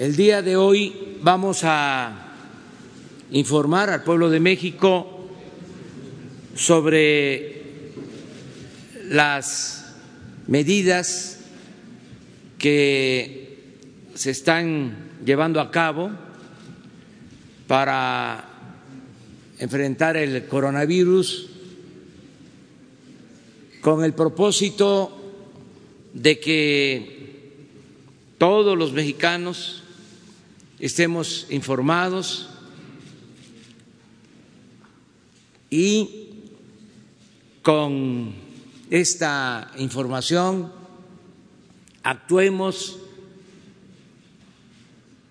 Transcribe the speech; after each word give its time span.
El 0.00 0.16
día 0.16 0.40
de 0.40 0.56
hoy 0.56 1.18
vamos 1.20 1.60
a 1.62 2.32
informar 3.32 3.90
al 3.90 4.02
pueblo 4.02 4.30
de 4.30 4.40
México 4.40 5.28
sobre 6.54 7.64
las 9.10 9.94
medidas 10.46 11.40
que 12.56 13.76
se 14.14 14.30
están 14.30 15.10
llevando 15.22 15.60
a 15.60 15.70
cabo 15.70 16.10
para 17.66 18.42
enfrentar 19.58 20.16
el 20.16 20.46
coronavirus 20.46 21.50
con 23.82 24.02
el 24.02 24.14
propósito 24.14 25.34
de 26.14 26.40
que 26.40 27.20
todos 28.38 28.78
los 28.78 28.94
mexicanos 28.94 29.79
estemos 30.80 31.46
informados 31.50 32.48
y 35.68 36.28
con 37.62 38.32
esta 38.88 39.70
información 39.76 40.72
actuemos 42.02 42.98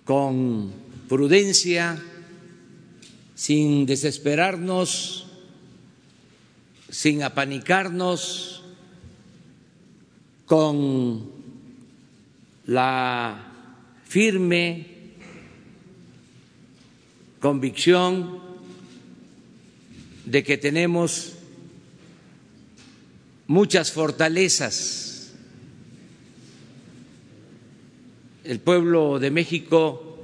con 0.06 0.72
prudencia, 1.08 2.02
sin 3.36 3.86
desesperarnos, 3.86 5.28
sin 6.90 7.24
apanicarnos, 7.24 8.64
con 10.46 11.30
la 12.66 13.52
firme 14.06 14.99
convicción 17.40 18.42
de 20.26 20.44
que 20.44 20.58
tenemos 20.58 21.34
muchas 23.48 23.92
fortalezas. 23.92 25.32
El 28.44 28.60
pueblo 28.60 29.20
de 29.20 29.32
México 29.32 30.20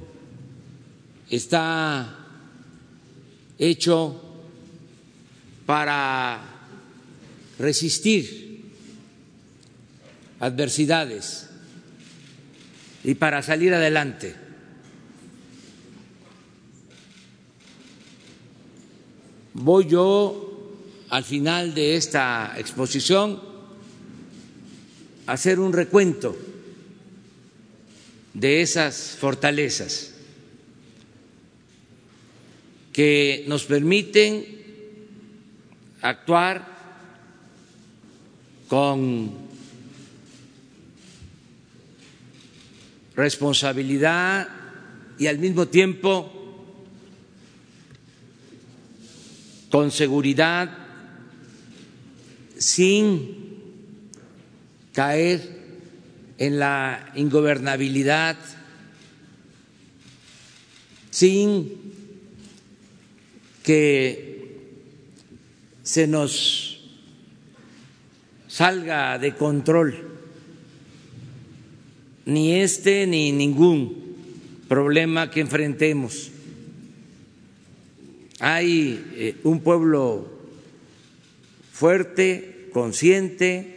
está 1.30 2.18
hecho 3.58 4.22
para 5.64 6.40
resistir 7.58 8.64
adversidades 10.38 11.48
y 13.02 13.14
para 13.14 13.42
salir 13.42 13.74
adelante. 13.74 14.45
Voy 19.58 19.86
yo 19.86 20.52
al 21.08 21.24
final 21.24 21.74
de 21.74 21.96
esta 21.96 22.52
exposición 22.58 23.40
a 25.26 25.32
hacer 25.32 25.58
un 25.58 25.72
recuento 25.72 26.36
de 28.34 28.60
esas 28.60 29.16
fortalezas 29.18 30.12
que 32.92 33.46
nos 33.48 33.64
permiten 33.64 34.44
actuar 36.02 36.76
con 38.68 39.32
responsabilidad 43.14 44.48
y 45.18 45.28
al 45.28 45.38
mismo 45.38 45.66
tiempo 45.66 46.35
con 49.76 49.90
seguridad, 49.90 50.70
sin 52.56 53.36
caer 54.94 55.42
en 56.38 56.58
la 56.58 57.12
ingobernabilidad, 57.14 58.38
sin 61.10 61.72
que 63.62 64.62
se 65.82 66.06
nos 66.06 66.80
salga 68.48 69.18
de 69.18 69.34
control 69.34 70.08
ni 72.24 72.54
este 72.54 73.06
ni 73.06 73.30
ningún 73.30 74.16
problema 74.68 75.30
que 75.30 75.40
enfrentemos. 75.40 76.30
Hay 78.38 79.12
eh, 79.14 79.40
un 79.44 79.60
pueblo 79.60 80.28
fuerte, 81.72 82.68
consciente, 82.72 83.76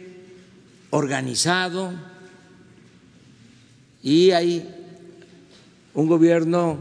organizado 0.90 1.92
y 4.02 4.32
hay 4.32 4.68
un 5.94 6.08
gobierno 6.08 6.78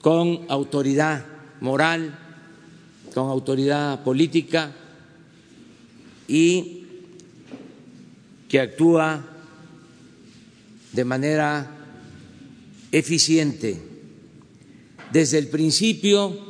con 0.00 0.46
autoridad 0.48 1.24
moral, 1.60 2.18
con 3.14 3.28
autoridad 3.28 4.02
política 4.04 4.72
y 6.26 6.86
que 8.48 8.60
actúa 8.60 9.24
de 10.92 11.04
manera 11.04 11.70
eficiente. 12.92 13.82
Desde 15.12 15.38
el 15.38 15.48
principio, 15.48 16.47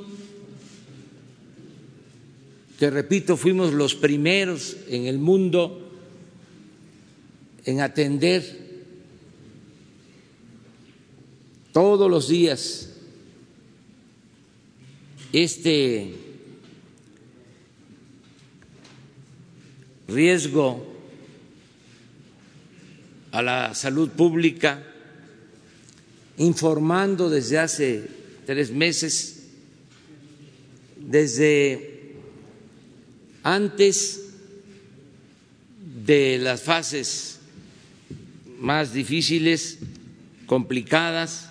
que 2.78 2.90
repito, 2.90 3.36
fuimos 3.36 3.72
los 3.72 3.96
primeros 3.96 4.76
en 4.88 5.06
el 5.06 5.18
mundo 5.18 5.90
en 7.64 7.80
atender 7.80 8.68
todos 11.72 12.08
los 12.08 12.28
días 12.28 12.90
este 15.32 16.14
riesgo 20.06 20.86
a 23.32 23.42
la 23.42 23.74
salud 23.74 24.10
pública, 24.10 24.84
informando 26.38 27.28
desde 27.28 27.58
hace 27.58 28.08
tres 28.46 28.70
meses, 28.70 29.48
desde 30.96 31.97
antes 33.48 34.28
de 36.04 36.36
las 36.36 36.60
fases 36.60 37.38
más 38.60 38.92
difíciles, 38.92 39.78
complicadas, 40.44 41.48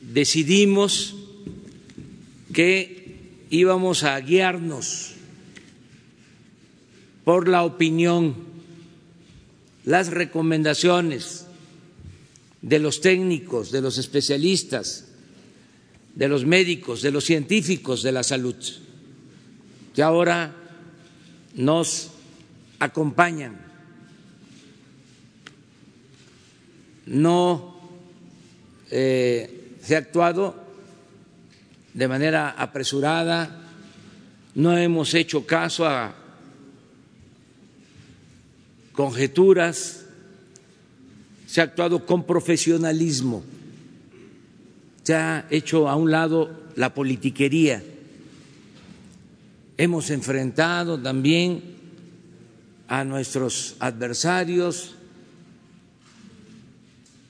decidimos 0.00 1.14
que 2.54 3.18
íbamos 3.50 4.02
a 4.02 4.18
guiarnos 4.18 5.12
por 7.22 7.48
la 7.48 7.62
opinión 7.62 8.34
las 9.84 10.08
recomendaciones 10.08 11.44
de 12.62 12.78
los 12.78 13.02
técnicos, 13.02 13.72
de 13.72 13.82
los 13.82 13.98
especialistas, 13.98 15.08
de 16.14 16.28
los 16.28 16.46
médicos, 16.46 17.02
de 17.02 17.10
los 17.10 17.24
científicos 17.24 18.02
de 18.02 18.12
la 18.12 18.22
salud, 18.22 18.56
que 19.96 20.02
ahora 20.02 20.52
nos 21.54 22.10
acompañan. 22.78 23.56
No 27.06 27.80
eh, 28.90 29.78
se 29.80 29.94
ha 29.94 29.98
actuado 30.00 30.54
de 31.94 32.08
manera 32.08 32.50
apresurada, 32.50 33.62
no 34.54 34.76
hemos 34.76 35.14
hecho 35.14 35.46
caso 35.46 35.86
a 35.86 36.14
conjeturas, 38.92 40.04
se 41.46 41.62
ha 41.62 41.64
actuado 41.64 42.04
con 42.04 42.24
profesionalismo, 42.26 43.42
se 45.04 45.14
ha 45.14 45.46
hecho 45.48 45.88
a 45.88 45.96
un 45.96 46.10
lado 46.10 46.50
la 46.74 46.92
politiquería. 46.92 47.95
Hemos 49.78 50.08
enfrentado 50.10 50.98
también 50.98 51.62
a 52.88 53.04
nuestros 53.04 53.76
adversarios 53.78 54.94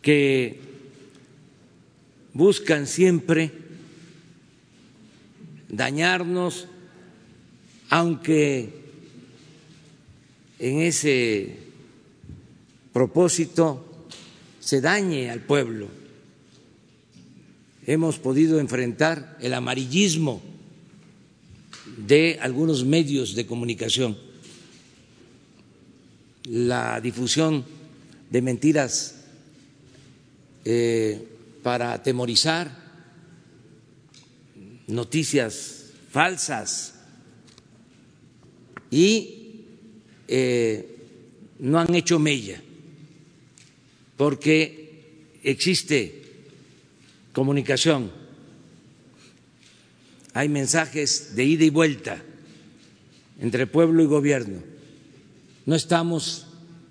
que 0.00 0.60
buscan 2.32 2.86
siempre 2.86 3.50
dañarnos, 5.68 6.68
aunque 7.90 8.84
en 10.60 10.80
ese 10.80 11.58
propósito 12.92 14.06
se 14.60 14.80
dañe 14.80 15.30
al 15.30 15.40
pueblo. 15.40 15.88
Hemos 17.86 18.18
podido 18.18 18.60
enfrentar 18.60 19.36
el 19.40 19.54
amarillismo 19.54 20.42
de 22.06 22.38
algunos 22.40 22.84
medios 22.84 23.34
de 23.34 23.46
comunicación, 23.46 24.16
la 26.44 27.00
difusión 27.00 27.64
de 28.30 28.42
mentiras 28.42 29.24
eh, 30.64 31.26
para 31.62 31.92
atemorizar, 31.92 32.86
noticias 34.86 35.90
falsas 36.10 36.94
y 38.90 39.64
eh, 40.28 40.96
no 41.58 41.80
han 41.80 41.92
hecho 41.94 42.18
mella 42.18 42.62
porque 44.16 45.38
existe 45.42 46.22
comunicación, 47.32 48.10
hay 50.36 50.50
mensajes 50.50 51.34
de 51.34 51.44
ida 51.44 51.64
y 51.64 51.70
vuelta 51.70 52.22
entre 53.40 53.66
pueblo 53.66 54.02
y 54.02 54.06
gobierno. 54.06 54.58
No 55.64 55.74
estamos 55.74 56.46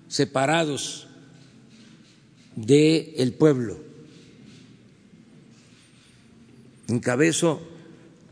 separados 0.08 1.06
del 2.56 3.32
pueblo. 3.34 3.78
Encabezo 6.88 7.62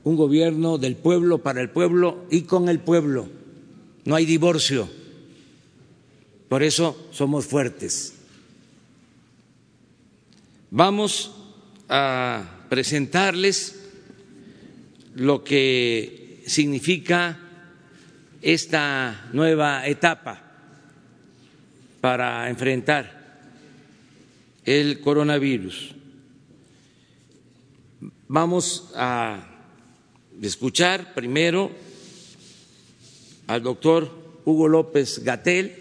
un 0.03 0.17
gobierno 0.17 0.79
del 0.79 0.97
pueblo 0.97 1.39
para 1.39 1.61
el 1.61 1.71
pueblo 1.71 2.25
y 2.29 2.43
con 2.43 2.69
el 2.69 2.81
pueblo. 2.81 3.29
No 4.05 4.17
hay 4.17 4.27
divorcio. 4.27 4.89
Por 6.49 6.65
eso 6.65 7.07
somos 7.13 7.47
fuertes. 7.47 8.15
Vamos 10.73 11.31
a 11.89 12.67
presentarles 12.69 13.84
lo 15.15 15.45
que 15.45 16.43
significa 16.47 17.39
esta 18.43 19.29
nueva 19.33 19.87
etapa 19.87 20.43
para 22.01 22.51
enfrentar 22.51 23.25
el 24.65 25.01
coronavirus. 25.01 25.95
Vamos 28.29 28.91
a 28.95 29.47
escuchar 30.43 31.15
primero 31.15 31.71
al 33.47 33.63
doctor 33.63 34.41
Hugo 34.45 34.69
López 34.69 35.23
Gatel, 35.25 35.75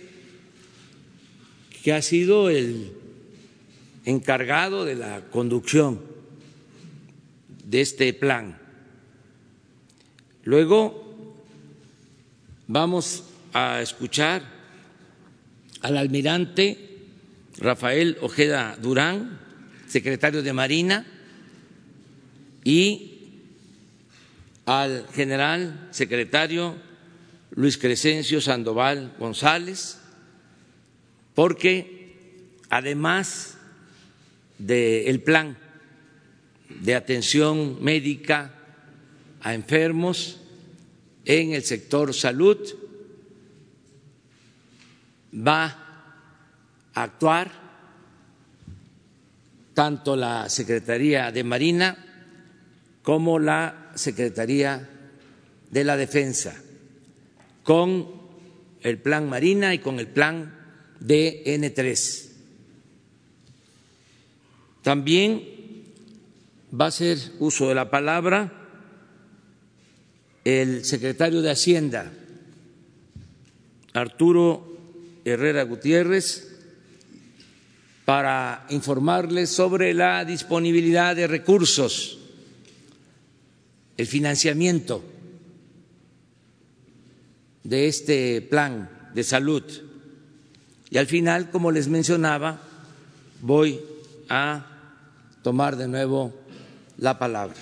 que 1.83 1.93
ha 1.93 2.01
sido 2.01 2.49
el 2.49 2.93
encargado 4.05 4.85
de 4.85 4.95
la 4.95 5.21
conducción 5.31 6.01
de 7.65 7.81
este 7.81 8.13
plan. 8.13 8.62
Luego 10.45 11.33
vamos 12.67 13.23
a 13.53 13.81
escuchar 13.81 14.43
al 15.81 15.95
almirante 15.95 16.97
Rafael 17.57 18.17
Ojeda 18.21 18.77
Durán, 18.81 19.39
secretario 19.87 20.43
de 20.43 20.51
Marina, 20.51 21.05
y 22.65 23.29
al 24.65 25.07
general 25.13 25.87
secretario 25.91 26.75
Luis 27.51 27.77
Crescencio 27.77 28.41
Sandoval 28.41 29.13
González, 29.19 29.99
porque 31.35 32.17
además 32.69 33.57
del 34.57 35.21
plan 35.21 35.57
de 36.81 36.95
atención 36.95 37.81
médica 37.81 38.62
a 39.43 39.53
enfermos 39.53 40.39
en 41.25 41.53
el 41.53 41.63
sector 41.63 42.13
salud 42.13 42.57
va 45.35 45.65
a 46.93 47.03
actuar 47.03 47.51
tanto 49.73 50.15
la 50.15 50.49
Secretaría 50.49 51.31
de 51.31 51.43
Marina 51.43 51.97
como 53.01 53.37
la 53.37 53.91
Secretaría 53.95 54.89
de 55.69 55.83
la 55.83 55.97
Defensa 55.97 56.55
con 57.63 58.23
el 58.81 58.97
plan 58.99 59.29
Marina 59.29 59.73
y 59.73 59.79
con 59.79 59.99
el 59.99 60.07
plan 60.07 60.53
DN3 61.01 62.29
también 64.83 65.43
va 66.79 66.87
a 66.87 66.91
ser 66.91 67.17
uso 67.39 67.67
de 67.69 67.75
la 67.75 67.89
palabra 67.89 68.62
el 70.43 70.83
secretario 70.83 71.41
de 71.41 71.51
Hacienda, 71.51 72.11
Arturo 73.93 74.77
Herrera 75.23 75.63
Gutiérrez, 75.63 76.49
para 78.05 78.65
informarles 78.69 79.49
sobre 79.49 79.93
la 79.93 80.25
disponibilidad 80.25 81.15
de 81.15 81.27
recursos, 81.27 82.19
el 83.95 84.07
financiamiento 84.07 85.03
de 87.63 87.87
este 87.87 88.41
plan 88.41 88.89
de 89.13 89.23
salud. 89.23 89.63
Y 90.89 90.97
al 90.97 91.07
final, 91.07 91.49
como 91.49 91.71
les 91.71 91.87
mencionaba, 91.87 92.61
voy 93.41 93.79
a 94.27 94.65
tomar 95.41 95.77
de 95.77 95.87
nuevo 95.87 96.33
la 96.97 97.17
palabra. 97.17 97.55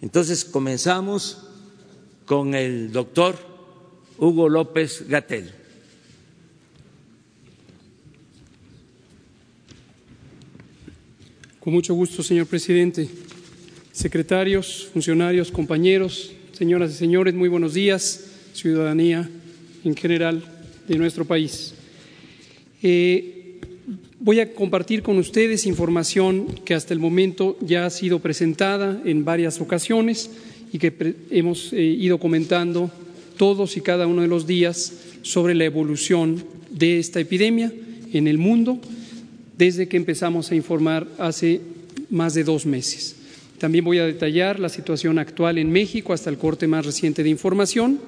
Entonces 0.00 0.44
comenzamos 0.44 1.43
con 2.24 2.54
el 2.54 2.92
doctor 2.92 3.36
Hugo 4.18 4.48
López 4.48 5.06
Gatel. 5.08 5.50
Con 11.60 11.72
mucho 11.72 11.94
gusto, 11.94 12.22
señor 12.22 12.46
presidente. 12.46 13.08
Secretarios, 13.92 14.88
funcionarios, 14.92 15.50
compañeros, 15.50 16.32
señoras 16.52 16.90
y 16.90 16.94
señores, 16.94 17.34
muy 17.34 17.48
buenos 17.48 17.74
días, 17.74 18.24
ciudadanía 18.52 19.28
en 19.84 19.96
general 19.96 20.42
de 20.86 20.98
nuestro 20.98 21.24
país. 21.24 21.74
Eh, 22.82 23.34
Voy 24.24 24.40
a 24.40 24.54
compartir 24.54 25.02
con 25.02 25.18
ustedes 25.18 25.66
información 25.66 26.46
que 26.64 26.72
hasta 26.72 26.94
el 26.94 26.98
momento 26.98 27.58
ya 27.60 27.84
ha 27.84 27.90
sido 27.90 28.20
presentada 28.20 29.02
en 29.04 29.26
varias 29.26 29.60
ocasiones 29.60 30.30
y 30.74 30.78
que 30.80 30.92
hemos 31.30 31.72
eh, 31.72 31.80
ido 31.84 32.18
comentando 32.18 32.90
todos 33.36 33.76
y 33.76 33.80
cada 33.80 34.08
uno 34.08 34.22
de 34.22 34.28
los 34.28 34.44
días 34.44 34.92
sobre 35.22 35.54
la 35.54 35.64
evolución 35.64 36.44
de 36.68 36.98
esta 36.98 37.20
epidemia 37.20 37.72
en 38.12 38.26
el 38.26 38.38
mundo 38.38 38.80
desde 39.56 39.86
que 39.86 39.96
empezamos 39.96 40.50
a 40.50 40.56
informar 40.56 41.06
hace 41.18 41.60
más 42.10 42.34
de 42.34 42.42
dos 42.42 42.66
meses. 42.66 43.14
También 43.58 43.84
voy 43.84 43.98
a 43.98 44.06
detallar 44.06 44.58
la 44.58 44.68
situación 44.68 45.20
actual 45.20 45.58
en 45.58 45.70
México 45.70 46.12
hasta 46.12 46.28
el 46.28 46.38
corte 46.38 46.66
más 46.66 46.84
reciente 46.84 47.22
de 47.22 47.30
información 47.30 48.00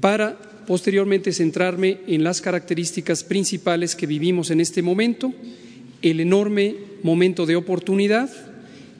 para 0.00 0.36
posteriormente 0.66 1.32
centrarme 1.32 1.98
en 2.08 2.24
las 2.24 2.40
características 2.40 3.22
principales 3.22 3.94
que 3.94 4.08
vivimos 4.08 4.50
en 4.50 4.60
este 4.60 4.82
momento, 4.82 5.32
el 6.02 6.18
enorme 6.18 6.74
momento 7.04 7.46
de 7.46 7.54
oportunidad 7.54 8.28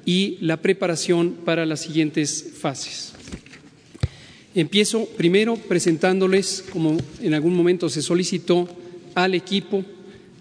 y 0.04 0.38
la 0.40 0.58
preparación 0.58 1.36
para 1.44 1.66
las 1.66 1.80
siguientes 1.80 2.52
fases. 2.58 3.12
Empiezo 4.54 5.06
primero 5.16 5.56
presentándoles, 5.56 6.64
como 6.72 6.96
en 7.20 7.34
algún 7.34 7.54
momento 7.54 7.88
se 7.88 8.02
solicitó, 8.02 8.68
al 9.14 9.34
equipo 9.34 9.84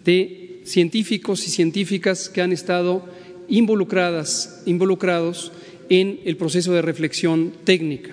de 0.06 0.62
científicos 0.66 1.48
y 1.48 1.52
científicas 1.52 2.30
que 2.30 2.42
han 2.42 2.52
estado 2.52 3.06
involucradas, 3.48 4.62
involucrados 4.66 5.52
en 5.90 6.20
el 6.26 6.38
proceso 6.38 6.74
de 6.74 6.82
reflexión 6.82 7.52
técnica. 7.64 8.12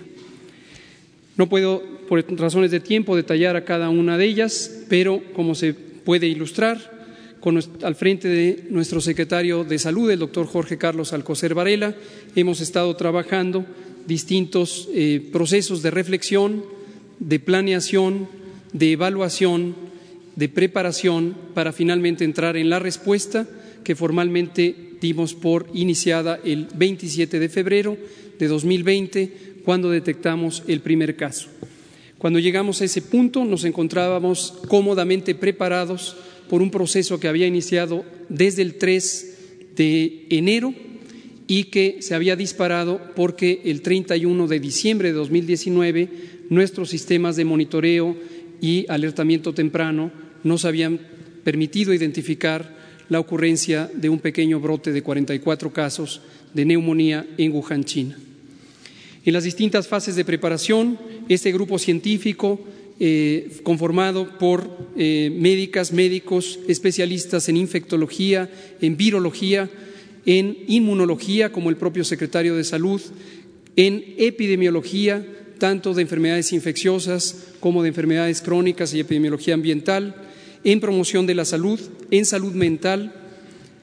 No 1.36 1.48
puedo, 1.48 1.82
por 2.08 2.24
razones 2.38 2.70
de 2.70 2.80
tiempo, 2.80 3.16
detallar 3.16 3.56
a 3.56 3.64
cada 3.64 3.90
una 3.90 4.16
de 4.16 4.24
ellas, 4.24 4.84
pero 4.88 5.22
como 5.34 5.54
se 5.54 5.74
puede 5.74 6.26
ilustrar, 6.26 6.95
al 7.46 7.94
frente 7.94 8.26
de 8.26 8.64
nuestro 8.70 9.00
secretario 9.00 9.62
de 9.62 9.78
Salud, 9.78 10.10
el 10.10 10.18
doctor 10.18 10.46
Jorge 10.46 10.78
Carlos 10.78 11.12
Alcocer 11.12 11.54
Varela, 11.54 11.94
hemos 12.34 12.60
estado 12.60 12.96
trabajando 12.96 13.64
distintos 14.04 14.88
eh, 14.92 15.28
procesos 15.30 15.80
de 15.80 15.92
reflexión, 15.92 16.64
de 17.20 17.38
planeación, 17.38 18.28
de 18.72 18.90
evaluación, 18.90 19.76
de 20.34 20.48
preparación 20.48 21.36
para 21.54 21.72
finalmente 21.72 22.24
entrar 22.24 22.56
en 22.56 22.68
la 22.68 22.80
respuesta 22.80 23.46
que 23.84 23.94
formalmente 23.94 24.96
dimos 25.00 25.34
por 25.34 25.68
iniciada 25.72 26.40
el 26.44 26.66
27 26.74 27.38
de 27.38 27.48
febrero 27.48 27.96
de 28.40 28.48
2020 28.48 29.62
cuando 29.64 29.88
detectamos 29.90 30.64
el 30.66 30.80
primer 30.80 31.14
caso. 31.14 31.48
Cuando 32.18 32.40
llegamos 32.40 32.80
a 32.80 32.86
ese 32.86 33.02
punto 33.02 33.44
nos 33.44 33.62
encontrábamos 33.64 34.52
cómodamente 34.66 35.36
preparados 35.36 36.16
por 36.48 36.62
un 36.62 36.70
proceso 36.70 37.20
que 37.20 37.28
había 37.28 37.46
iniciado 37.46 38.04
desde 38.28 38.62
el 38.62 38.76
3 38.76 39.36
de 39.76 40.26
enero 40.30 40.74
y 41.46 41.64
que 41.64 41.98
se 42.00 42.14
había 42.14 42.36
disparado 42.36 43.00
porque 43.14 43.62
el 43.64 43.82
31 43.82 44.46
de 44.48 44.60
diciembre 44.60 45.08
de 45.08 45.14
2019 45.14 46.08
nuestros 46.48 46.90
sistemas 46.90 47.36
de 47.36 47.44
monitoreo 47.44 48.16
y 48.60 48.86
alertamiento 48.88 49.52
temprano 49.52 50.10
nos 50.42 50.64
habían 50.64 51.00
permitido 51.44 51.92
identificar 51.92 52.74
la 53.08 53.20
ocurrencia 53.20 53.90
de 53.94 54.08
un 54.08 54.18
pequeño 54.18 54.60
brote 54.60 54.92
de 54.92 55.02
44 55.02 55.72
casos 55.72 56.20
de 56.54 56.64
neumonía 56.64 57.26
en 57.38 57.52
Wuhan, 57.52 57.84
China. 57.84 58.18
En 59.24 59.32
las 59.32 59.44
distintas 59.44 59.88
fases 59.88 60.16
de 60.16 60.24
preparación, 60.24 60.98
este 61.28 61.52
grupo 61.52 61.78
científico, 61.78 62.60
eh, 62.98 63.60
conformado 63.62 64.38
por 64.38 64.70
eh, 64.96 65.30
médicas, 65.34 65.92
médicos, 65.92 66.58
especialistas 66.66 67.48
en 67.48 67.58
infectología, 67.58 68.50
en 68.80 68.96
virología, 68.96 69.68
en 70.24 70.56
inmunología, 70.66 71.52
como 71.52 71.70
el 71.70 71.76
propio 71.76 72.04
secretario 72.04 72.56
de 72.56 72.64
Salud, 72.64 73.00
en 73.76 74.14
epidemiología, 74.16 75.26
tanto 75.58 75.94
de 75.94 76.02
enfermedades 76.02 76.52
infecciosas 76.52 77.48
como 77.60 77.82
de 77.82 77.88
enfermedades 77.88 78.40
crónicas 78.40 78.94
y 78.94 79.00
epidemiología 79.00 79.54
ambiental, 79.54 80.14
en 80.64 80.80
promoción 80.80 81.26
de 81.26 81.34
la 81.34 81.44
salud, 81.44 81.78
en 82.10 82.24
salud 82.24 82.52
mental 82.52 83.14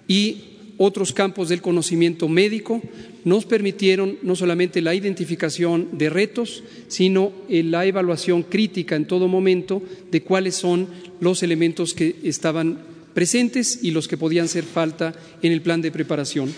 y 0.07 0.43
otros 0.77 1.13
campos 1.13 1.49
del 1.49 1.61
conocimiento 1.61 2.27
médico, 2.27 2.81
nos 3.25 3.45
permitieron 3.45 4.17
no 4.21 4.35
solamente 4.35 4.81
la 4.81 4.95
identificación 4.95 5.89
de 5.93 6.09
retos, 6.09 6.63
sino 6.87 7.31
la 7.49 7.85
evaluación 7.85 8.43
crítica 8.43 8.95
en 8.95 9.05
todo 9.05 9.27
momento 9.27 9.81
de 10.11 10.21
cuáles 10.21 10.55
son 10.55 10.87
los 11.19 11.43
elementos 11.43 11.93
que 11.93 12.15
estaban 12.23 12.79
presentes 13.13 13.79
y 13.81 13.91
los 13.91 14.07
que 14.07 14.17
podían 14.17 14.47
ser 14.47 14.63
falta 14.63 15.13
en 15.41 15.51
el 15.51 15.61
plan 15.61 15.81
de 15.81 15.91
preparación. 15.91 16.51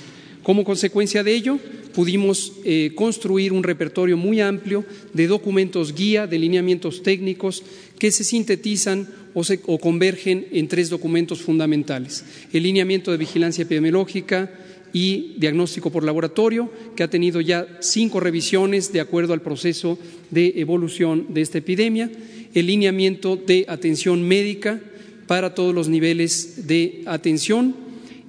Como 0.46 0.64
consecuencia 0.64 1.24
de 1.24 1.34
ello, 1.34 1.60
pudimos 1.94 2.54
eh, 2.64 2.92
construir 2.94 3.52
un 3.52 3.64
repertorio 3.64 4.16
muy 4.16 4.42
amplio 4.42 4.86
de 5.12 5.26
documentos 5.26 5.96
guía, 5.96 6.28
de 6.28 6.38
lineamientos 6.38 7.02
técnicos 7.02 7.64
que 7.98 8.12
se 8.12 8.24
sintetizan 8.24 9.08
o, 9.34 9.42
o 9.66 9.80
convergen 9.80 10.46
en 10.52 10.68
tres 10.68 10.90
documentos 10.90 11.42
fundamentales. 11.42 12.24
El 12.54 12.62
lineamiento 12.62 13.10
de 13.10 13.18
vigilancia 13.18 13.64
epidemiológica, 13.64 14.52
y 14.96 15.36
diagnóstico 15.36 15.92
por 15.92 16.06
laboratorio, 16.06 16.72
que 16.96 17.04
ha 17.04 17.10
tenido 17.10 17.42
ya 17.42 17.68
cinco 17.82 18.22
revisiones 18.22 18.94
de 18.94 19.02
acuerdo 19.02 19.34
al 19.34 19.42
proceso 19.42 20.00
de 20.32 20.54
evolución 20.56 21.26
de 21.34 21.42
esta 21.42 21.58
epidemia, 21.58 22.10
el 22.54 22.68
lineamiento 22.68 23.36
de 23.36 23.66
atención 23.68 24.26
médica 24.26 24.80
para 25.28 25.54
todos 25.54 25.76
los 25.76 25.90
niveles 25.90 26.66
de 26.68 27.04
atención 27.08 27.76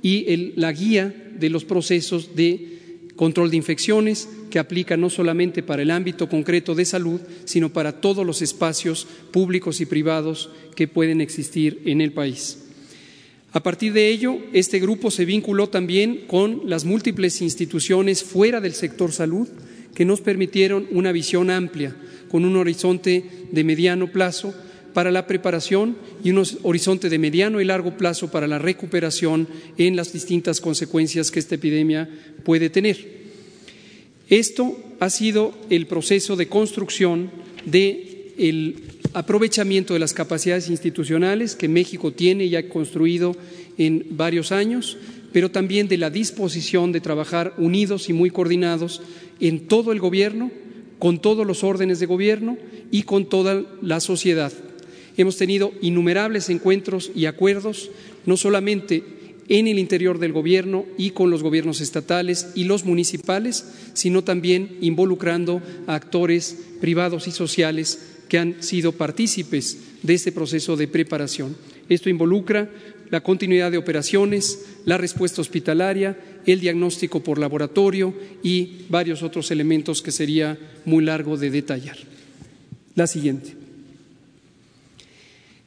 y 0.02 0.54
la 0.56 0.72
guía 0.72 1.14
de 1.38 1.50
los 1.50 1.64
procesos 1.64 2.34
de 2.34 2.78
control 3.14 3.52
de 3.52 3.58
infecciones 3.58 4.28
que 4.50 4.58
aplica 4.58 4.96
no 4.96 5.08
solamente 5.08 5.62
para 5.62 5.82
el 5.82 5.92
ámbito 5.92 6.28
concreto 6.28 6.74
de 6.74 6.84
salud, 6.84 7.20
sino 7.44 7.72
para 7.72 8.00
todos 8.00 8.26
los 8.26 8.42
espacios 8.42 9.06
públicos 9.30 9.80
y 9.80 9.86
privados 9.86 10.50
que 10.74 10.88
pueden 10.88 11.20
existir 11.20 11.80
en 11.84 12.00
el 12.00 12.12
país. 12.12 12.65
A 13.52 13.62
partir 13.62 13.92
de 13.92 14.08
ello, 14.10 14.38
este 14.52 14.78
grupo 14.78 15.10
se 15.10 15.24
vinculó 15.24 15.68
también 15.68 16.24
con 16.26 16.68
las 16.68 16.84
múltiples 16.84 17.40
instituciones 17.40 18.22
fuera 18.22 18.60
del 18.60 18.74
sector 18.74 19.12
salud 19.12 19.48
que 19.94 20.04
nos 20.04 20.20
permitieron 20.20 20.86
una 20.90 21.10
visión 21.10 21.48
amplia, 21.50 21.96
con 22.28 22.44
un 22.44 22.56
horizonte 22.56 23.24
de 23.50 23.64
mediano 23.64 24.12
plazo 24.12 24.54
para 24.92 25.10
la 25.10 25.26
preparación 25.26 25.96
y 26.24 26.30
un 26.30 26.42
horizonte 26.62 27.08
de 27.08 27.18
mediano 27.18 27.60
y 27.60 27.64
largo 27.64 27.96
plazo 27.96 28.30
para 28.30 28.46
la 28.46 28.58
recuperación 28.58 29.46
en 29.78 29.94
las 29.94 30.12
distintas 30.12 30.60
consecuencias 30.60 31.30
que 31.30 31.38
esta 31.38 31.54
epidemia 31.54 32.08
puede 32.44 32.70
tener. 32.70 33.26
Esto 34.28 34.76
ha 34.98 35.10
sido 35.10 35.54
el 35.70 35.86
proceso 35.86 36.34
de 36.34 36.48
construcción 36.48 37.30
del 37.64 38.82
aprovechamiento 39.12 39.94
de 39.94 40.00
las 40.00 40.12
capacidades 40.12 40.70
institucionales 40.70 41.54
que 41.56 41.68
México 41.68 42.12
tiene 42.12 42.44
y 42.44 42.56
ha 42.56 42.68
construido 42.68 43.36
en 43.78 44.06
varios 44.10 44.52
años, 44.52 44.96
pero 45.32 45.50
también 45.50 45.88
de 45.88 45.98
la 45.98 46.10
disposición 46.10 46.92
de 46.92 47.00
trabajar 47.00 47.54
unidos 47.58 48.08
y 48.08 48.12
muy 48.12 48.30
coordinados 48.30 49.02
en 49.40 49.66
todo 49.66 49.92
el 49.92 50.00
gobierno, 50.00 50.50
con 50.98 51.20
todos 51.20 51.46
los 51.46 51.62
órdenes 51.62 52.00
de 52.00 52.06
gobierno 52.06 52.56
y 52.90 53.02
con 53.02 53.28
toda 53.28 53.64
la 53.82 54.00
sociedad. 54.00 54.52
Hemos 55.16 55.36
tenido 55.36 55.72
innumerables 55.80 56.48
encuentros 56.50 57.10
y 57.14 57.26
acuerdos, 57.26 57.90
no 58.24 58.36
solamente 58.36 59.02
en 59.48 59.68
el 59.68 59.78
interior 59.78 60.18
del 60.18 60.32
gobierno 60.32 60.84
y 60.98 61.10
con 61.10 61.30
los 61.30 61.42
gobiernos 61.42 61.80
estatales 61.80 62.48
y 62.54 62.64
los 62.64 62.84
municipales, 62.84 63.64
sino 63.92 64.24
también 64.24 64.76
involucrando 64.80 65.62
a 65.86 65.94
actores 65.94 66.56
privados 66.80 67.28
y 67.28 67.30
sociales 67.30 68.15
que 68.28 68.38
han 68.38 68.62
sido 68.62 68.92
partícipes 68.92 69.78
de 70.02 70.14
este 70.14 70.32
proceso 70.32 70.76
de 70.76 70.88
preparación. 70.88 71.56
Esto 71.88 72.10
involucra 72.10 72.70
la 73.10 73.22
continuidad 73.22 73.70
de 73.70 73.78
operaciones, 73.78 74.66
la 74.84 74.98
respuesta 74.98 75.40
hospitalaria, 75.40 76.18
el 76.46 76.60
diagnóstico 76.60 77.22
por 77.22 77.38
laboratorio 77.38 78.14
y 78.42 78.86
varios 78.88 79.22
otros 79.22 79.50
elementos 79.50 80.02
que 80.02 80.12
sería 80.12 80.58
muy 80.84 81.04
largo 81.04 81.36
de 81.36 81.50
detallar. 81.50 81.96
La 82.94 83.06
siguiente. 83.06 83.54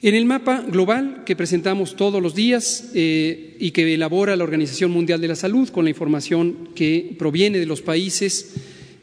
En 0.01 0.15
el 0.15 0.25
mapa 0.25 0.61
global 0.61 1.23
que 1.25 1.35
presentamos 1.35 1.97
todos 1.97 2.23
los 2.23 2.33
días 2.33 2.91
eh, 2.95 3.57
y 3.59 3.71
que 3.71 3.93
elabora 3.93 4.37
la 4.37 4.45
Organización 4.45 4.91
Mundial 4.91 5.19
de 5.19 5.27
la 5.27 5.35
Salud 5.35 5.67
con 5.69 5.83
la 5.83 5.89
información 5.89 6.69
que 6.73 7.15
proviene 7.19 7.59
de 7.59 7.65
los 7.65 7.81
países, 7.81 8.53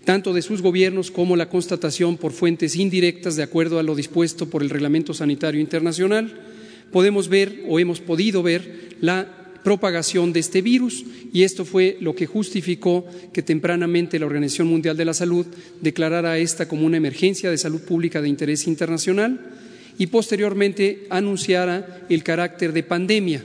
tanto 0.07 0.33
de 0.33 0.41
sus 0.41 0.63
gobiernos 0.63 1.11
como 1.11 1.35
la 1.35 1.49
constatación 1.49 2.17
por 2.17 2.31
fuentes 2.31 2.77
indirectas 2.77 3.35
de 3.35 3.43
acuerdo 3.43 3.81
a 3.81 3.83
lo 3.83 3.97
dispuesto 3.97 4.49
por 4.49 4.63
el 4.63 4.71
Reglamento 4.71 5.13
Sanitario 5.13 5.61
Internacional, 5.61 6.33
podemos 6.93 7.29
ver 7.29 7.65
o 7.69 7.81
hemos 7.81 8.01
podido 8.01 8.41
ver 8.41 8.95
la 9.01 9.27
propagación 9.65 10.33
de 10.33 10.39
este 10.39 10.63
virus 10.63 11.05
y 11.33 11.43
esto 11.43 11.65
fue 11.65 11.97
lo 12.01 12.15
que 12.15 12.27
justificó 12.27 13.05
que 13.33 13.43
tempranamente 13.43 14.21
la 14.21 14.27
Organización 14.27 14.69
Mundial 14.69 14.97
de 14.97 15.07
la 15.07 15.13
Salud 15.13 15.45
declarara 15.81 16.39
esta 16.39 16.69
como 16.69 16.87
una 16.87 16.99
emergencia 16.99 17.51
de 17.51 17.59
salud 17.59 17.81
pública 17.81 18.23
de 18.23 18.29
interés 18.29 18.69
internacional 18.69 19.41
y 19.99 20.07
posteriormente 20.07 21.09
anunciara 21.11 22.07
el 22.09 22.23
carácter 22.23 22.73
de 22.73 22.85
pandemia, 22.85 23.43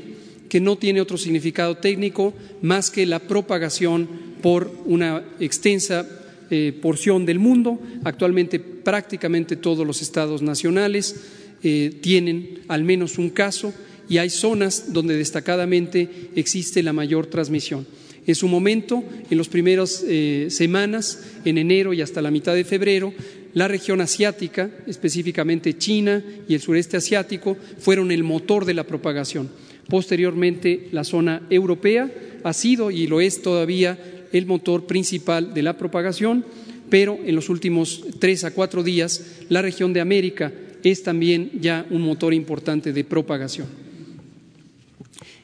que 0.47 0.61
no 0.61 0.77
tiene 0.77 1.01
otro 1.01 1.17
significado 1.17 1.77
técnico 1.77 2.35
más 2.61 2.91
que 2.91 3.07
la 3.07 3.17
propagación 3.17 4.07
por 4.43 4.71
una 4.85 5.23
extensa 5.39 6.19
eh, 6.51 6.73
porción 6.81 7.25
del 7.25 7.39
mundo. 7.39 7.79
Actualmente 8.03 8.59
prácticamente 8.59 9.55
todos 9.55 9.87
los 9.87 10.01
estados 10.01 10.41
nacionales 10.41 11.15
eh, 11.63 11.97
tienen 12.01 12.59
al 12.67 12.83
menos 12.83 13.17
un 13.17 13.29
caso 13.29 13.73
y 14.09 14.17
hay 14.17 14.29
zonas 14.29 14.91
donde 14.91 15.15
destacadamente 15.15 16.09
existe 16.35 16.83
la 16.83 16.91
mayor 16.91 17.27
transmisión. 17.27 17.87
En 18.27 18.35
su 18.35 18.47
momento, 18.47 19.03
en 19.29 19.37
las 19.37 19.47
primeras 19.47 20.03
eh, 20.07 20.47
semanas, 20.49 21.23
en 21.45 21.57
enero 21.57 21.93
y 21.93 22.01
hasta 22.01 22.21
la 22.21 22.29
mitad 22.29 22.53
de 22.53 22.65
febrero, 22.65 23.13
la 23.53 23.67
región 23.67 24.01
asiática, 24.01 24.69
específicamente 24.87 25.77
China 25.77 26.23
y 26.47 26.53
el 26.53 26.61
sureste 26.61 26.97
asiático, 26.97 27.57
fueron 27.79 28.11
el 28.11 28.23
motor 28.23 28.65
de 28.65 28.73
la 28.73 28.85
propagación. 28.85 29.49
Posteriormente, 29.87 30.89
la 30.91 31.03
zona 31.03 31.47
europea 31.49 32.11
ha 32.43 32.53
sido 32.53 32.91
y 32.91 33.07
lo 33.07 33.21
es 33.21 33.41
todavía 33.41 33.97
el 34.33 34.45
motor 34.45 34.85
principal 34.85 35.53
de 35.53 35.63
la 35.63 35.77
propagación, 35.77 36.45
pero 36.89 37.19
en 37.23 37.35
los 37.35 37.49
últimos 37.49 38.03
tres 38.19 38.43
a 38.43 38.51
cuatro 38.51 38.83
días 38.83 39.23
la 39.49 39.61
región 39.61 39.93
de 39.93 40.01
América 40.01 40.51
es 40.83 41.03
también 41.03 41.51
ya 41.59 41.85
un 41.89 42.01
motor 42.01 42.33
importante 42.33 42.91
de 42.93 43.03
propagación. 43.03 43.67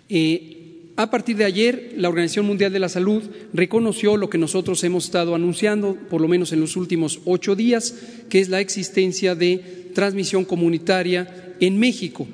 Eh, 0.09 0.57
a 0.95 1.11
partir 1.11 1.37
de 1.37 1.45
ayer, 1.45 1.93
la 1.95 2.09
Organización 2.09 2.47
Mundial 2.47 2.73
de 2.73 2.79
la 2.79 2.89
Salud 2.89 3.21
reconoció 3.53 4.17
lo 4.17 4.31
que 4.31 4.39
nosotros 4.39 4.83
hemos 4.83 5.05
estado 5.05 5.35
anunciando, 5.35 5.95
por 6.09 6.21
lo 6.21 6.27
menos 6.27 6.53
en 6.53 6.59
los 6.59 6.75
últimos 6.75 7.21
ocho 7.25 7.55
días, 7.55 7.93
que 8.29 8.39
es 8.39 8.49
la 8.49 8.61
existencia 8.61 9.35
de 9.35 9.91
transmisión 9.93 10.43
comunitaria 10.43 11.53
en 11.59 11.77
México. 11.77 12.27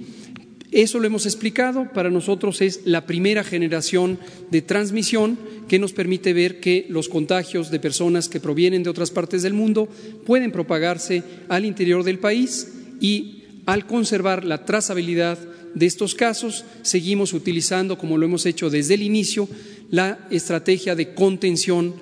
Eso 0.74 0.98
lo 0.98 1.06
hemos 1.06 1.27
explicado, 1.27 1.88
para 1.94 2.10
nosotros 2.10 2.60
es 2.62 2.82
la 2.86 3.06
primera 3.06 3.44
generación 3.44 4.18
de 4.50 4.63
transmisión 4.63 5.38
que 5.68 5.77
nos 5.77 5.94
permite 5.94 6.34
ver 6.34 6.60
que 6.60 6.88
los 6.89 7.10
contagios 7.10 7.70
de 7.70 7.80
personas 7.80 8.27
que 8.27 8.39
provienen 8.39 8.82
de 8.82 8.89
otras 8.89 9.12
partes 9.12 9.44
del 9.44 9.53
mundo 9.53 9.88
pueden 10.25 10.51
propagarse 10.51 11.22
al 11.48 11.65
interior 11.65 12.03
del 12.03 12.18
país 12.18 12.74
y 13.00 13.44
al 13.68 13.86
conservar 13.86 14.46
la 14.46 14.65
trazabilidad 14.65 15.38
de 15.75 15.86
estos 15.86 16.15
casos, 16.15 16.65
seguimos 16.82 17.34
utilizando, 17.34 18.00
como 18.00 18.18
lo 18.18 18.25
hemos 18.25 18.48
hecho 18.48 18.72
desde 18.72 18.96
el 18.96 19.03
inicio, 19.03 19.48
la 19.92 20.27
estrategia 20.32 20.96
de 20.96 21.13
contención 21.13 21.94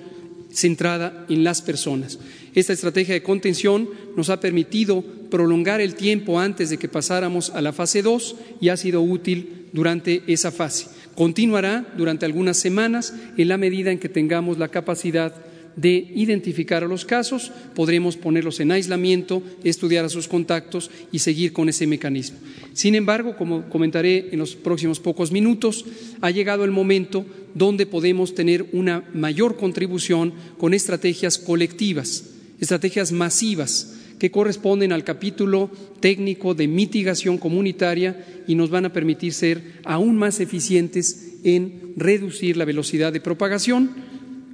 centrada 0.50 1.26
en 1.28 1.44
las 1.44 1.60
personas. 1.60 2.18
Esta 2.54 2.72
estrategia 2.72 3.12
de 3.12 3.22
contención 3.22 3.88
nos 4.16 4.30
ha 4.30 4.40
permitido 4.40 5.04
prolongar 5.32 5.80
el 5.80 5.94
tiempo 5.94 6.38
antes 6.38 6.68
de 6.68 6.76
que 6.76 6.88
pasáramos 6.88 7.48
a 7.48 7.62
la 7.62 7.72
fase 7.72 8.02
2 8.02 8.36
y 8.60 8.68
ha 8.68 8.76
sido 8.76 9.00
útil 9.00 9.68
durante 9.72 10.22
esa 10.26 10.52
fase. 10.52 10.88
Continuará 11.14 11.86
durante 11.96 12.26
algunas 12.26 12.58
semanas 12.58 13.14
en 13.38 13.48
la 13.48 13.56
medida 13.56 13.90
en 13.90 13.98
que 13.98 14.10
tengamos 14.10 14.58
la 14.58 14.68
capacidad 14.68 15.34
de 15.74 16.12
identificar 16.14 16.84
a 16.84 16.86
los 16.86 17.06
casos, 17.06 17.50
podremos 17.74 18.18
ponerlos 18.18 18.60
en 18.60 18.72
aislamiento, 18.72 19.42
estudiar 19.64 20.04
a 20.04 20.10
sus 20.10 20.28
contactos 20.28 20.90
y 21.12 21.20
seguir 21.20 21.54
con 21.54 21.70
ese 21.70 21.86
mecanismo. 21.86 22.36
Sin 22.74 22.94
embargo, 22.94 23.34
como 23.34 23.70
comentaré 23.70 24.28
en 24.32 24.38
los 24.38 24.54
próximos 24.54 25.00
pocos 25.00 25.32
minutos, 25.32 25.86
ha 26.20 26.30
llegado 26.30 26.66
el 26.66 26.72
momento 26.72 27.24
donde 27.54 27.86
podemos 27.86 28.34
tener 28.34 28.66
una 28.72 29.02
mayor 29.14 29.56
contribución 29.56 30.34
con 30.58 30.74
estrategias 30.74 31.38
colectivas, 31.38 32.24
estrategias 32.60 33.12
masivas 33.12 34.01
que 34.22 34.30
corresponden 34.30 34.92
al 34.92 35.02
capítulo 35.02 35.68
técnico 35.98 36.54
de 36.54 36.68
mitigación 36.68 37.38
comunitaria 37.38 38.24
y 38.46 38.54
nos 38.54 38.70
van 38.70 38.84
a 38.84 38.92
permitir 38.92 39.32
ser 39.32 39.60
aún 39.82 40.14
más 40.14 40.38
eficientes 40.38 41.40
en 41.42 41.92
reducir 41.96 42.56
la 42.56 42.64
velocidad 42.64 43.12
de 43.12 43.20
propagación, 43.20 43.90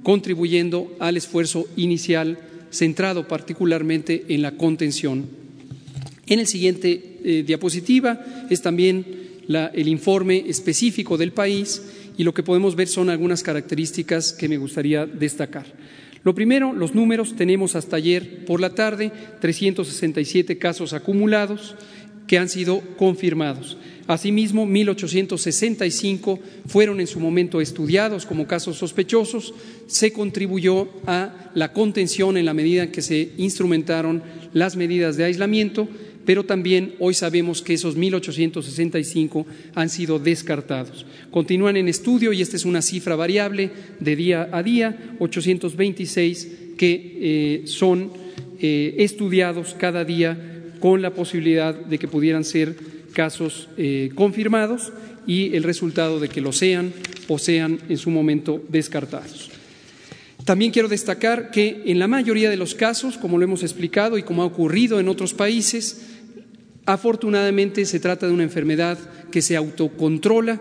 contribuyendo 0.01 0.91
al 0.97 1.17
esfuerzo 1.17 1.67
inicial 1.75 2.39
centrado 2.71 3.27
particularmente 3.27 4.25
en 4.29 4.41
la 4.41 4.57
contención. 4.57 5.27
En 6.25 6.39
el 6.39 6.47
siguiente 6.47 7.19
eh, 7.23 7.43
diapositiva 7.45 8.47
es 8.49 8.63
también 8.63 9.05
el 9.47 9.87
informe 9.87 10.45
específico 10.47 11.15
del 11.15 11.31
país 11.31 11.83
y 12.17 12.23
lo 12.23 12.33
que 12.33 12.41
podemos 12.41 12.75
ver 12.75 12.87
son 12.87 13.11
algunas 13.11 13.43
características 13.43 14.33
que 14.33 14.49
me 14.49 14.57
gustaría 14.57 15.05
destacar. 15.05 15.67
Lo 16.23 16.35
primero, 16.35 16.73
los 16.73 16.95
números, 16.95 17.35
tenemos 17.35 17.75
hasta 17.75 17.95
ayer 17.95 18.45
por 18.45 18.59
la 18.59 18.71
tarde 18.71 19.11
367 19.39 20.57
casos 20.57 20.93
acumulados 20.93 21.75
que 22.27 22.37
han 22.37 22.47
sido 22.47 22.81
confirmados. 22.97 23.77
Asimismo, 24.05 24.65
1.865 24.65 26.39
fueron 26.67 26.99
en 26.99 27.07
su 27.07 27.19
momento 27.19 27.61
estudiados 27.61 28.25
como 28.25 28.47
casos 28.47 28.77
sospechosos. 28.77 29.53
Se 29.87 30.13
contribuyó 30.13 30.89
a 31.07 31.51
la 31.55 31.73
contención 31.73 32.37
en 32.37 32.45
la 32.45 32.53
medida 32.53 32.83
en 32.83 32.91
que 32.91 33.01
se 33.01 33.31
instrumentaron 33.37 34.21
las 34.53 34.75
medidas 34.75 35.17
de 35.17 35.25
aislamiento, 35.25 35.87
pero 36.29 36.45
también 36.45 36.93
hoy 36.99 37.15
sabemos 37.15 37.63
que 37.63 37.73
esos 37.73 37.97
1.865 37.97 39.45
han 39.73 39.89
sido 39.89 40.19
descartados. 40.19 41.07
Continúan 41.31 41.75
en 41.75 41.87
estudio 41.87 42.33
y 42.33 42.43
esta 42.43 42.55
es 42.55 42.65
una 42.65 42.83
cifra 42.83 43.15
variable 43.15 43.71
de 43.99 44.15
día 44.15 44.47
a 44.51 44.61
día, 44.61 45.15
826 45.17 46.47
que 46.77 47.17
eh, 47.19 47.61
son 47.65 48.11
eh, 48.59 48.93
estudiados 48.99 49.73
cada 49.73 50.05
día 50.05 50.37
con 50.79 51.01
la 51.01 51.15
posibilidad 51.15 51.73
de 51.73 51.97
que 51.97 52.07
pudieran 52.07 52.43
ser 52.43 52.75
casos 53.13 53.67
eh, 53.75 54.11
confirmados 54.13 54.93
y 55.25 55.55
el 55.55 55.63
resultado 55.63 56.19
de 56.19 56.29
que 56.29 56.41
lo 56.41 56.51
sean 56.51 56.93
o 57.27 57.39
sean 57.39 57.79
en 57.89 57.97
su 57.97 58.11
momento 58.11 58.63
descartados. 58.69 59.49
También 60.45 60.71
quiero 60.71 60.87
destacar 60.87 61.51
que 61.51 61.81
en 61.85 61.97
la 61.97 62.07
mayoría 62.07 62.51
de 62.51 62.57
los 62.57 62.75
casos, 62.75 63.17
como 63.17 63.39
lo 63.39 63.43
hemos 63.43 63.63
explicado 63.63 64.17
y 64.19 64.23
como 64.23 64.43
ha 64.43 64.45
ocurrido 64.45 64.99
en 64.99 65.09
otros 65.09 65.33
países, 65.33 66.08
afortunadamente 66.89 67.85
se 67.85 67.99
trata 67.99 68.25
de 68.25 68.33
una 68.33 68.41
enfermedad 68.41 68.97
que 69.29 69.43
se 69.43 69.55
autocontrola 69.55 70.59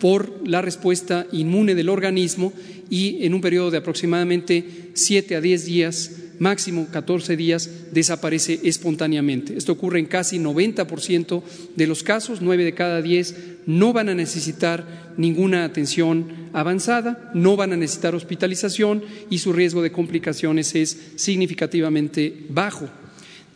por 0.00 0.48
la 0.48 0.62
respuesta 0.62 1.26
inmune 1.32 1.74
del 1.74 1.90
organismo 1.90 2.54
y 2.88 3.26
en 3.26 3.34
un 3.34 3.42
periodo 3.42 3.70
de 3.70 3.76
aproximadamente 3.76 4.64
7 4.94 5.36
a 5.36 5.42
10 5.42 5.66
días, 5.66 6.12
máximo 6.38 6.88
14 6.90 7.36
días, 7.36 7.68
desaparece 7.92 8.58
espontáneamente. 8.64 9.54
Esto 9.54 9.72
ocurre 9.72 9.98
en 9.98 10.06
casi 10.06 10.38
90% 10.38 11.42
de 11.76 11.86
los 11.86 12.02
casos, 12.02 12.40
9 12.40 12.64
de 12.64 12.72
cada 12.72 13.02
10 13.02 13.34
no 13.66 13.92
van 13.92 14.08
a 14.08 14.14
necesitar 14.14 15.12
ninguna 15.18 15.64
atención 15.64 16.48
avanzada, 16.54 17.30
no 17.34 17.56
van 17.56 17.74
a 17.74 17.76
necesitar 17.76 18.14
hospitalización 18.14 19.02
y 19.28 19.38
su 19.38 19.52
riesgo 19.52 19.82
de 19.82 19.92
complicaciones 19.92 20.74
es 20.74 20.96
significativamente 21.16 22.46
bajo. 22.48 22.88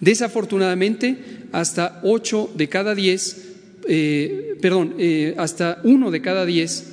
Desafortunadamente, 0.01 1.17
hasta 1.53 2.01
8 2.03 2.51
de 2.55 2.69
cada 2.69 2.95
10 2.95 3.51
eh, 3.87 4.57
perdón, 4.61 4.95
eh, 4.99 5.35
hasta 5.39 5.81
uno 5.85 6.11
de 6.11 6.21
cada 6.21 6.45
diez 6.47 6.87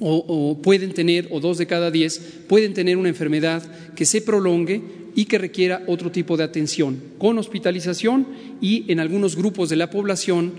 o, 0.00 0.60
pueden 0.62 0.92
tener, 0.92 1.26
o 1.30 1.40
dos 1.40 1.58
de 1.58 1.66
cada 1.66 1.90
diez, 1.90 2.20
pueden 2.46 2.72
tener 2.72 2.96
una 2.96 3.08
enfermedad 3.08 3.62
que 3.96 4.04
se 4.04 4.20
prolongue 4.20 4.80
y 5.16 5.24
que 5.24 5.38
requiera 5.38 5.82
otro 5.88 6.12
tipo 6.12 6.36
de 6.36 6.44
atención, 6.44 7.00
con 7.18 7.36
hospitalización 7.38 8.28
y 8.60 8.84
en 8.92 9.00
algunos 9.00 9.34
grupos 9.34 9.68
de 9.70 9.76
la 9.76 9.90
población 9.90 10.52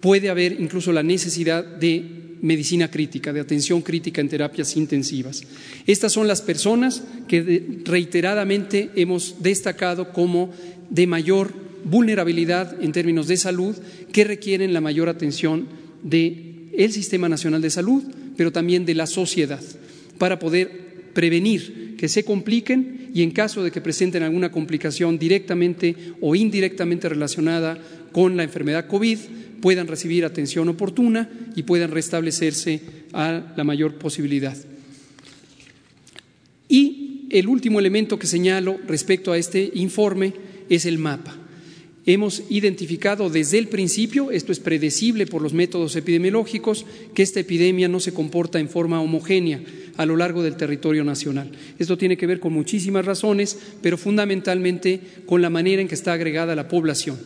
puede 0.00 0.30
haber 0.30 0.60
incluso 0.60 0.92
la 0.92 1.02
necesidad 1.02 1.64
de 1.64 2.04
medicina 2.42 2.90
crítica, 2.90 3.32
de 3.32 3.40
atención 3.40 3.80
crítica 3.80 4.20
en 4.20 4.28
terapias 4.28 4.76
intensivas. 4.76 5.42
Estas 5.86 6.12
son 6.12 6.26
las 6.26 6.42
personas 6.42 7.02
que 7.28 7.80
reiteradamente 7.84 8.90
hemos 8.96 9.36
destacado 9.40 10.12
como 10.12 10.50
de 10.90 11.06
mayor 11.06 11.54
vulnerabilidad 11.84 12.82
en 12.82 12.92
términos 12.92 13.28
de 13.28 13.36
salud 13.36 13.74
que 14.12 14.24
requieren 14.24 14.72
la 14.74 14.80
mayor 14.80 15.08
atención 15.08 15.66
del 16.02 16.68
el 16.76 16.92
Sistema 16.92 17.28
Nacional 17.28 17.62
de 17.62 17.70
Salud, 17.70 18.02
pero 18.36 18.50
también 18.50 18.84
de 18.84 18.94
la 18.94 19.06
sociedad, 19.06 19.60
para 20.18 20.38
poder 20.38 21.10
prevenir 21.12 21.91
que 22.02 22.08
se 22.08 22.24
compliquen 22.24 23.10
y 23.14 23.22
en 23.22 23.30
caso 23.30 23.62
de 23.62 23.70
que 23.70 23.80
presenten 23.80 24.24
alguna 24.24 24.50
complicación 24.50 25.20
directamente 25.20 25.94
o 26.20 26.34
indirectamente 26.34 27.08
relacionada 27.08 27.78
con 28.10 28.36
la 28.36 28.42
enfermedad 28.42 28.88
COVID, 28.88 29.18
puedan 29.60 29.86
recibir 29.86 30.24
atención 30.24 30.68
oportuna 30.68 31.30
y 31.54 31.62
puedan 31.62 31.92
restablecerse 31.92 32.80
a 33.12 33.54
la 33.56 33.62
mayor 33.62 33.98
posibilidad. 33.98 34.56
Y 36.68 37.28
el 37.30 37.46
último 37.46 37.78
elemento 37.78 38.18
que 38.18 38.26
señalo 38.26 38.80
respecto 38.88 39.30
a 39.30 39.38
este 39.38 39.70
informe 39.74 40.32
es 40.68 40.86
el 40.86 40.98
mapa. 40.98 41.41
Hemos 42.04 42.42
identificado 42.50 43.30
desde 43.30 43.58
el 43.58 43.68
principio, 43.68 44.32
esto 44.32 44.50
es 44.50 44.58
predecible 44.58 45.24
por 45.24 45.40
los 45.40 45.52
métodos 45.52 45.94
epidemiológicos, 45.94 46.84
que 47.14 47.22
esta 47.22 47.38
epidemia 47.38 47.86
no 47.86 48.00
se 48.00 48.12
comporta 48.12 48.58
en 48.58 48.68
forma 48.68 49.00
homogénea 49.00 49.60
a 49.96 50.04
lo 50.04 50.16
largo 50.16 50.42
del 50.42 50.56
territorio 50.56 51.04
nacional. 51.04 51.52
Esto 51.78 51.96
tiene 51.96 52.16
que 52.16 52.26
ver 52.26 52.40
con 52.40 52.52
muchísimas 52.52 53.04
razones, 53.04 53.56
pero 53.82 53.96
fundamentalmente 53.96 55.00
con 55.26 55.42
la 55.42 55.50
manera 55.50 55.80
en 55.80 55.86
que 55.86 55.94
está 55.94 56.12
agregada 56.12 56.56
la 56.56 56.66
población. 56.66 57.16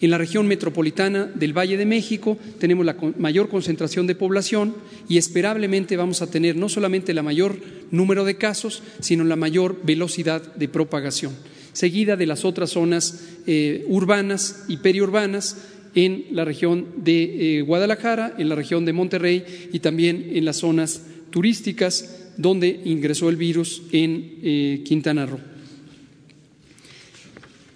En 0.00 0.10
la 0.10 0.18
región 0.18 0.48
metropolitana 0.48 1.26
del 1.26 1.56
Valle 1.56 1.76
de 1.76 1.86
México 1.86 2.36
tenemos 2.58 2.84
la 2.84 2.96
mayor 3.18 3.48
concentración 3.48 4.08
de 4.08 4.16
población 4.16 4.74
y 5.08 5.18
esperablemente 5.18 5.96
vamos 5.96 6.20
a 6.20 6.26
tener 6.26 6.56
no 6.56 6.68
solamente 6.68 7.14
la 7.14 7.22
mayor 7.22 7.56
número 7.92 8.24
de 8.24 8.36
casos, 8.36 8.82
sino 9.00 9.22
la 9.22 9.36
mayor 9.36 9.80
velocidad 9.84 10.42
de 10.56 10.68
propagación 10.68 11.32
seguida 11.76 12.16
de 12.16 12.24
las 12.24 12.46
otras 12.46 12.70
zonas 12.70 13.20
eh, 13.46 13.84
urbanas 13.88 14.64
y 14.66 14.78
periurbanas 14.78 15.58
en 15.94 16.24
la 16.30 16.46
región 16.46 16.86
de 16.96 17.58
eh, 17.58 17.62
Guadalajara, 17.62 18.34
en 18.38 18.48
la 18.48 18.54
región 18.54 18.86
de 18.86 18.94
Monterrey 18.94 19.44
y 19.74 19.80
también 19.80 20.30
en 20.32 20.46
las 20.46 20.56
zonas 20.56 21.02
turísticas 21.28 22.32
donde 22.38 22.80
ingresó 22.86 23.28
el 23.28 23.36
virus 23.36 23.82
en 23.92 24.38
eh, 24.42 24.82
Quintana 24.86 25.26
Roo. 25.26 25.40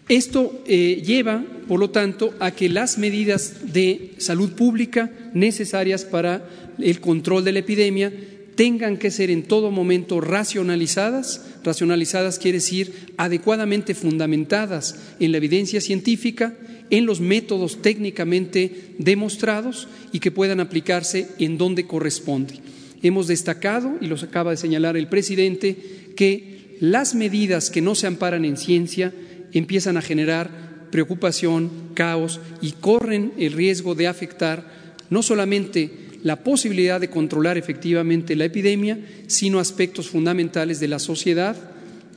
Esto 0.09 0.65
lleva, 0.67 1.45
por 1.69 1.79
lo 1.79 1.91
tanto, 1.91 2.35
a 2.41 2.51
que 2.51 2.69
las 2.69 2.99
medidas 2.99 3.73
de 3.73 4.15
salud 4.19 4.51
pública 4.55 5.09
necesarias 5.35 6.05
para 6.05 6.49
el 6.79 7.01
control 7.01 7.45
de 7.45 7.53
la 7.53 7.61
epidemia 7.61 8.13
tengan 8.61 8.99
que 8.99 9.11
ser 9.11 9.31
en 9.31 9.45
todo 9.45 9.71
momento 9.71 10.21
racionalizadas. 10.21 11.47
Racionalizadas 11.65 12.39
quiere 12.39 12.59
decir 12.59 12.93
adecuadamente 13.17 13.95
fundamentadas 13.95 14.97
en 15.19 15.33
la 15.33 15.39
evidencia 15.39 15.81
científica, 15.81 16.55
en 16.91 17.07
los 17.07 17.23
métodos 17.23 17.81
técnicamente 17.81 18.97
demostrados 18.99 19.89
y 20.13 20.19
que 20.21 20.31
puedan 20.31 20.61
aplicarse 20.61 21.29
en 21.39 21.57
donde 21.57 21.87
corresponde. 21.87 22.57
Hemos 23.03 23.29
destacado, 23.29 23.97
y 23.99 24.09
los 24.09 24.25
acaba 24.25 24.51
de 24.51 24.59
señalar 24.59 24.99
el 24.99 25.09
presidente, 25.09 26.13
que 26.15 26.77
las 26.81 27.15
medidas 27.15 27.71
que 27.71 27.81
no 27.81 27.95
se 27.95 28.09
amparan 28.09 28.45
en 28.45 28.59
ciencia 28.59 29.15
empiezan 29.55 29.97
a 29.97 30.03
generar 30.03 30.89
preocupación, 30.91 31.71
caos 31.95 32.41
y 32.61 32.73
corren 32.73 33.33
el 33.39 33.55
riesgo 33.55 33.95
de 33.95 34.07
afectar 34.07 34.81
no 35.09 35.23
solamente 35.23 36.10
la 36.23 36.43
posibilidad 36.45 37.01
de 37.01 37.11
controlar 37.11 37.57
efectivamente 37.57 38.37
la 38.37 38.45
epidemia, 38.45 38.99
sino 39.27 39.59
aspectos 39.59 40.09
fundamentales 40.09 40.81
de 40.81 40.89
la 40.89 40.99
sociedad, 40.99 41.57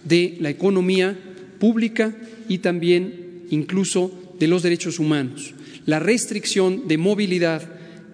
de 0.03 0.37
la 0.39 0.49
economía 0.49 1.17
pública 1.59 2.15
y 2.49 2.57
también 2.57 3.45
incluso 3.49 4.35
de 4.39 4.47
los 4.47 4.63
derechos 4.63 4.99
humanos. 4.99 5.53
La 5.85 5.99
restricción 5.99 6.87
de 6.87 6.97
movilidad 6.97 7.61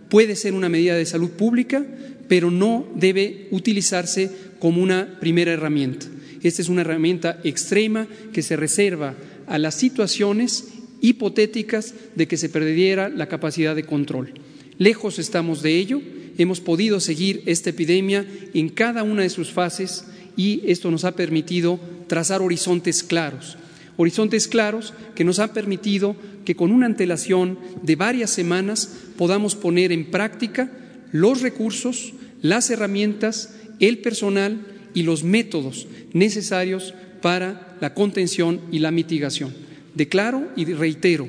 puede 0.10 0.36
ser 0.36 0.54
una 0.54 0.70
medida 0.70 0.96
de 0.96 1.06
salud 1.06 1.32
pública, 1.32 1.86
pero 2.28 2.52
no 2.52 2.88
debe 2.96 3.48
utilizarse 3.52 4.30
como 4.60 4.82
una 4.82 5.20
primera 5.20 5.52
herramienta. 5.52 6.06
Esta 6.44 6.62
es 6.62 6.70
una 6.70 6.82
herramienta 6.82 7.40
extrema 7.44 8.08
que 8.32 8.42
se 8.42 8.56
reserva 8.56 9.16
a 9.48 9.58
las 9.58 9.76
situaciones 9.76 10.66
hipotéticas 11.02 11.94
de 12.16 12.28
que 12.28 12.38
se 12.38 12.50
perdiera 12.50 13.10
la 13.10 13.28
capacidad 13.28 13.76
de 13.76 13.84
control. 13.84 14.34
Lejos 14.80 15.20
estamos 15.20 15.62
de 15.62 15.76
ello, 15.78 16.02
hemos 16.38 16.62
podido 16.62 17.02
seguir 17.02 17.44
esta 17.46 17.72
epidemia 17.72 18.26
en 18.54 18.70
cada 18.70 19.04
una 19.04 19.24
de 19.24 19.30
sus 19.30 19.52
fases 19.52 20.06
y 20.38 20.62
esto 20.66 20.90
nos 20.90 21.04
ha 21.04 21.18
permitido 21.18 21.82
trazar 22.08 22.42
horizontes 22.42 23.04
claros, 23.04 23.58
horizontes 23.98 24.48
claros 24.48 24.94
que 25.16 25.26
nos 25.26 25.40
ha 25.40 25.52
permitido 25.52 26.16
que 26.46 26.56
con 26.56 26.72
una 26.72 26.86
antelación 26.86 27.60
de 27.84 27.98
varias 27.98 28.30
semanas 28.30 28.90
podamos 29.18 29.56
poner 29.56 29.92
en 29.92 30.10
práctica 30.12 30.72
los 31.12 31.42
recursos, 31.42 32.14
las 32.42 32.70
herramientas, 32.70 33.56
el 33.82 33.98
personal 33.98 34.66
y 34.94 35.04
los 35.04 35.26
métodos 35.26 35.88
necesarios 36.14 36.94
para 37.22 37.78
la 37.82 37.94
contención 37.94 38.62
y 38.72 38.80
la 38.80 38.92
mitigación. 38.92 39.54
Declaro 39.94 40.48
y 40.56 40.64
reitero, 40.64 41.28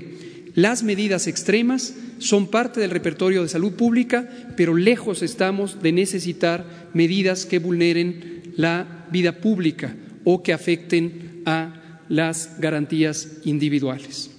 las 0.54 0.84
medidas 0.84 1.26
extremas 1.26 1.94
son 2.20 2.46
parte 2.46 2.80
del 2.80 2.90
repertorio 2.90 3.42
de 3.42 3.48
salud 3.48 3.72
pública, 3.72 4.28
pero 4.56 4.76
lejos 4.76 5.22
estamos 5.22 5.82
de 5.82 5.90
necesitar 5.90 6.64
medidas 6.94 7.46
que 7.46 7.58
vulneren 7.58 8.52
la 8.56 9.06
vida 9.10 9.40
pública 9.40 9.96
o 10.24 10.42
que 10.42 10.52
afecten 10.52 11.42
a 11.46 12.02
las 12.08 12.60
garantías 12.60 13.38
individuales. 13.44 14.30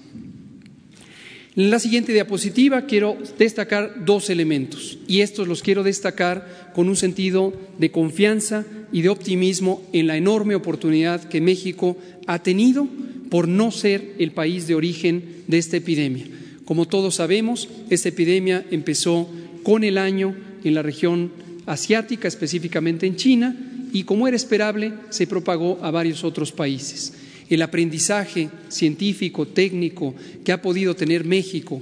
En 1.56 1.70
la 1.70 1.80
siguiente 1.80 2.14
diapositiva 2.14 2.86
quiero 2.86 3.18
destacar 3.38 4.06
dos 4.06 4.30
elementos 4.30 5.00
y 5.08 5.20
estos 5.20 5.50
los 5.50 5.62
quiero 5.62 5.84
destacar 5.84 6.72
con 6.74 6.88
un 6.88 6.96
sentido 6.96 7.52
de 7.78 7.92
confianza 7.92 8.66
y 8.94 9.02
de 9.02 9.10
optimismo 9.10 9.82
en 9.92 10.08
la 10.08 10.16
enorme 10.16 10.56
oportunidad 10.56 11.24
que 11.24 11.42
México 11.42 11.98
ha 12.28 12.40
tenido 12.40 12.88
por 13.30 13.48
no 13.48 13.72
ser 13.72 14.14
el 14.20 14.32
país 14.32 14.68
de 14.68 14.76
origen 14.76 15.44
de 15.48 15.58
esta 15.58 15.78
epidemia. 15.78 16.26
Como 16.72 16.88
todos 16.88 17.16
sabemos, 17.16 17.68
esta 17.90 18.08
epidemia 18.08 18.66
empezó 18.72 19.28
con 19.62 19.84
el 19.84 19.98
año 19.98 20.34
en 20.64 20.74
la 20.74 20.82
región 20.82 21.34
asiática, 21.66 22.30
específicamente 22.30 23.06
en 23.06 23.18
China, 23.18 23.54
y 23.92 24.04
como 24.06 24.26
era 24.26 24.38
esperable, 24.38 24.94
se 25.10 25.28
propagó 25.28 25.80
a 25.82 25.92
varios 25.92 26.24
otros 26.24 26.54
países. 26.54 27.12
El 27.50 27.62
aprendizaje 27.62 28.50
científico, 28.70 29.50
técnico 29.50 30.16
que 30.46 30.54
ha 30.54 30.62
podido 30.62 30.96
tener 30.96 31.26
México 31.26 31.82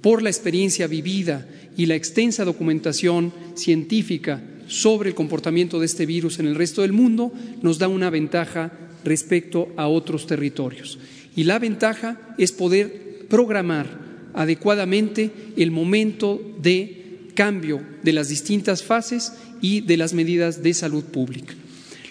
por 0.00 0.22
la 0.22 0.30
experiencia 0.30 0.86
vivida 0.86 1.46
y 1.76 1.84
la 1.84 1.96
extensa 1.96 2.42
documentación 2.46 3.34
científica 3.56 4.42
sobre 4.68 5.10
el 5.10 5.14
comportamiento 5.14 5.78
de 5.78 5.84
este 5.84 6.06
virus 6.06 6.38
en 6.38 6.46
el 6.46 6.54
resto 6.54 6.80
del 6.80 6.94
mundo 6.94 7.30
nos 7.60 7.78
da 7.78 7.88
una 7.88 8.08
ventaja 8.08 8.72
respecto 9.04 9.68
a 9.76 9.86
otros 9.86 10.26
territorios. 10.26 10.98
Y 11.36 11.44
la 11.44 11.58
ventaja 11.58 12.34
es 12.38 12.52
poder 12.52 13.26
programar 13.28 14.08
adecuadamente 14.34 15.30
el 15.56 15.70
momento 15.70 16.40
de 16.60 17.30
cambio 17.34 17.80
de 18.02 18.12
las 18.12 18.28
distintas 18.28 18.82
fases 18.82 19.32
y 19.60 19.80
de 19.80 19.96
las 19.96 20.12
medidas 20.12 20.62
de 20.62 20.74
salud 20.74 21.04
pública. 21.04 21.54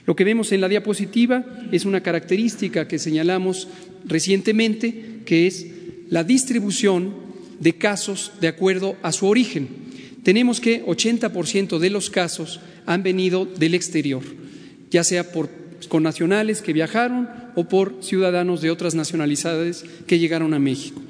Lo 0.05 0.15
que 0.15 0.23
vemos 0.23 0.51
en 0.51 0.62
la 0.62 0.69
diapositiva 0.69 1.45
es 1.71 1.86
una 1.86 2.01
característica 2.01 2.88
que 2.88 2.97
señalamos 2.97 3.67
recientemente, 4.05 5.21
que 5.25 5.45
es 5.45 5.67
la 6.10 6.23
distribución 6.23 7.13
de 7.60 7.75
casos 7.75 8.32
de 8.41 8.47
acuerdo 8.47 8.95
a 9.03 9.12
su 9.12 9.27
origen. 9.27 9.67
Tenemos 10.23 10.60
que 10.60 10.84
80% 10.86 11.77
de 11.77 11.89
los 11.89 12.10
casos 12.10 12.60
han 12.86 13.03
venido 13.03 13.45
del 13.45 13.75
exterior, 13.75 14.23
ya 14.89 15.03
sea 15.03 15.32
por 15.32 15.49
connacionales 15.89 16.62
que 16.62 16.73
viajaron 16.73 17.29
o 17.55 17.65
por 17.65 17.97
ciudadanos 18.01 18.62
de 18.62 18.71
otras 18.71 18.95
nacionalidades 18.95 19.86
que 20.08 20.19
llegaron 20.19 20.53
a 20.53 20.60
México. 20.60 21.01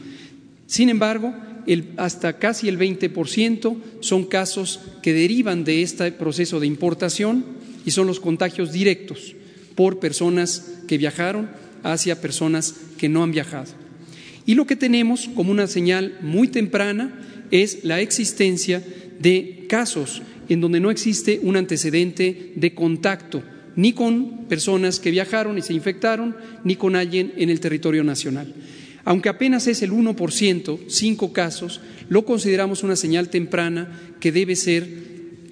Sin 0.70 0.90
embargo, 0.90 1.34
hasta 1.98 2.38
casi 2.38 2.68
el 2.70 2.78
20% 2.78 3.76
son 4.02 4.26
casos 4.26 4.80
que 5.02 5.14
derivan 5.14 5.64
de 5.64 5.82
este 5.82 6.12
proceso 6.12 6.60
de 6.60 6.68
importación 6.68 7.44
y 7.88 7.92
son 7.92 8.06
los 8.06 8.20
contagios 8.20 8.72
directos 8.72 9.36
por 9.74 10.00
personas 10.00 10.84
que 10.88 11.00
viajaron 11.00 11.50
hacia 11.82 12.22
personas 12.22 12.76
que 13.00 13.10
no 13.10 13.24
han 13.24 13.32
viajado. 13.32 13.72
Y 14.46 14.54
lo 14.54 14.68
que 14.68 14.76
tenemos 14.76 15.28
como 15.34 15.50
una 15.50 15.66
señal 15.66 16.20
muy 16.22 16.50
temprana 16.50 17.20
es 17.50 17.84
la 17.84 18.00
existencia 18.00 18.84
de 19.20 19.66
casos 19.68 20.22
en 20.50 20.62
donde 20.62 20.80
no 20.80 20.92
existe 20.92 21.40
un 21.42 21.58
antecedente 21.58 22.54
de 22.56 22.76
contacto 22.76 23.42
ni 23.76 23.94
con 23.94 24.46
personas 24.46 25.00
que 25.00 25.10
viajaron 25.10 25.58
y 25.58 25.64
se 25.64 25.74
infectaron, 25.74 26.36
ni 26.64 26.76
con 26.76 26.96
alguien 26.96 27.34
en 27.38 27.50
el 27.50 27.60
territorio 27.60 28.04
nacional. 28.04 28.54
Aunque 29.10 29.30
apenas 29.30 29.66
es 29.66 29.82
el 29.82 29.92
1%, 29.92 30.82
cinco 30.88 31.34
casos, 31.34 31.82
lo 32.10 32.26
consideramos 32.26 32.84
una 32.84 32.96
señal 32.96 33.30
temprana 33.30 33.90
que 34.20 34.32
debe 34.32 34.56
ser 34.56 34.88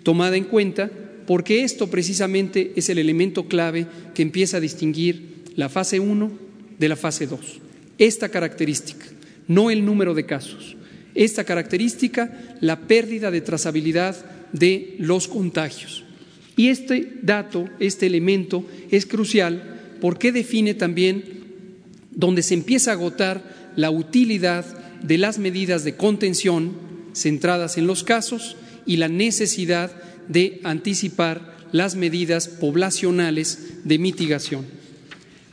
tomada 0.04 0.38
en 0.38 0.44
cuenta 0.44 0.92
porque 1.26 1.64
esto 1.64 1.90
precisamente 1.90 2.74
es 2.76 2.90
el 2.90 3.00
elemento 3.00 3.48
clave 3.48 3.88
que 4.14 4.22
empieza 4.22 4.58
a 4.58 4.60
distinguir 4.60 5.42
la 5.56 5.70
fase 5.70 6.00
1 6.00 6.32
de 6.78 6.88
la 6.88 6.96
fase 6.96 7.26
2. 7.26 7.40
Esta 7.98 8.30
característica, 8.30 9.08
no 9.48 9.72
el 9.72 9.84
número 9.84 10.14
de 10.14 10.28
casos, 10.28 10.76
esta 11.16 11.44
característica, 11.44 12.58
la 12.62 12.82
pérdida 12.82 13.32
de 13.32 13.42
trazabilidad 13.42 14.24
de 14.54 14.98
los 15.00 15.28
contagios. 15.28 16.04
Y 16.56 16.68
este 16.68 17.14
dato, 17.24 17.68
este 17.80 18.06
elemento, 18.06 18.64
es 18.92 19.08
crucial 19.08 19.98
porque 20.00 20.32
define 20.32 20.76
también 20.76 21.37
donde 22.18 22.44
se 22.44 22.56
empieza 22.56 22.92
a 22.92 22.96
agotar 22.96 23.72
la 23.78 23.92
utilidad 23.92 24.66
de 25.02 25.18
las 25.18 25.38
medidas 25.38 25.84
de 25.84 25.96
contención 25.96 26.74
centradas 27.14 27.78
en 27.78 27.88
los 27.88 28.04
casos 28.04 28.58
y 28.86 28.98
la 28.98 29.08
necesidad 29.08 29.92
de 30.28 30.60
anticipar 30.64 31.56
las 31.72 31.96
medidas 31.96 32.48
poblacionales 32.48 33.84
de 33.84 34.00
mitigación. 34.00 34.66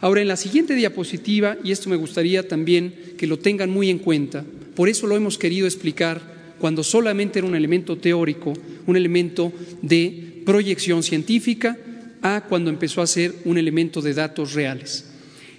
Ahora, 0.01 0.23
en 0.23 0.29
la 0.29 0.37
siguiente 0.37 0.75
diapositiva, 0.75 1.57
y 1.63 1.71
esto 1.71 1.91
me 1.91 1.97
gustaría 1.97 2.49
también 2.49 2.95
que 3.17 3.27
lo 3.27 3.39
tengan 3.39 3.71
muy 3.71 3.91
en 3.91 3.99
cuenta, 3.99 4.45
por 4.75 4.89
eso 4.89 5.07
lo 5.07 5.17
hemos 5.17 5.39
querido 5.39 5.67
explicar 5.67 6.21
cuando 6.59 6.83
solamente 6.83 7.39
era 7.39 7.49
un 7.49 7.55
elemento 7.55 7.99
teórico, 7.99 8.55
un 8.87 8.97
elemento 8.97 9.53
de 9.83 10.43
proyección 10.45 11.03
científica, 11.03 11.77
a 12.23 12.45
cuando 12.49 12.71
empezó 12.71 13.03
a 13.03 13.07
ser 13.07 13.35
un 13.45 13.59
elemento 13.59 14.01
de 14.01 14.15
datos 14.15 14.55
reales. 14.55 15.14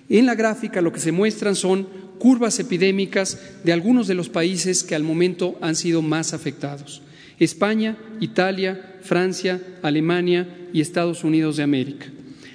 En 0.09 0.25
la 0.25 0.35
gráfica 0.35 0.81
lo 0.81 0.93
que 0.93 0.99
se 0.99 1.11
muestran 1.11 1.55
son 1.55 1.87
curvas 2.19 2.59
epidémicas 2.59 3.39
de 3.63 3.73
algunos 3.73 4.07
de 4.07 4.15
los 4.15 4.29
países 4.29 4.83
que 4.83 4.95
al 4.95 5.03
momento 5.03 5.57
han 5.61 5.75
sido 5.75 6.01
más 6.01 6.33
afectados. 6.33 7.01
España, 7.39 7.97
Italia, 8.21 8.97
Francia, 9.01 9.61
Alemania 9.81 10.67
y 10.73 10.81
Estados 10.81 11.23
Unidos 11.23 11.57
de 11.57 11.63
América. 11.63 12.07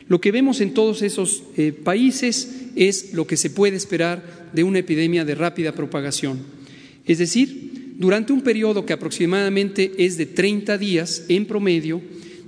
Lo 0.08 0.20
que 0.20 0.32
vemos 0.32 0.60
en 0.60 0.74
todos 0.74 1.02
esos 1.02 1.44
eh, 1.56 1.72
países 1.72 2.70
es 2.74 3.12
lo 3.12 3.26
que 3.26 3.36
se 3.36 3.50
puede 3.50 3.76
esperar 3.76 4.50
de 4.52 4.64
una 4.64 4.80
epidemia 4.80 5.24
de 5.24 5.34
rápida 5.34 5.72
propagación. 5.72 6.38
Es 7.04 7.18
decir, 7.18 7.94
durante 7.96 8.32
un 8.32 8.40
periodo 8.40 8.86
que 8.86 8.92
aproximadamente 8.92 9.92
es 9.98 10.16
de 10.16 10.26
30 10.26 10.78
días 10.78 11.24
en 11.28 11.46
promedio, 11.46 12.00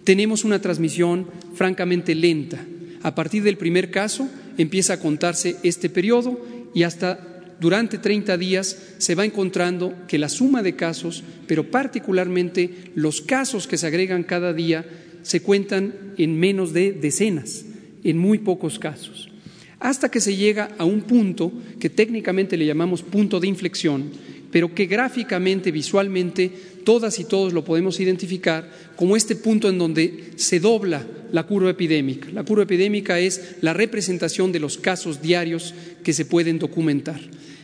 tenemos 0.02 0.44
una 0.44 0.60
transmisión 0.60 1.26
francamente 1.54 2.14
lenta. 2.14 2.64
A 3.02 3.14
partir 3.14 3.42
del 3.42 3.58
primer 3.58 3.90
caso, 3.90 4.28
empieza 4.58 4.94
a 4.94 5.00
contarse 5.00 5.56
este 5.62 5.88
periodo 5.88 6.40
y 6.74 6.82
hasta 6.82 7.32
durante 7.60 7.98
30 7.98 8.36
días 8.38 8.76
se 8.98 9.14
va 9.14 9.24
encontrando 9.24 9.94
que 10.08 10.18
la 10.18 10.28
suma 10.28 10.62
de 10.62 10.74
casos, 10.74 11.22
pero 11.46 11.70
particularmente 11.70 12.90
los 12.96 13.20
casos 13.20 13.68
que 13.68 13.78
se 13.78 13.86
agregan 13.86 14.24
cada 14.24 14.52
día, 14.52 14.84
se 15.22 15.42
cuentan 15.42 15.94
en 16.18 16.38
menos 16.38 16.72
de 16.72 16.92
decenas, 16.92 17.64
en 18.02 18.18
muy 18.18 18.38
pocos 18.38 18.80
casos, 18.80 19.30
hasta 19.78 20.10
que 20.10 20.20
se 20.20 20.34
llega 20.34 20.70
a 20.76 20.84
un 20.84 21.02
punto 21.02 21.52
que 21.78 21.88
técnicamente 21.88 22.56
le 22.56 22.66
llamamos 22.66 23.02
punto 23.02 23.38
de 23.38 23.46
inflexión, 23.46 24.10
pero 24.52 24.74
que 24.74 24.86
gráficamente, 24.86 25.72
visualmente, 25.72 26.52
todas 26.84 27.18
y 27.18 27.24
todos 27.24 27.52
lo 27.52 27.64
podemos 27.64 27.98
identificar 27.98 28.70
como 28.96 29.16
este 29.16 29.34
punto 29.34 29.68
en 29.68 29.78
donde 29.78 30.32
se 30.36 30.60
dobla 30.60 31.04
la 31.32 31.44
curva 31.44 31.70
epidémica. 31.70 32.28
La 32.32 32.44
curva 32.44 32.64
epidémica 32.64 33.18
es 33.18 33.56
la 33.62 33.72
representación 33.72 34.52
de 34.52 34.60
los 34.60 34.76
casos 34.76 35.22
diarios 35.22 35.74
que 36.04 36.12
se 36.12 36.26
pueden 36.26 36.58
documentar. 36.58 37.18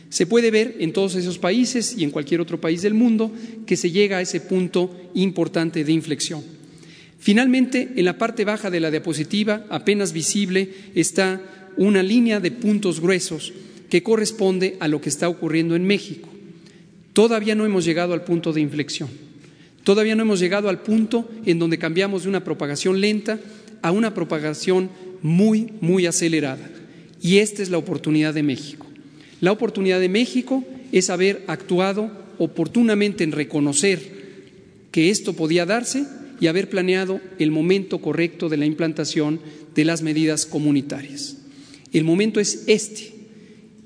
Se 0.09 0.25
puede 0.25 0.49
ver 0.49 0.77
en 0.79 0.91
todos 0.91 1.13
esos 1.13 1.37
países 1.37 1.95
y 1.95 2.03
en 2.03 2.09
cualquier 2.09 2.41
otro 2.41 2.59
país 2.59 2.81
del 2.81 2.95
mundo 2.95 3.31
que 3.67 3.77
se 3.77 3.91
llega 3.91 4.17
a 4.17 4.21
ese 4.21 4.41
punto 4.41 4.91
importante 5.13 5.83
de 5.83 5.91
inflexión. 5.91 6.43
Finalmente, 7.19 7.89
en 7.95 8.05
la 8.05 8.17
parte 8.17 8.45
baja 8.45 8.71
de 8.71 8.79
la 8.79 8.89
diapositiva, 8.89 9.65
apenas 9.69 10.11
visible, 10.11 10.69
está 10.95 11.39
una 11.77 12.01
línea 12.01 12.39
de 12.39 12.49
puntos 12.49 12.99
gruesos 12.99 13.53
que 13.89 14.01
corresponde 14.01 14.77
a 14.79 14.87
lo 14.87 15.01
que 15.01 15.09
está 15.09 15.29
ocurriendo 15.29 15.75
en 15.75 15.85
México. 15.85 16.28
Todavía 17.13 17.55
no 17.55 17.65
hemos 17.65 17.85
llegado 17.85 18.13
al 18.13 18.23
punto 18.23 18.53
de 18.53 18.61
inflexión. 18.61 19.09
Todavía 19.83 20.15
no 20.15 20.23
hemos 20.23 20.39
llegado 20.39 20.69
al 20.69 20.81
punto 20.81 21.29
en 21.45 21.59
donde 21.59 21.79
cambiamos 21.79 22.23
de 22.23 22.29
una 22.29 22.43
propagación 22.43 23.01
lenta 23.01 23.39
a 23.81 23.91
una 23.91 24.13
propagación 24.13 24.89
muy, 25.21 25.73
muy 25.81 26.05
acelerada. 26.05 26.69
Y 27.21 27.37
esta 27.37 27.63
es 27.63 27.69
la 27.69 27.77
oportunidad 27.77 28.33
de 28.33 28.43
México. 28.43 28.85
La 29.41 29.51
oportunidad 29.51 29.99
de 29.99 30.09
México 30.09 30.63
es 30.91 31.09
haber 31.09 31.43
actuado 31.47 32.11
oportunamente 32.37 33.23
en 33.23 33.31
reconocer 33.31 33.99
que 34.91 35.09
esto 35.09 35.33
podía 35.33 35.65
darse 35.65 36.05
y 36.39 36.47
haber 36.47 36.69
planeado 36.69 37.19
el 37.37 37.51
momento 37.51 37.99
correcto 37.99 38.49
de 38.49 38.57
la 38.57 38.65
implantación 38.65 39.39
de 39.75 39.85
las 39.85 40.01
medidas 40.01 40.45
comunitarias. 40.45 41.37
El 41.91 42.03
momento 42.03 42.39
es 42.39 42.63
este 42.67 43.13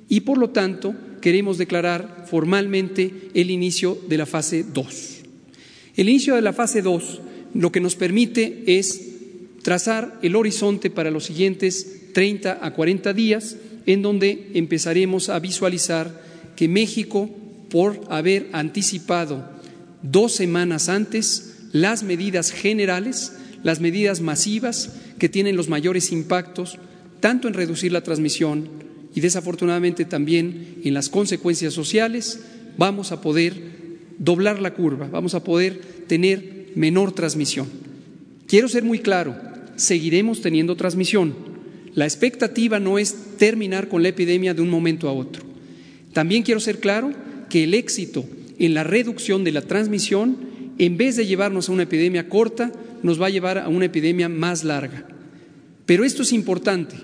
y 0.10 0.22
por 0.22 0.38
lo 0.38 0.50
tanto 0.50 0.96
queremos 1.24 1.58
declarar 1.58 2.26
formalmente 2.30 3.30
el 3.34 3.50
inicio 3.50 3.98
de 4.10 4.18
la 4.18 4.26
fase 4.26 4.66
2. 4.66 5.20
El 5.96 6.10
inicio 6.10 6.36
de 6.36 6.42
la 6.42 6.52
fase 6.52 6.82
2 6.82 7.22
lo 7.54 7.72
que 7.72 7.80
nos 7.80 7.96
permite 7.96 8.64
es 8.68 9.00
trazar 9.62 10.20
el 10.22 10.36
horizonte 10.36 10.90
para 10.90 11.12
los 11.12 11.24
siguientes 11.24 12.12
30 12.12 12.60
a 12.62 12.74
40 12.74 13.14
días, 13.14 13.56
en 13.86 14.02
donde 14.02 14.50
empezaremos 14.54 15.30
a 15.30 15.40
visualizar 15.40 16.22
que 16.58 16.68
México, 16.68 17.30
por 17.70 18.02
haber 18.10 18.50
anticipado 18.52 19.50
dos 20.02 20.34
semanas 20.34 20.90
antes 20.90 21.54
las 21.72 22.04
medidas 22.04 22.52
generales, 22.52 23.32
las 23.64 23.80
medidas 23.80 24.20
masivas 24.20 24.92
que 25.20 25.30
tienen 25.30 25.56
los 25.56 25.70
mayores 25.70 26.12
impactos, 26.12 26.80
tanto 27.22 27.48
en 27.48 27.54
reducir 27.54 27.94
la 27.94 28.04
transmisión 28.04 28.92
y 29.16 29.22
desafortunadamente 29.22 30.06
también 30.06 30.78
en 30.84 30.94
las 30.94 31.10
consecuencias 31.10 31.74
sociales, 31.74 32.42
vamos 32.78 33.12
a 33.12 33.22
poder 33.22 33.54
doblar 34.18 34.60
la 34.60 34.74
curva, 34.74 35.08
vamos 35.08 35.36
a 35.36 35.44
poder 35.44 35.80
tener 36.08 36.72
menor 36.76 37.14
transmisión. 37.14 37.68
Quiero 38.48 38.68
ser 38.68 38.84
muy 38.84 39.00
claro, 39.00 39.36
seguiremos 39.76 40.42
teniendo 40.42 40.76
transmisión. 40.76 41.36
La 41.94 42.06
expectativa 42.06 42.80
no 42.80 42.98
es 42.98 43.16
terminar 43.38 43.88
con 43.88 44.02
la 44.02 44.10
epidemia 44.10 44.54
de 44.54 44.62
un 44.62 44.70
momento 44.70 45.08
a 45.08 45.14
otro. 45.14 45.44
También 46.12 46.44
quiero 46.44 46.60
ser 46.60 46.80
claro 46.80 47.12
que 47.50 47.64
el 47.64 47.74
éxito 47.74 48.26
en 48.58 48.74
la 48.74 48.84
reducción 48.84 49.44
de 49.44 49.52
la 49.52 49.62
transmisión, 49.62 50.38
en 50.78 50.98
vez 50.98 51.16
de 51.16 51.26
llevarnos 51.28 51.70
a 51.70 51.72
una 51.72 51.84
epidemia 51.84 52.30
corta, 52.30 52.72
nos 53.04 53.22
va 53.22 53.28
a 53.28 53.32
llevar 53.32 53.60
a 53.60 53.68
una 53.68 53.86
epidemia 53.86 54.30
más 54.30 54.64
larga. 54.64 55.06
Pero 55.86 56.04
esto 56.04 56.24
es 56.24 56.34
importante 56.34 56.96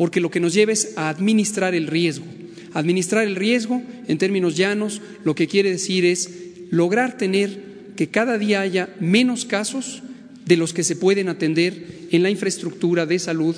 porque 0.00 0.22
lo 0.22 0.30
que 0.30 0.40
nos 0.40 0.54
lleva 0.54 0.72
es 0.72 0.94
a 0.96 1.10
administrar 1.10 1.74
el 1.74 1.86
riesgo. 1.86 2.24
Administrar 2.72 3.26
el 3.26 3.36
riesgo, 3.36 3.82
en 4.08 4.16
términos 4.16 4.56
llanos, 4.56 5.02
lo 5.24 5.34
que 5.34 5.46
quiere 5.46 5.70
decir 5.70 6.06
es 6.06 6.30
lograr 6.70 7.18
tener 7.18 7.60
que 7.96 8.08
cada 8.08 8.38
día 8.38 8.62
haya 8.62 8.88
menos 8.98 9.44
casos 9.44 10.02
de 10.46 10.56
los 10.56 10.72
que 10.72 10.84
se 10.84 10.96
pueden 10.96 11.28
atender 11.28 12.06
en 12.12 12.22
la 12.22 12.30
infraestructura 12.30 13.04
de 13.04 13.18
salud 13.18 13.54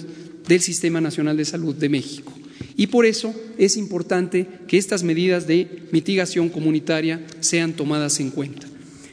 del 0.48 0.60
Sistema 0.60 1.00
Nacional 1.00 1.36
de 1.36 1.44
Salud 1.44 1.76
de 1.76 1.88
México. 1.88 2.32
Y 2.76 2.88
por 2.88 3.06
eso 3.06 3.32
es 3.56 3.76
importante 3.76 4.48
que 4.66 4.78
estas 4.78 5.04
medidas 5.04 5.46
de 5.46 5.68
mitigación 5.92 6.48
comunitaria 6.48 7.24
sean 7.38 7.74
tomadas 7.74 8.18
en 8.18 8.30
cuenta. 8.32 8.66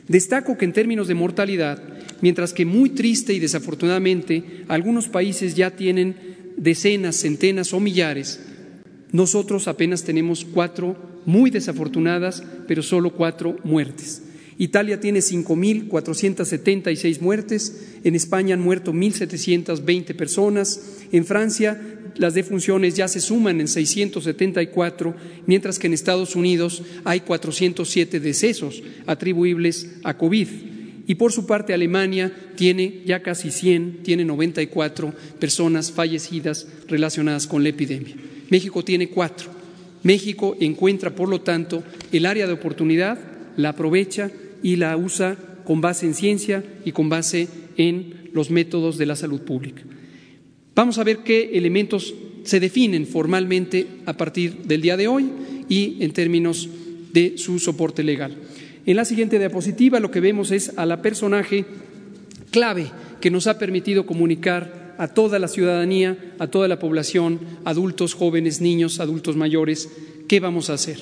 Destaco 0.08 0.58
que 0.58 0.66
en 0.66 0.74
términos 0.74 1.08
de 1.08 1.14
mortalidad, 1.14 1.80
mientras 2.22 2.54
que 2.54 2.66
muy 2.66 2.90
triste 2.90 3.36
y 3.36 3.40
desafortunadamente 3.40 4.64
algunos 4.68 5.08
países 5.10 5.54
ya 5.54 5.70
tienen 5.70 6.29
decenas, 6.60 7.16
centenas 7.16 7.74
o 7.74 7.80
millares, 7.80 8.40
nosotros 9.12 9.68
apenas 9.68 10.04
tenemos 10.04 10.46
cuatro 10.46 10.96
muy 11.26 11.50
desafortunadas, 11.50 12.44
pero 12.68 12.84
solo 12.84 13.12
cuatro 13.12 13.58
muertes. 13.64 14.22
Italia 14.58 15.00
tiene 15.00 15.20
5.476 15.20 17.22
muertes, 17.22 17.98
en 18.04 18.14
España 18.14 18.56
han 18.56 18.62
muerto 18.62 18.94
1.720 18.94 20.16
personas, 20.16 20.98
en 21.12 21.26
Francia 21.26 21.82
las 22.16 22.34
defunciones 22.34 22.96
ya 22.96 23.08
se 23.08 23.22
suman 23.22 23.62
en 23.62 23.70
674, 23.70 25.16
mientras 25.48 25.80
que 25.80 25.88
en 25.88 25.94
Estados 25.94 26.36
Unidos 26.36 26.84
hay 27.06 27.22
407 27.22 28.20
decesos 28.20 28.84
atribuibles 29.06 29.92
a 30.04 30.18
COVID. 30.18 30.48
Y 31.10 31.16
por 31.16 31.32
su 31.32 31.48
parte 31.48 31.74
Alemania 31.74 32.32
tiene 32.56 33.02
ya 33.04 33.24
casi 33.24 33.50
100, 33.50 34.04
tiene 34.04 34.24
94 34.26 35.12
personas 35.40 35.92
fallecidas 35.92 36.68
relacionadas 36.88 37.48
con 37.48 37.64
la 37.64 37.70
epidemia. 37.70 38.14
México 38.52 38.84
tiene 38.84 39.10
cuatro. 39.10 39.50
México 40.04 40.56
encuentra, 40.60 41.16
por 41.16 41.28
lo 41.28 41.42
tanto, 41.42 41.84
el 42.12 42.28
área 42.28 42.46
de 42.46 42.54
oportunidad, 42.54 43.18
la 43.58 43.70
aprovecha 43.70 44.30
y 44.62 44.76
la 44.76 44.96
usa 44.98 45.36
con 45.66 45.82
base 45.82 46.06
en 46.06 46.14
ciencia 46.14 46.64
y 46.86 46.92
con 46.92 47.10
base 47.10 47.48
en 47.76 48.30
los 48.32 48.52
métodos 48.52 49.00
de 49.00 49.08
la 49.08 49.16
salud 49.16 49.42
pública. 49.42 49.82
Vamos 50.76 51.00
a 51.00 51.04
ver 51.04 51.24
qué 51.26 51.58
elementos 51.58 52.14
se 52.44 52.60
definen 52.60 53.08
formalmente 53.08 53.88
a 54.06 54.14
partir 54.14 54.58
del 54.58 54.82
día 54.82 54.96
de 54.96 55.08
hoy 55.08 55.28
y 55.70 56.04
en 56.04 56.12
términos 56.12 56.70
de 57.12 57.40
su 57.40 57.58
soporte 57.58 58.04
legal. 58.04 58.38
En 58.90 58.96
la 58.96 59.06
siguiente 59.06 59.38
diapositiva 59.38 60.00
lo 60.00 60.10
que 60.10 60.20
vemos 60.20 60.50
es 60.50 60.72
a 60.76 60.84
la 60.84 61.00
personaje 61.00 61.64
clave 62.50 62.88
que 63.22 63.30
nos 63.30 63.46
ha 63.46 63.60
permitido 63.60 64.08
comunicar 64.08 64.96
a 64.98 65.10
toda 65.10 65.38
la 65.38 65.48
ciudadanía, 65.48 66.18
a 66.40 66.48
toda 66.48 66.68
la 66.68 66.80
población, 66.80 67.40
adultos, 67.66 68.16
jóvenes, 68.16 68.62
niños, 68.62 69.00
adultos 69.00 69.36
mayores, 69.36 69.90
qué 70.28 70.40
vamos 70.40 70.72
a 70.72 70.74
hacer. 70.74 70.98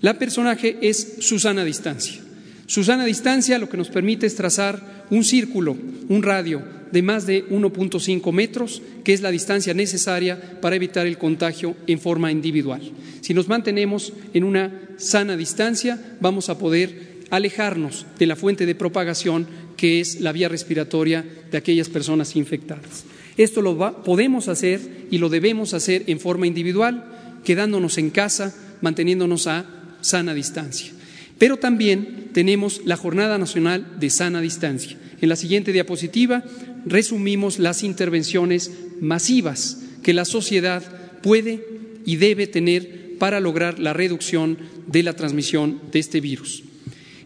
La 0.00 0.18
personaje 0.18 0.78
es 0.82 1.18
Susana 1.20 1.64
Distancia. 1.64 2.20
Susana 2.66 3.04
distancia 3.04 3.58
lo 3.58 3.68
que 3.68 3.76
nos 3.76 3.88
permite 3.88 4.26
es 4.26 4.34
trazar 4.34 5.04
un 5.10 5.22
círculo, 5.22 5.76
un 6.08 6.24
radio 6.24 6.60
de 6.90 7.02
más 7.02 7.24
de 7.24 7.46
1.5 7.48 8.32
metros, 8.32 8.82
que 9.04 9.12
es 9.12 9.20
la 9.20 9.30
distancia 9.30 9.74
necesaria 9.74 10.58
para 10.60 10.74
evitar 10.74 11.06
el 11.06 11.18
contagio 11.18 11.76
en 11.86 12.00
forma 12.00 12.32
individual. 12.32 12.80
Si 13.20 13.32
nos 13.32 13.46
mantenemos 13.46 14.12
en 14.34 14.42
una 14.42 14.72
sana 14.96 15.36
distancia, 15.36 16.16
vamos 16.20 16.48
a 16.48 16.58
poder 16.58 17.11
alejarnos 17.32 18.04
de 18.18 18.26
la 18.26 18.36
fuente 18.36 18.66
de 18.66 18.74
propagación 18.74 19.46
que 19.78 20.00
es 20.00 20.20
la 20.20 20.32
vía 20.32 20.50
respiratoria 20.50 21.24
de 21.50 21.56
aquellas 21.56 21.88
personas 21.88 22.36
infectadas. 22.36 23.04
Esto 23.38 23.62
lo 23.62 24.02
podemos 24.04 24.48
hacer 24.48 25.06
y 25.10 25.16
lo 25.16 25.30
debemos 25.30 25.72
hacer 25.72 26.04
en 26.08 26.20
forma 26.20 26.46
individual, 26.46 27.40
quedándonos 27.42 27.96
en 27.96 28.10
casa, 28.10 28.54
manteniéndonos 28.82 29.46
a 29.46 29.64
sana 30.02 30.34
distancia. 30.34 30.92
Pero 31.38 31.56
también 31.56 32.28
tenemos 32.34 32.82
la 32.84 32.98
Jornada 32.98 33.38
Nacional 33.38 33.98
de 33.98 34.10
Sana 34.10 34.42
Distancia. 34.42 34.98
En 35.22 35.30
la 35.30 35.36
siguiente 35.36 35.72
diapositiva 35.72 36.44
resumimos 36.84 37.58
las 37.58 37.82
intervenciones 37.82 38.70
masivas 39.00 39.78
que 40.02 40.12
la 40.12 40.26
sociedad 40.26 40.82
puede 41.22 41.64
y 42.04 42.16
debe 42.16 42.46
tener 42.46 43.16
para 43.18 43.40
lograr 43.40 43.78
la 43.78 43.94
reducción 43.94 44.58
de 44.86 45.02
la 45.02 45.14
transmisión 45.14 45.80
de 45.90 45.98
este 45.98 46.20
virus. 46.20 46.64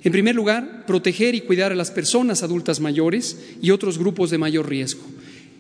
En 0.07 0.13
primer 0.13 0.37
lugar, 0.37 0.85
proteger 0.87 1.35
y 1.35 1.41
cuidar 1.41 1.73
a 1.73 1.75
las 1.75 1.91
personas 1.91 2.45
adultas 2.45 2.79
mayores 2.79 3.39
y 3.61 3.73
otros 3.73 3.99
grupos 3.99 4.31
de 4.31 4.39
mayor 4.39 4.69
riesgo. 4.69 5.03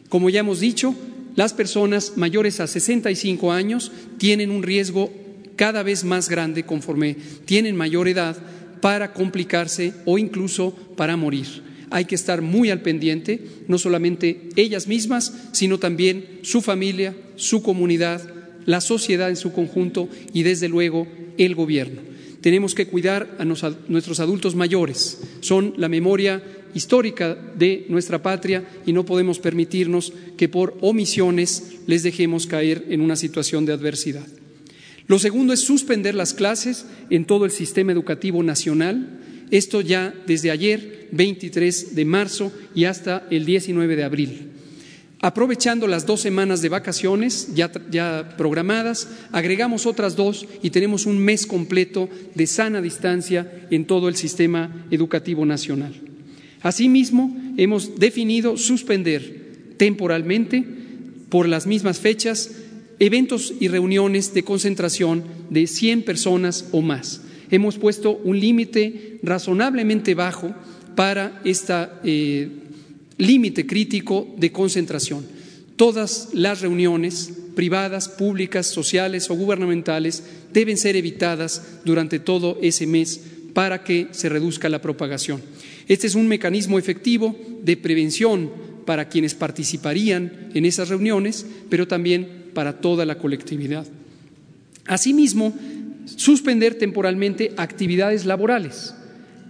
Como 0.09 0.31
ya 0.31 0.39
hemos 0.39 0.61
dicho, 0.61 0.95
las 1.35 1.53
personas 1.53 2.13
mayores 2.15 2.61
a 2.61 2.69
65 2.69 3.51
años 3.51 3.91
tienen 4.19 4.53
un 4.53 4.63
riesgo 4.63 5.13
cada 5.57 5.83
vez 5.83 6.05
más 6.05 6.29
grande 6.29 6.63
conforme 6.63 7.17
tienen 7.45 7.75
mayor 7.75 8.07
edad 8.07 8.37
para 8.81 9.13
complicarse 9.13 9.95
o 10.05 10.17
incluso 10.17 10.77
para 10.97 11.17
morir. 11.17 11.65
Hay 11.91 12.05
que 12.05 12.15
estar 12.15 12.41
muy 12.41 12.71
al 12.71 12.83
pendiente, 12.83 13.41
no 13.67 13.79
solamente 13.79 14.51
ellas 14.55 14.87
mismas, 14.87 15.35
sino 15.51 15.81
también 15.81 16.39
su 16.43 16.63
familia, 16.63 17.17
su 17.35 17.65
comunidad, 17.65 18.23
la 18.65 18.81
sociedad 18.81 19.29
en 19.29 19.35
su 19.35 19.53
conjunto 19.53 20.09
y 20.33 20.45
desde 20.45 20.69
luego 20.69 21.09
el 21.37 21.57
gobierno. 21.57 22.16
Tenemos 22.47 22.77
que 22.77 22.87
cuidar 22.87 23.35
a 23.41 23.45
nuestros 23.45 24.21
adultos 24.21 24.55
mayores, 24.55 25.19
son 25.41 25.75
la 25.79 25.89
memoria 25.89 26.45
histórica 26.75 27.35
de 27.35 27.87
nuestra 27.89 28.23
patria 28.23 28.65
y 28.87 28.93
no 28.93 29.05
podemos 29.05 29.41
permitirnos 29.41 30.13
que 30.37 30.49
por 30.49 30.79
omisiones 30.81 31.73
les 31.89 32.05
dejemos 32.05 32.47
caer 32.47 32.85
en 32.89 33.01
una 33.01 33.17
situación 33.17 33.67
de 33.67 33.73
adversidad. 33.73 34.29
Lo 35.09 35.19
segundo 35.19 35.55
es 35.55 35.59
suspender 35.59 36.15
las 36.15 36.35
clases 36.35 36.87
en 37.11 37.25
todo 37.25 37.47
el 37.47 37.51
sistema 37.51 37.91
educativo 37.91 38.41
nacional. 38.45 39.19
Esto 39.51 39.81
ya 39.81 40.15
desde 40.29 40.53
ayer, 40.53 41.09
23 41.11 41.97
de 41.97 42.05
marzo, 42.05 42.53
y 42.77 42.85
hasta 42.85 43.27
el 43.29 43.45
19 43.45 43.97
de 43.97 44.05
abril. 44.05 44.51
Aprovechando 45.21 45.87
las 45.87 46.05
dos 46.05 46.21
semanas 46.21 46.61
de 46.61 46.69
vacaciones 46.69 47.55
ya, 47.55 48.37
programadas, 48.37 49.09
agregamos 49.33 49.87
otras 49.87 50.15
dos 50.15 50.47
y 50.63 50.71
tenemos 50.71 51.07
un 51.07 51.19
mes 51.19 51.47
completo 51.47 52.09
de 52.35 52.47
sana 52.47 52.83
distancia 52.83 53.67
en 53.71 53.87
todo 53.87 54.09
el 54.09 54.17
sistema 54.17 54.87
educativo 54.91 55.47
nacional. 55.47 55.95
Asimismo, 56.61 57.35
hemos 57.57 57.99
definido 57.99 58.59
suspender 58.59 59.75
temporalmente 59.79 60.65
por 61.31 61.49
las 61.49 61.67
mismas 61.67 61.99
fechas 61.99 62.51
eventos 62.99 63.55
y 63.59 63.69
reuniones 63.69 64.35
de 64.35 64.43
concentración 64.43 65.25
de 65.49 65.67
100 65.67 66.03
personas 66.03 66.67
o 66.73 66.83
más. 66.83 67.23
Hemos 67.51 67.79
puesto 67.79 68.13
un 68.25 68.39
límite 68.39 69.19
razonablemente 69.23 70.15
bajo 70.15 70.55
para 70.95 71.41
este 71.45 71.89
límite 73.19 73.67
crítico 73.67 74.35
de 74.37 74.53
concentración. 74.53 75.25
Todas 75.77 76.29
las 76.33 76.61
reuniones 76.61 77.33
privadas, 77.55 78.09
públicas, 78.09 78.67
sociales 78.67 79.31
o 79.31 79.35
gubernamentales 79.35 80.23
deben 80.53 80.77
ser 80.77 80.97
evitadas 80.97 81.81
durante 81.85 82.19
todo 82.19 82.59
ese 82.63 82.87
mes 82.87 83.21
para 83.55 83.83
que 83.83 84.09
se 84.11 84.29
reduzca 84.29 84.69
la 84.69 84.83
propagación. 84.83 85.41
Este 85.89 86.07
es 86.07 86.15
un 86.15 86.29
mecanismo 86.29 86.79
efectivo 86.79 87.35
de 87.63 87.77
prevención 87.77 88.51
para 88.85 89.09
quienes 89.09 89.35
participarían 89.35 90.51
en 90.55 90.65
esas 90.67 90.91
reuniones, 90.91 91.47
pero 91.69 91.89
también 91.89 92.51
para 92.53 92.81
toda 92.81 93.07
la 93.07 93.19
colectividad. 93.19 93.87
Asimismo, 94.87 95.55
suspender 96.05 96.77
temporalmente 96.77 97.53
actividades 97.57 98.27
laborales. 98.27 98.95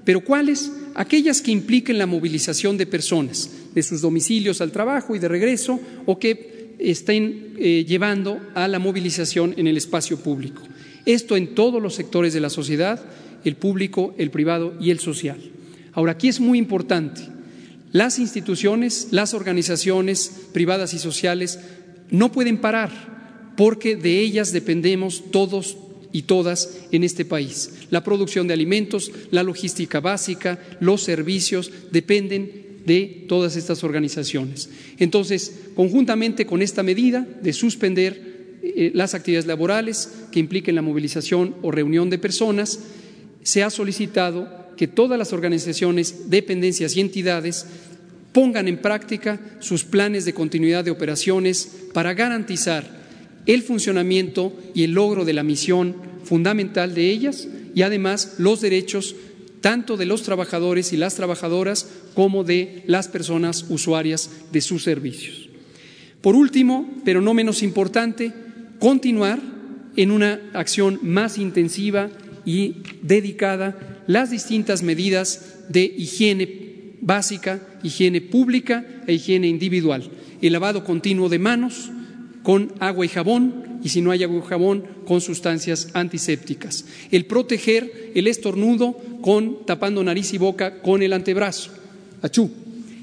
¿Pero 0.04 0.22
cuáles? 0.22 0.70
Aquellas 0.98 1.42
que 1.42 1.50
impliquen 1.50 1.98
la 1.98 2.06
movilización 2.06 2.78
de 2.78 2.86
personas 2.86 3.50
de 3.74 3.82
sus 3.82 4.00
domicilios 4.00 4.62
al 4.62 4.72
trabajo 4.72 5.14
y 5.14 5.18
de 5.18 5.28
regreso 5.28 5.78
o 6.06 6.18
que 6.18 6.74
estén 6.78 7.52
eh, 7.58 7.84
llevando 7.86 8.40
a 8.54 8.66
la 8.66 8.78
movilización 8.78 9.52
en 9.58 9.66
el 9.66 9.76
espacio 9.76 10.18
público. 10.18 10.62
Esto 11.04 11.36
en 11.36 11.54
todos 11.54 11.82
los 11.82 11.94
sectores 11.94 12.32
de 12.32 12.40
la 12.40 12.48
sociedad, 12.48 13.04
el 13.44 13.56
público, 13.56 14.14
el 14.16 14.30
privado 14.30 14.72
y 14.80 14.90
el 14.90 14.98
social. 14.98 15.38
Ahora, 15.92 16.12
aquí 16.12 16.28
es 16.28 16.40
muy 16.40 16.56
importante. 16.56 17.20
Las 17.92 18.18
instituciones, 18.18 19.08
las 19.10 19.34
organizaciones 19.34 20.48
privadas 20.54 20.94
y 20.94 20.98
sociales 20.98 21.58
no 22.10 22.32
pueden 22.32 22.56
parar 22.56 23.52
porque 23.54 23.96
de 23.96 24.20
ellas 24.20 24.50
dependemos 24.50 25.24
todos 25.30 25.76
y 26.16 26.22
todas 26.22 26.78
en 26.92 27.04
este 27.04 27.26
país. 27.26 27.72
La 27.90 28.02
producción 28.02 28.48
de 28.48 28.54
alimentos, 28.54 29.12
la 29.30 29.42
logística 29.42 30.00
básica, 30.00 30.58
los 30.80 31.02
servicios 31.02 31.70
dependen 31.92 32.80
de 32.86 33.26
todas 33.28 33.54
estas 33.54 33.84
organizaciones. 33.84 34.70
Entonces, 34.96 35.52
conjuntamente 35.74 36.46
con 36.46 36.62
esta 36.62 36.82
medida 36.82 37.28
de 37.42 37.52
suspender 37.52 38.58
eh, 38.62 38.92
las 38.94 39.12
actividades 39.12 39.44
laborales 39.44 40.08
que 40.32 40.40
impliquen 40.40 40.74
la 40.74 40.80
movilización 40.80 41.54
o 41.60 41.70
reunión 41.70 42.08
de 42.08 42.16
personas, 42.16 42.80
se 43.42 43.62
ha 43.62 43.68
solicitado 43.68 44.72
que 44.78 44.88
todas 44.88 45.18
las 45.18 45.34
organizaciones, 45.34 46.30
dependencias 46.30 46.96
y 46.96 47.02
entidades 47.02 47.66
pongan 48.32 48.68
en 48.68 48.78
práctica 48.78 49.38
sus 49.60 49.84
planes 49.84 50.24
de 50.24 50.32
continuidad 50.32 50.82
de 50.82 50.92
operaciones 50.92 51.68
para 51.92 52.14
garantizar 52.14 53.05
el 53.46 53.62
funcionamiento 53.62 54.52
y 54.74 54.84
el 54.84 54.92
logro 54.92 55.24
de 55.24 55.32
la 55.32 55.42
misión 55.42 55.96
fundamental 56.24 56.94
de 56.94 57.10
ellas 57.10 57.48
y 57.74 57.82
además 57.82 58.34
los 58.38 58.60
derechos 58.60 59.14
tanto 59.60 59.96
de 59.96 60.06
los 60.06 60.22
trabajadores 60.22 60.92
y 60.92 60.96
las 60.96 61.14
trabajadoras 61.14 61.88
como 62.14 62.44
de 62.44 62.82
las 62.86 63.08
personas 63.08 63.66
usuarias 63.68 64.30
de 64.52 64.60
sus 64.60 64.82
servicios. 64.82 65.48
Por 66.20 66.34
último, 66.34 66.88
pero 67.04 67.20
no 67.20 67.34
menos 67.34 67.62
importante, 67.62 68.32
continuar 68.78 69.40
en 69.96 70.10
una 70.10 70.40
acción 70.52 70.98
más 71.02 71.38
intensiva 71.38 72.10
y 72.44 72.76
dedicada 73.02 74.02
las 74.06 74.30
distintas 74.30 74.82
medidas 74.82 75.64
de 75.68 75.84
higiene 75.84 76.96
básica, 77.00 77.60
higiene 77.82 78.20
pública 78.20 78.84
e 79.06 79.14
higiene 79.14 79.48
individual, 79.48 80.10
el 80.42 80.52
lavado 80.52 80.84
continuo 80.84 81.28
de 81.28 81.38
manos 81.38 81.90
con 82.46 82.72
agua 82.78 83.04
y 83.04 83.08
jabón, 83.08 83.80
y 83.82 83.88
si 83.88 84.00
no 84.00 84.12
hay 84.12 84.22
agua 84.22 84.38
y 84.38 84.48
jabón, 84.48 84.84
con 85.04 85.20
sustancias 85.20 85.88
antisépticas. 85.94 86.84
El 87.10 87.24
proteger 87.26 88.12
el 88.14 88.28
estornudo 88.28 88.96
con 89.20 89.66
tapando 89.66 90.04
nariz 90.04 90.32
y 90.32 90.38
boca 90.38 90.80
con 90.80 91.02
el 91.02 91.12
antebrazo. 91.12 91.72
Achú. 92.22 92.48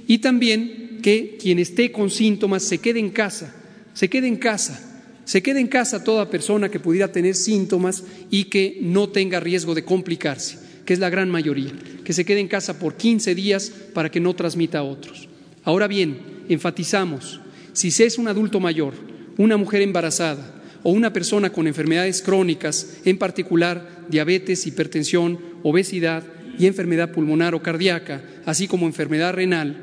Y 0.08 0.20
también 0.20 1.00
que 1.04 1.36
quien 1.42 1.60
esté 1.60 1.92
con 1.92 2.10
síntomas 2.10 2.64
se 2.64 2.78
quede 2.78 3.02
en 3.02 3.10
casa, 3.10 3.54
se 3.94 4.10
quede 4.10 4.30
en 4.30 4.38
casa. 4.38 5.02
Se 5.26 5.44
quede 5.44 5.60
en 5.60 5.68
casa 5.68 6.06
toda 6.06 6.30
persona 6.30 6.70
que 6.70 6.80
pudiera 6.80 7.12
tener 7.12 7.36
síntomas 7.36 8.06
y 8.32 8.46
que 8.46 8.78
no 8.80 9.10
tenga 9.10 9.42
riesgo 9.42 9.76
de 9.76 9.84
complicarse, 9.84 10.58
que 10.86 10.94
es 10.94 11.00
la 11.00 11.10
gran 11.10 11.30
mayoría, 11.30 11.74
que 12.06 12.14
se 12.14 12.24
quede 12.24 12.40
en 12.40 12.48
casa 12.48 12.80
por 12.80 12.96
15 12.96 13.36
días 13.36 13.74
para 13.94 14.10
que 14.10 14.22
no 14.22 14.36
transmita 14.36 14.80
a 14.80 14.84
otros. 14.84 15.28
Ahora 15.66 15.90
bien, 15.90 16.46
enfatizamos, 16.48 17.42
si 17.74 17.92
se 17.92 18.06
es 18.06 18.18
un 18.18 18.30
adulto 18.30 18.62
mayor, 18.62 19.12
una 19.38 19.58
mujer 19.58 19.82
embarazada, 19.82 20.62
o 20.84 20.92
una 20.92 21.14
persona 21.14 21.52
con 21.52 21.68
enfermedades 21.68 22.22
crónicas, 22.22 22.98
en 23.06 23.18
particular 23.18 24.06
diabetes, 24.10 24.68
hipertensión, 24.68 25.40
obesidad 25.64 26.24
y 26.60 26.68
enfermedad 26.68 27.12
pulmonar 27.12 27.56
o 27.56 27.64
cardíaca, 27.64 28.22
así 28.46 28.68
como 28.68 28.86
enfermedad 28.86 29.34
renal, 29.34 29.78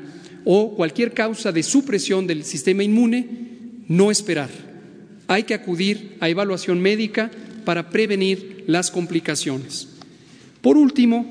o 0.45 0.75
cualquier 0.75 1.13
causa 1.13 1.51
de 1.51 1.63
supresión 1.63 2.27
del 2.27 2.43
sistema 2.43 2.83
inmune, 2.83 3.27
no 3.87 4.11
esperar. 4.11 4.49
Hay 5.27 5.43
que 5.43 5.53
acudir 5.53 6.17
a 6.19 6.29
evaluación 6.29 6.79
médica 6.81 7.31
para 7.65 7.89
prevenir 7.89 8.63
las 8.67 8.91
complicaciones. 8.91 9.87
Por 10.61 10.77
último, 10.77 11.25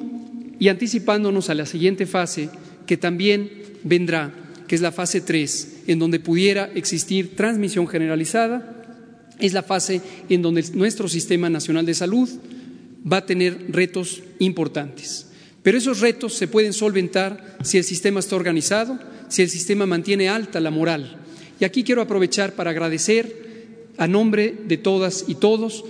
y 0.58 0.68
anticipándonos 0.68 1.48
a 1.48 1.54
la 1.54 1.66
siguiente 1.66 2.06
fase, 2.06 2.50
que 2.86 2.96
también 2.96 3.50
vendrá, 3.82 4.32
que 4.70 4.76
es 4.76 4.82
la 4.82 4.92
fase 4.92 5.20
3, 5.20 5.78
en 5.88 5.98
donde 5.98 6.20
pudiera 6.20 6.70
existir 6.76 7.34
transmisión 7.34 7.88
generalizada, 7.88 9.34
es 9.40 9.52
la 9.52 9.64
fase 9.64 10.00
en 10.28 10.42
donde 10.42 10.62
nuestro 10.74 11.08
Sistema 11.08 11.50
Nacional 11.50 11.84
de 11.84 11.92
Salud 11.92 12.28
va 13.04 13.16
a 13.16 13.26
tener 13.26 13.66
retos 13.72 14.22
importantes. 14.38 15.26
Pero 15.64 15.76
esos 15.76 15.98
retos 15.98 16.34
se 16.34 16.46
pueden 16.46 16.72
solventar 16.72 17.56
si 17.64 17.78
el 17.78 17.82
sistema 17.82 18.20
está 18.20 18.36
organizado, 18.36 18.96
si 19.28 19.42
el 19.42 19.50
sistema 19.50 19.86
mantiene 19.86 20.28
alta 20.28 20.60
la 20.60 20.70
moral. 20.70 21.16
Y 21.58 21.64
aquí 21.64 21.82
quiero 21.82 22.00
aprovechar 22.00 22.52
para 22.52 22.70
agradecer 22.70 23.88
a 23.98 24.06
nombre 24.06 24.54
de 24.68 24.76
todas 24.76 25.24
y 25.26 25.34
todos 25.34 25.84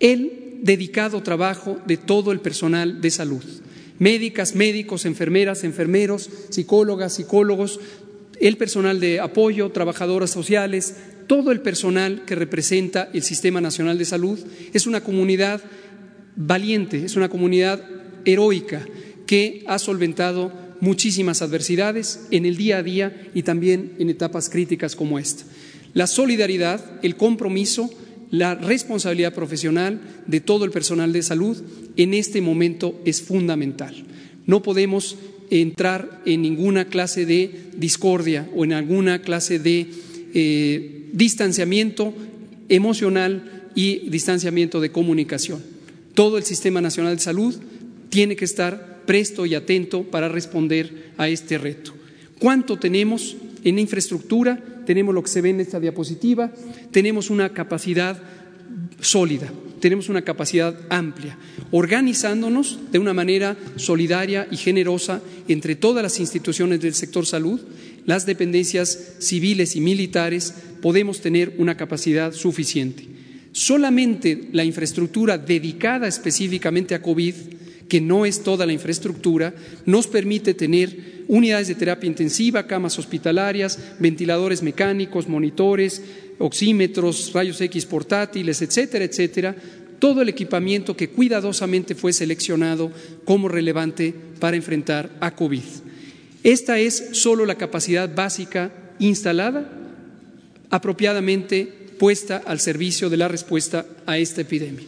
el 0.00 0.60
dedicado 0.62 1.22
trabajo 1.22 1.78
de 1.84 1.98
todo 1.98 2.32
el 2.32 2.40
personal 2.40 3.02
de 3.02 3.10
salud. 3.10 3.44
Médicas, 3.98 4.54
médicos, 4.54 5.04
enfermeras, 5.04 5.64
enfermeros, 5.64 6.28
psicólogas, 6.50 7.14
psicólogos, 7.14 7.80
el 8.40 8.56
personal 8.56 9.00
de 9.00 9.20
apoyo, 9.20 9.70
trabajadoras 9.70 10.30
sociales, 10.30 10.96
todo 11.26 11.52
el 11.52 11.60
personal 11.60 12.24
que 12.24 12.34
representa 12.34 13.08
el 13.12 13.22
Sistema 13.22 13.60
Nacional 13.60 13.98
de 13.98 14.04
Salud 14.04 14.38
es 14.72 14.86
una 14.86 15.02
comunidad 15.02 15.62
valiente, 16.36 17.04
es 17.04 17.16
una 17.16 17.28
comunidad 17.28 17.82
heroica 18.24 18.84
que 19.26 19.64
ha 19.66 19.78
solventado 19.78 20.52
muchísimas 20.80 21.40
adversidades 21.40 22.26
en 22.30 22.44
el 22.44 22.56
día 22.56 22.78
a 22.78 22.82
día 22.82 23.28
y 23.34 23.42
también 23.42 23.94
en 23.98 24.10
etapas 24.10 24.50
críticas 24.50 24.96
como 24.96 25.18
esta. 25.18 25.44
La 25.94 26.06
solidaridad, 26.06 26.84
el 27.02 27.16
compromiso, 27.16 27.88
la 28.34 28.56
responsabilidad 28.56 29.32
profesional 29.32 30.00
de 30.26 30.40
todo 30.40 30.64
el 30.64 30.72
personal 30.72 31.12
de 31.12 31.22
salud 31.22 31.56
en 31.96 32.14
este 32.14 32.40
momento 32.40 33.00
es 33.04 33.22
fundamental. 33.22 33.94
No 34.44 34.60
podemos 34.60 35.16
entrar 35.50 36.20
en 36.26 36.42
ninguna 36.42 36.86
clase 36.86 37.26
de 37.26 37.70
discordia 37.76 38.48
o 38.56 38.64
en 38.64 38.72
alguna 38.72 39.22
clase 39.22 39.60
de 39.60 39.86
eh, 40.34 41.10
distanciamiento 41.12 42.12
emocional 42.68 43.70
y 43.76 44.08
distanciamiento 44.10 44.80
de 44.80 44.90
comunicación. 44.90 45.62
Todo 46.14 46.36
el 46.36 46.42
Sistema 46.42 46.80
Nacional 46.80 47.14
de 47.14 47.22
Salud 47.22 47.54
tiene 48.08 48.34
que 48.34 48.46
estar 48.46 49.02
presto 49.06 49.46
y 49.46 49.54
atento 49.54 50.02
para 50.02 50.28
responder 50.28 51.12
a 51.18 51.28
este 51.28 51.56
reto. 51.56 51.92
¿Cuánto 52.40 52.80
tenemos 52.80 53.36
en 53.62 53.78
infraestructura? 53.78 54.73
Tenemos 54.84 55.14
lo 55.14 55.22
que 55.22 55.30
se 55.30 55.40
ve 55.40 55.50
en 55.50 55.60
esta 55.60 55.80
diapositiva, 55.80 56.52
tenemos 56.90 57.30
una 57.30 57.52
capacidad 57.52 58.20
sólida, 59.00 59.50
tenemos 59.80 60.08
una 60.08 60.22
capacidad 60.22 60.74
amplia, 60.88 61.36
organizándonos 61.70 62.78
de 62.90 62.98
una 62.98 63.14
manera 63.14 63.56
solidaria 63.76 64.48
y 64.50 64.56
generosa 64.56 65.20
entre 65.48 65.76
todas 65.76 66.02
las 66.02 66.20
instituciones 66.20 66.80
del 66.80 66.94
sector 66.94 67.26
salud, 67.26 67.60
las 68.06 68.26
dependencias 68.26 69.14
civiles 69.18 69.76
y 69.76 69.80
militares, 69.80 70.54
podemos 70.80 71.20
tener 71.20 71.54
una 71.58 71.76
capacidad 71.76 72.32
suficiente. 72.32 73.06
Solamente 73.52 74.48
la 74.52 74.64
infraestructura 74.64 75.38
dedicada 75.38 76.08
específicamente 76.08 76.94
a 76.94 77.02
COVID, 77.02 77.34
que 77.88 78.00
no 78.00 78.26
es 78.26 78.42
toda 78.42 78.66
la 78.66 78.72
infraestructura, 78.72 79.54
nos 79.86 80.06
permite 80.06 80.54
tener 80.54 81.24
unidades 81.28 81.68
de 81.68 81.74
terapia 81.74 82.08
intensiva, 82.08 82.66
camas 82.66 82.98
hospitalarias, 82.98 83.78
ventiladores 83.98 84.62
mecánicos, 84.62 85.28
monitores, 85.28 86.02
oxímetros, 86.38 87.32
rayos 87.32 87.60
X 87.60 87.86
portátiles, 87.86 88.62
etcétera, 88.62 89.04
etcétera, 89.04 89.56
todo 89.98 90.22
el 90.22 90.28
equipamiento 90.28 90.96
que 90.96 91.08
cuidadosamente 91.08 91.94
fue 91.94 92.12
seleccionado 92.12 92.90
como 93.24 93.48
relevante 93.48 94.14
para 94.38 94.56
enfrentar 94.56 95.10
a 95.20 95.34
COVID. 95.34 95.62
Esta 96.42 96.78
es 96.78 97.10
solo 97.12 97.46
la 97.46 97.54
capacidad 97.54 98.12
básica 98.14 98.70
instalada, 98.98 99.70
apropiadamente 100.70 101.72
puesta 101.98 102.42
al 102.44 102.60
servicio 102.60 103.08
de 103.08 103.16
la 103.16 103.28
respuesta 103.28 103.86
a 104.04 104.18
esta 104.18 104.42
epidemia. 104.42 104.84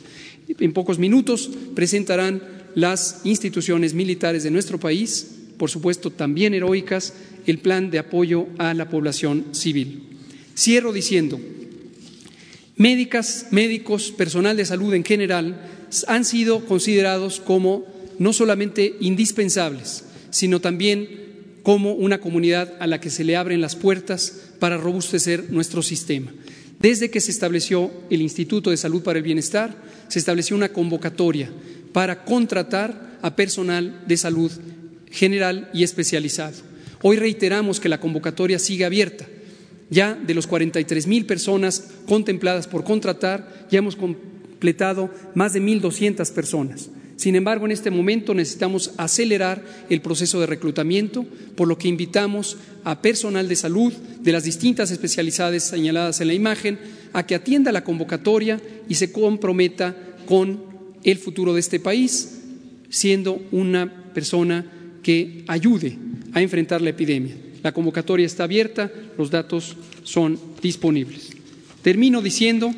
En 0.48 0.72
pocos 0.72 0.98
minutos 0.98 1.50
presentarán 1.74 2.42
las 2.76 3.22
instituciones 3.24 3.94
militares 3.94 4.44
de 4.44 4.50
nuestro 4.50 4.78
país, 4.78 5.26
por 5.56 5.70
supuesto 5.70 6.10
también 6.10 6.52
heroicas, 6.52 7.14
el 7.46 7.58
plan 7.58 7.90
de 7.90 7.98
apoyo 7.98 8.48
a 8.58 8.74
la 8.74 8.90
población 8.90 9.46
civil. 9.52 10.02
Cierro 10.54 10.92
diciendo, 10.92 11.40
médicas, 12.76 13.46
médicos, 13.50 14.12
personal 14.12 14.58
de 14.58 14.66
salud 14.66 14.92
en 14.92 15.04
general 15.04 15.58
han 16.06 16.26
sido 16.26 16.66
considerados 16.66 17.40
como 17.40 17.86
no 18.18 18.34
solamente 18.34 18.96
indispensables, 19.00 20.04
sino 20.28 20.60
también 20.60 21.08
como 21.62 21.94
una 21.94 22.20
comunidad 22.20 22.74
a 22.78 22.86
la 22.86 23.00
que 23.00 23.08
se 23.08 23.24
le 23.24 23.36
abren 23.36 23.62
las 23.62 23.74
puertas 23.74 24.50
para 24.58 24.76
robustecer 24.76 25.50
nuestro 25.50 25.82
sistema. 25.82 26.30
Desde 26.86 27.10
que 27.10 27.20
se 27.20 27.32
estableció 27.32 27.90
el 28.10 28.22
Instituto 28.22 28.70
de 28.70 28.76
Salud 28.76 29.02
para 29.02 29.18
el 29.18 29.24
Bienestar, 29.24 29.74
se 30.06 30.20
estableció 30.20 30.54
una 30.54 30.68
convocatoria 30.68 31.50
para 31.92 32.24
contratar 32.24 33.18
a 33.22 33.34
personal 33.34 34.04
de 34.06 34.16
salud 34.16 34.52
general 35.10 35.68
y 35.74 35.82
especializado. 35.82 36.54
Hoy 37.02 37.16
reiteramos 37.16 37.80
que 37.80 37.88
la 37.88 37.98
convocatoria 37.98 38.60
sigue 38.60 38.84
abierta. 38.84 39.26
Ya 39.90 40.14
de 40.14 40.32
los 40.32 40.46
43 40.46 41.08
mil 41.08 41.26
personas 41.26 41.88
contempladas 42.06 42.68
por 42.68 42.84
contratar, 42.84 43.66
ya 43.68 43.80
hemos 43.80 43.96
completado 43.96 45.10
más 45.34 45.54
de 45.54 45.62
1.200 45.62 46.32
personas. 46.34 46.88
Sin 47.16 47.34
embargo, 47.34 47.64
en 47.64 47.72
este 47.72 47.90
momento 47.90 48.34
necesitamos 48.34 48.92
acelerar 48.98 49.64
el 49.88 50.02
proceso 50.02 50.38
de 50.38 50.46
reclutamiento, 50.46 51.24
por 51.54 51.66
lo 51.66 51.78
que 51.78 51.88
invitamos 51.88 52.58
a 52.84 53.00
personal 53.00 53.48
de 53.48 53.56
salud 53.56 53.92
de 54.20 54.32
las 54.32 54.44
distintas 54.44 54.90
especialidades 54.90 55.64
señaladas 55.64 56.20
en 56.20 56.28
la 56.28 56.34
imagen 56.34 56.78
a 57.14 57.24
que 57.26 57.34
atienda 57.34 57.72
la 57.72 57.84
convocatoria 57.84 58.60
y 58.88 58.96
se 58.96 59.12
comprometa 59.12 59.96
con 60.26 60.60
el 61.04 61.16
futuro 61.16 61.54
de 61.54 61.60
este 61.60 61.80
país, 61.80 62.42
siendo 62.90 63.40
una 63.50 64.12
persona 64.12 64.70
que 65.02 65.44
ayude 65.48 65.96
a 66.32 66.42
enfrentar 66.42 66.82
la 66.82 66.90
epidemia. 66.90 67.34
La 67.62 67.72
convocatoria 67.72 68.26
está 68.26 68.44
abierta, 68.44 68.92
los 69.16 69.30
datos 69.30 69.76
son 70.02 70.38
disponibles. 70.60 71.30
Termino 71.80 72.20
diciendo, 72.20 72.72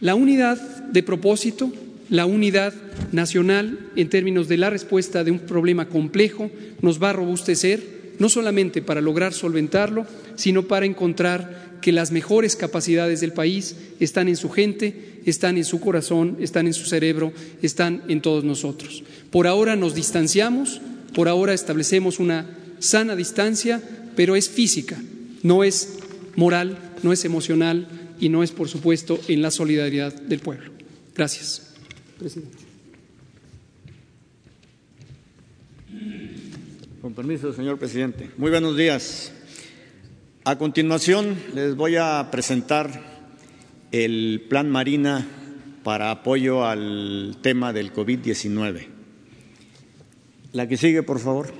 la 0.00 0.14
unidad 0.14 0.58
de 0.86 1.02
propósito 1.02 1.72
la 2.08 2.26
unidad 2.26 2.72
nacional 3.12 3.90
en 3.96 4.08
términos 4.08 4.48
de 4.48 4.56
la 4.56 4.70
respuesta 4.70 5.24
de 5.24 5.30
un 5.30 5.40
problema 5.40 5.88
complejo 5.88 6.50
nos 6.80 7.02
va 7.02 7.10
a 7.10 7.14
robustecer, 7.14 8.14
no 8.18 8.28
solamente 8.28 8.82
para 8.82 9.00
lograr 9.00 9.32
solventarlo, 9.32 10.06
sino 10.36 10.68
para 10.68 10.86
encontrar 10.86 11.78
que 11.80 11.92
las 11.92 12.12
mejores 12.12 12.56
capacidades 12.56 13.20
del 13.20 13.32
país 13.32 13.76
están 14.00 14.28
en 14.28 14.36
su 14.36 14.50
gente, 14.50 15.20
están 15.26 15.56
en 15.56 15.64
su 15.64 15.80
corazón, 15.80 16.36
están 16.40 16.66
en 16.66 16.74
su 16.74 16.86
cerebro, 16.86 17.32
están 17.62 18.02
en 18.08 18.20
todos 18.20 18.44
nosotros. 18.44 19.02
Por 19.30 19.46
ahora 19.46 19.76
nos 19.76 19.94
distanciamos, 19.94 20.80
por 21.14 21.28
ahora 21.28 21.54
establecemos 21.54 22.18
una 22.18 22.46
sana 22.78 23.16
distancia, 23.16 23.82
pero 24.14 24.36
es 24.36 24.48
física, 24.48 24.96
no 25.42 25.64
es 25.64 25.98
moral, 26.36 26.78
no 27.02 27.12
es 27.12 27.24
emocional 27.24 27.88
y 28.18 28.28
no 28.30 28.42
es, 28.42 28.52
por 28.52 28.68
supuesto, 28.68 29.20
en 29.28 29.42
la 29.42 29.50
solidaridad 29.50 30.14
del 30.14 30.40
pueblo. 30.40 30.70
Gracias 31.14 31.65
presidente. 32.18 32.56
Con 37.02 37.14
permiso, 37.14 37.52
señor 37.52 37.78
presidente. 37.78 38.30
Muy 38.36 38.50
buenos 38.50 38.76
días. 38.76 39.32
A 40.44 40.56
continuación, 40.56 41.36
les 41.54 41.76
voy 41.76 41.96
a 41.96 42.28
presentar 42.30 42.88
el 43.92 44.46
Plan 44.48 44.70
Marina 44.70 45.26
para 45.84 46.10
apoyo 46.10 46.64
al 46.66 47.38
tema 47.42 47.72
del 47.72 47.92
COVID-19. 47.92 48.88
La 50.52 50.66
que 50.66 50.76
sigue, 50.76 51.02
por 51.02 51.20
favor. 51.20 51.52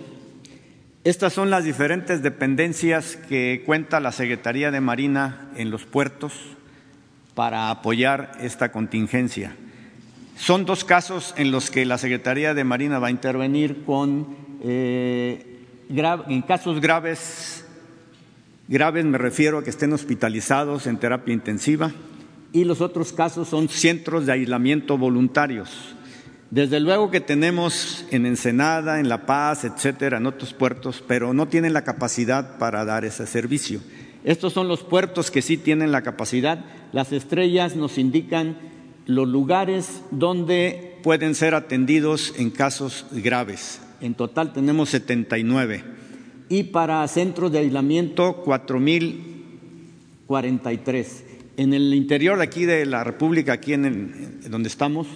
Estas 1.05 1.33
son 1.33 1.51
las 1.51 1.65
diferentes 1.65 2.23
dependencias 2.23 3.17
que 3.17 3.63
cuenta 3.65 4.01
la 4.01 4.11
Secretaría 4.11 4.71
de 4.71 4.81
Marina 4.81 5.53
en 5.57 5.71
los 5.71 5.85
puertos 5.85 6.33
para 7.35 7.71
apoyar 7.71 8.33
esta 8.41 8.73
contingencia. 8.73 9.55
Son 10.37 10.67
dos 10.67 10.85
casos 10.85 11.35
en 11.39 11.51
los 11.51 11.71
que 11.71 11.87
la 11.87 11.97
Secretaría 11.97 12.53
de 12.53 12.63
Marina 12.63 12.99
va 12.99 13.09
a 13.09 13.11
intervenir 13.11 13.85
con, 13.85 14.37
eh, 14.63 15.61
en 15.89 16.43
casos 16.43 16.81
graves, 16.81 17.65
graves 18.69 19.05
me 19.07 19.17
refiero 19.17 19.59
a 19.59 19.65
que 19.65 19.71
estén 19.71 19.95
hospitalizados 19.95 20.87
en 20.87 20.99
terapia 20.99 21.33
intensiva, 21.33 21.91
y 22.53 22.65
los 22.65 22.83
otros 22.83 23.15
casos 23.15 23.49
son 23.49 23.69
centros 23.69 24.27
de 24.27 24.33
aislamiento 24.33 24.99
voluntarios. 24.99 25.97
Desde 26.51 26.81
luego 26.81 27.11
que 27.11 27.21
tenemos 27.21 28.05
en 28.11 28.27
Ensenada, 28.27 29.01
en 29.01 29.09
La 29.09 29.27
Paz, 29.27 29.65
etcétera, 29.65 30.19
en 30.19 30.27
otros 30.27 30.53
puertos, 30.53 31.03
pero 31.07 31.33
no 31.33 31.49
tienen 31.49 31.73
la 31.73 31.83
capacidad 31.83 32.59
para 32.59 32.85
dar 32.85 33.05
ese 33.05 33.27
servicio. 33.27 33.81
Estos 34.23 34.53
son 34.53 34.69
los 34.69 34.83
puertos 34.83 35.31
que 35.31 35.43
sí 35.43 35.57
tienen 35.57 35.93
la 35.93 36.03
capacidad. 36.03 36.65
Las 36.93 37.13
estrellas 37.13 37.75
nos 37.75 37.99
indican 37.99 38.57
los 39.07 39.27
lugares 39.29 40.03
donde 40.11 40.99
pueden 41.03 41.35
ser 41.35 41.55
atendidos 41.55 42.35
en 42.37 42.51
casos 42.51 43.07
graves. 43.13 43.81
En 44.01 44.15
total 44.15 44.53
tenemos 44.53 44.91
79. 44.91 45.83
Y 46.49 46.63
para 46.65 47.09
centros 47.09 47.51
de 47.53 47.61
aislamiento, 47.61 48.45
4.043. 48.45 51.07
En 51.57 51.73
el 51.73 51.95
interior 51.95 52.37
de 52.37 52.45
aquí 52.45 52.67
de 52.67 52.87
la 52.87 53.05
República, 53.05 53.55
aquí 53.55 53.73
en, 53.73 54.41
donde 54.51 54.69
estamos, 54.69 55.07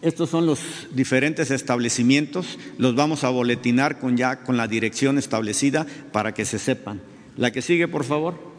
estos 0.00 0.30
son 0.30 0.46
los 0.46 0.60
diferentes 0.92 1.50
establecimientos. 1.50 2.56
Los 2.78 2.94
vamos 2.94 3.24
a 3.24 3.30
boletinar 3.30 3.98
con 3.98 4.16
ya 4.16 4.44
con 4.44 4.56
la 4.56 4.68
dirección 4.68 5.18
establecida 5.18 5.84
para 6.12 6.32
que 6.32 6.44
se 6.44 6.60
sepan. 6.60 7.00
La 7.36 7.50
que 7.50 7.62
sigue, 7.62 7.88
por 7.88 8.04
favor. 8.04 8.57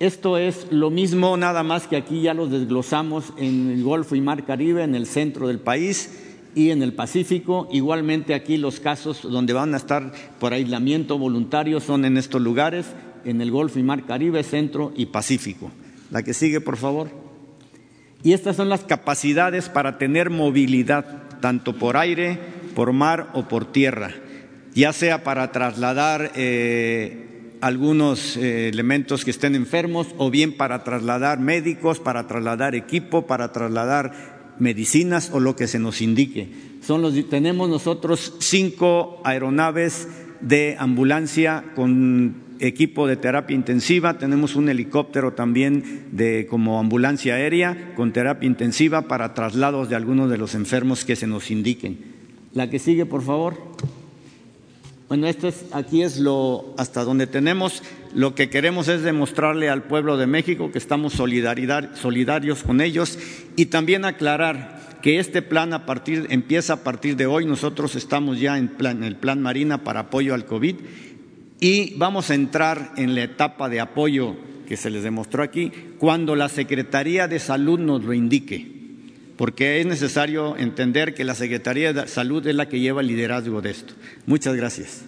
Esto 0.00 0.38
es 0.38 0.66
lo 0.70 0.88
mismo, 0.88 1.36
nada 1.36 1.62
más 1.62 1.86
que 1.86 1.94
aquí 1.94 2.22
ya 2.22 2.32
los 2.32 2.50
desglosamos 2.50 3.34
en 3.36 3.70
el 3.70 3.84
Golfo 3.84 4.14
y 4.14 4.22
Mar 4.22 4.46
Caribe, 4.46 4.82
en 4.82 4.94
el 4.94 5.04
centro 5.04 5.46
del 5.46 5.58
país 5.58 6.18
y 6.54 6.70
en 6.70 6.82
el 6.82 6.94
Pacífico. 6.94 7.68
Igualmente 7.70 8.32
aquí 8.32 8.56
los 8.56 8.80
casos 8.80 9.20
donde 9.30 9.52
van 9.52 9.74
a 9.74 9.76
estar 9.76 10.10
por 10.38 10.54
aislamiento 10.54 11.18
voluntario 11.18 11.80
son 11.80 12.06
en 12.06 12.16
estos 12.16 12.40
lugares, 12.40 12.86
en 13.26 13.42
el 13.42 13.50
Golfo 13.50 13.78
y 13.78 13.82
Mar 13.82 14.06
Caribe, 14.06 14.42
centro 14.42 14.90
y 14.96 15.04
Pacífico. 15.04 15.70
La 16.10 16.22
que 16.22 16.32
sigue, 16.32 16.62
por 16.62 16.78
favor. 16.78 17.10
Y 18.22 18.32
estas 18.32 18.56
son 18.56 18.70
las 18.70 18.84
capacidades 18.84 19.68
para 19.68 19.98
tener 19.98 20.30
movilidad, 20.30 21.28
tanto 21.42 21.76
por 21.76 21.98
aire, 21.98 22.38
por 22.74 22.94
mar 22.94 23.28
o 23.34 23.48
por 23.48 23.70
tierra, 23.70 24.14
ya 24.74 24.94
sea 24.94 25.24
para 25.24 25.52
trasladar 25.52 26.32
eh, 26.36 27.29
algunos 27.60 28.36
eh, 28.36 28.68
elementos 28.68 29.24
que 29.24 29.30
estén 29.30 29.54
enfermos 29.54 30.08
o 30.16 30.30
bien 30.30 30.56
para 30.56 30.84
trasladar 30.84 31.40
médicos, 31.40 32.00
para 32.00 32.26
trasladar 32.26 32.74
equipo, 32.74 33.26
para 33.26 33.52
trasladar 33.52 34.54
medicinas 34.58 35.30
o 35.32 35.40
lo 35.40 35.56
que 35.56 35.66
se 35.66 35.78
nos 35.78 36.00
indique. 36.00 36.48
Son 36.82 37.02
los, 37.02 37.14
tenemos 37.28 37.68
nosotros 37.68 38.34
cinco 38.40 39.20
aeronaves 39.24 40.08
de 40.40 40.76
ambulancia 40.78 41.64
con 41.74 42.50
equipo 42.60 43.06
de 43.06 43.16
terapia 43.16 43.54
intensiva, 43.54 44.18
tenemos 44.18 44.54
un 44.54 44.68
helicóptero 44.68 45.32
también 45.32 46.08
de 46.12 46.46
como 46.48 46.78
ambulancia 46.78 47.34
aérea 47.34 47.94
con 47.96 48.12
terapia 48.12 48.46
intensiva 48.46 49.02
para 49.02 49.34
traslados 49.34 49.88
de 49.88 49.96
algunos 49.96 50.30
de 50.30 50.38
los 50.38 50.54
enfermos 50.54 51.04
que 51.04 51.16
se 51.16 51.26
nos 51.26 51.50
indiquen. 51.50 51.98
La 52.52 52.68
que 52.68 52.78
sigue, 52.78 53.06
por 53.06 53.22
favor. 53.22 53.56
Bueno, 55.10 55.26
esto 55.26 55.48
es, 55.48 55.64
aquí 55.72 56.04
es 56.04 56.20
lo 56.20 56.72
hasta 56.78 57.02
donde 57.02 57.26
tenemos. 57.26 57.82
Lo 58.14 58.36
que 58.36 58.48
queremos 58.48 58.86
es 58.86 59.02
demostrarle 59.02 59.68
al 59.68 59.82
pueblo 59.82 60.16
de 60.16 60.28
México 60.28 60.70
que 60.70 60.78
estamos 60.78 61.14
solidarios 61.14 62.62
con 62.62 62.80
ellos 62.80 63.18
y 63.56 63.66
también 63.66 64.04
aclarar 64.04 65.00
que 65.02 65.18
este 65.18 65.42
plan 65.42 65.72
a 65.72 65.84
partir, 65.84 66.28
empieza 66.30 66.74
a 66.74 66.84
partir 66.84 67.16
de 67.16 67.26
hoy. 67.26 67.44
Nosotros 67.44 67.96
estamos 67.96 68.38
ya 68.38 68.56
en, 68.56 68.70
en 68.78 69.02
el 69.02 69.16
plan 69.16 69.42
Marina 69.42 69.82
para 69.82 69.98
apoyo 69.98 70.32
al 70.32 70.46
COVID 70.46 70.76
y 71.58 71.94
vamos 71.96 72.30
a 72.30 72.36
entrar 72.36 72.92
en 72.96 73.16
la 73.16 73.24
etapa 73.24 73.68
de 73.68 73.80
apoyo 73.80 74.36
que 74.68 74.76
se 74.76 74.90
les 74.90 75.02
demostró 75.02 75.42
aquí 75.42 75.72
cuando 75.98 76.36
la 76.36 76.48
Secretaría 76.48 77.26
de 77.26 77.40
Salud 77.40 77.80
nos 77.80 78.04
lo 78.04 78.12
indique 78.12 78.79
porque 79.40 79.80
es 79.80 79.86
necesario 79.86 80.54
entender 80.58 81.14
que 81.14 81.24
la 81.24 81.34
Secretaría 81.34 81.94
de 81.94 82.06
Salud 82.08 82.46
es 82.46 82.54
la 82.54 82.68
que 82.68 82.78
lleva 82.78 83.00
el 83.00 83.06
liderazgo 83.06 83.62
de 83.62 83.70
esto. 83.70 83.94
Muchas 84.26 84.54
gracias. 84.54 85.00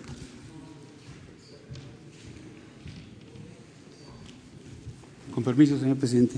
Con 5.35 5.45
permiso, 5.45 5.78
señor 5.78 5.99
presidente. 5.99 6.37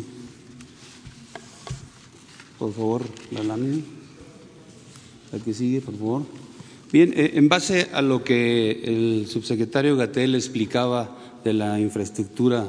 Por 2.59 2.72
favor, 2.72 3.03
la 3.30 3.45
lámina. 3.45 3.84
La 5.30 5.38
que 5.38 5.55
sigue, 5.55 5.80
por 5.80 5.97
favor. 5.97 6.22
Bien, 6.90 7.12
eh, 7.14 7.34
en 7.34 7.49
base 7.49 7.90
a 7.92 8.03
lo 8.03 8.24
que 8.24 8.72
el 8.82 9.28
subsecretario 9.28 9.97
Gatel 9.97 10.34
explicaba 10.34 11.16
de 11.45 11.53
la 11.53 11.78
infraestructura 11.78 12.68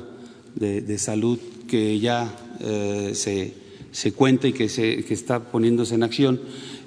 de, 0.53 0.97
salud 0.99 1.39
que 1.67 1.99
ya 1.99 2.31
eh, 2.59 3.13
se 3.15 3.64
se 3.95 4.11
cuenta 4.11 4.49
y 4.49 4.51
que, 4.51 4.67
se, 4.67 5.05
que 5.05 5.13
está 5.13 5.39
poniéndose 5.39 5.95
en 5.95 6.03
acción. 6.03 6.41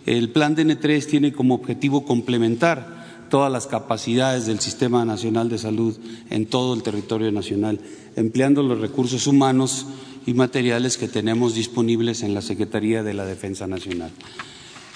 El 0.04 0.28
plan 0.28 0.54
DN3 0.54 1.06
tiene 1.06 1.32
como 1.32 1.54
objetivo 1.54 2.04
complementar 2.04 3.24
todas 3.30 3.50
las 3.50 3.66
capacidades 3.66 4.44
del 4.44 4.60
Sistema 4.60 5.06
Nacional 5.06 5.48
de 5.48 5.56
Salud 5.56 5.96
en 6.28 6.44
todo 6.44 6.74
el 6.74 6.82
territorio 6.82 7.32
nacional, 7.32 7.80
empleando 8.14 8.62
los 8.62 8.78
recursos 8.78 9.26
humanos 9.26 9.86
y 10.26 10.34
materiales 10.34 10.98
que 10.98 11.08
tenemos 11.08 11.54
disponibles 11.54 12.22
en 12.22 12.34
la 12.34 12.42
Secretaría 12.42 13.02
de 13.02 13.14
la 13.14 13.24
Defensa 13.24 13.66
Nacional. 13.66 14.10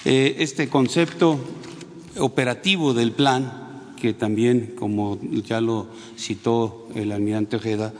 Eh, 0.05 0.35
este 0.37 0.69
concepto 0.69 1.39
operativo 2.19 2.93
del 2.93 3.11
plan, 3.11 3.95
que 3.99 4.13
también, 4.13 4.75
como 4.77 5.19
ya 5.47 5.61
lo 5.61 5.87
citó 6.15 6.89
el 6.93 7.11
almirante 7.11 7.55
Ojeda, 7.55 7.91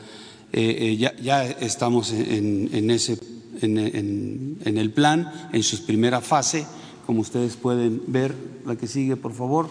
eh, 0.56 1.00
eh, 1.02 1.12
ya, 1.20 1.46
estamos 1.46 2.14
en, 2.14 2.92
ese, 2.92 3.18
en, 3.62 4.78
el 4.78 4.92
plan, 4.92 5.32
en 5.52 5.64
su 5.64 5.86
primera 5.86 6.22
fase, 6.22 6.66
como 7.06 7.22
ustedes 7.22 7.56
pueden 7.56 8.02
ver, 8.08 8.36
la 8.66 8.76
que 8.76 8.88
sigue, 8.88 9.16
por 9.16 9.34
favor. 9.34 9.70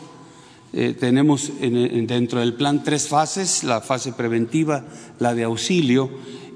Eh, 0.73 0.97
tenemos 0.99 1.51
dentro 1.61 2.41
del 2.41 2.55
plan 2.55 2.83
tres 2.83 3.09
fases, 3.09 3.65
la 3.65 3.81
fase 3.81 4.13
preventiva, 4.13 4.85
la 5.19 5.35
de 5.35 5.45
auxilio 5.45 6.11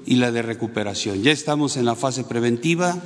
y 0.05 0.15
la 0.15 0.31
de 0.31 0.41
recuperación. 0.41 1.21
Ya 1.21 1.31
estamos 1.31 1.77
en 1.77 1.85
la 1.85 1.95
fase 1.95 2.23
preventiva, 2.23 2.97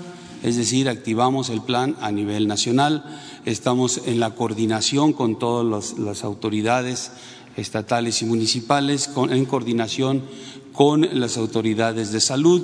es 0.43 0.55
decir, 0.55 0.87
activamos 0.87 1.49
el 1.49 1.61
plan 1.61 1.95
a 2.01 2.11
nivel 2.11 2.47
nacional, 2.47 3.03
estamos 3.45 4.01
en 4.05 4.19
la 4.19 4.35
coordinación 4.35 5.13
con 5.13 5.37
todas 5.37 5.97
las 5.97 6.23
autoridades 6.23 7.11
estatales 7.57 8.21
y 8.21 8.25
municipales, 8.25 9.09
en 9.29 9.45
coordinación 9.45 10.21
con 10.73 11.07
las 11.19 11.37
autoridades 11.37 12.11
de 12.11 12.21
salud, 12.21 12.63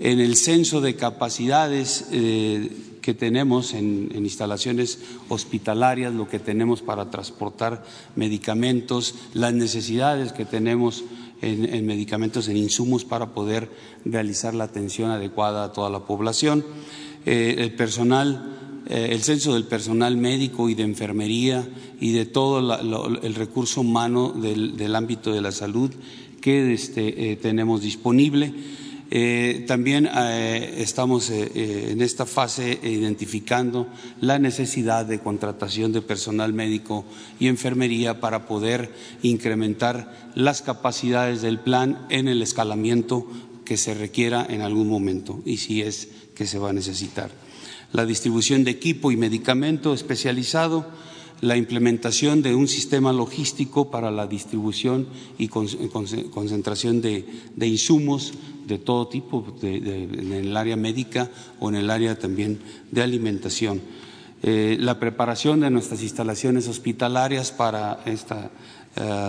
en 0.00 0.20
el 0.20 0.36
censo 0.36 0.80
de 0.80 0.96
capacidades 0.96 2.06
eh, 2.12 2.70
que 3.00 3.14
tenemos 3.14 3.72
en, 3.72 4.10
instalaciones 4.14 4.98
hospitalarias, 5.28 6.12
lo 6.12 6.28
que 6.28 6.38
tenemos 6.38 6.82
para 6.82 7.10
transportar 7.10 7.84
medicamentos, 8.14 9.14
las 9.32 9.54
necesidades 9.54 10.32
que 10.32 10.44
tenemos 10.44 11.04
en, 11.40 11.86
medicamentos, 11.86 12.48
en 12.48 12.56
insumos 12.56 13.04
para 13.04 13.32
poder 13.32 13.70
realizar 14.04 14.54
la 14.54 14.64
atención 14.64 15.10
adecuada 15.10 15.64
a 15.64 15.72
toda 15.72 15.90
la 15.90 16.00
población. 16.00 16.64
Eh, 17.26 17.56
el 17.58 17.74
personal, 17.74 18.82
eh, 18.88 19.08
el 19.12 19.22
censo 19.22 19.54
del 19.54 19.64
personal 19.64 20.16
médico 20.16 20.68
y 20.68 20.74
de 20.74 20.82
enfermería 20.82 21.68
y 22.00 22.12
de 22.12 22.26
todo 22.26 22.58
el 23.22 23.34
recurso 23.34 23.82
humano 23.82 24.30
del, 24.30 24.96
ámbito 24.96 25.32
de 25.32 25.42
la 25.42 25.52
salud 25.52 25.90
que 26.40 26.72
este, 26.72 27.36
tenemos 27.36 27.82
disponible. 27.82 28.52
También 29.66 30.06
estamos 30.06 31.30
en 31.30 32.02
esta 32.02 32.26
fase 32.26 32.78
identificando 32.82 33.86
la 34.20 34.38
necesidad 34.38 35.06
de 35.06 35.20
contratación 35.20 35.92
de 35.92 36.02
personal 36.02 36.52
médico 36.52 37.04
y 37.38 37.46
enfermería 37.46 38.20
para 38.20 38.46
poder 38.46 38.92
incrementar 39.22 40.30
las 40.34 40.62
capacidades 40.62 41.40
del 41.40 41.60
plan 41.60 42.06
en 42.10 42.26
el 42.26 42.42
escalamiento 42.42 43.28
que 43.64 43.76
se 43.76 43.94
requiera 43.94 44.46
en 44.48 44.62
algún 44.62 44.88
momento 44.88 45.42
y 45.44 45.58
si 45.58 45.82
es 45.82 46.08
que 46.34 46.46
se 46.46 46.58
va 46.58 46.70
a 46.70 46.72
necesitar. 46.72 47.30
La 47.92 48.06
distribución 48.06 48.64
de 48.64 48.70
equipo 48.70 49.12
y 49.12 49.16
medicamento 49.16 49.94
especializado, 49.94 50.86
la 51.46 51.56
implementación 51.56 52.42
de 52.42 52.56
un 52.56 52.66
sistema 52.66 53.12
logístico 53.12 53.88
para 53.88 54.10
la 54.10 54.26
distribución 54.26 55.06
y 55.38 55.46
concentración 55.48 57.00
de, 57.00 57.24
insumos 57.60 58.32
de 58.66 58.78
todo 58.78 59.06
tipo 59.06 59.56
en 59.62 60.32
el 60.32 60.56
área 60.56 60.74
médica 60.74 61.30
o 61.60 61.68
en 61.68 61.76
el 61.76 61.90
área 61.90 62.18
también 62.18 62.58
de 62.90 63.02
alimentación. 63.02 63.80
Eh, 64.42 64.76
la 64.80 64.98
preparación 64.98 65.60
de 65.60 65.70
nuestras 65.70 66.02
instalaciones 66.02 66.66
hospitalarias 66.66 67.52
para, 67.52 68.00
eh, 68.06 68.16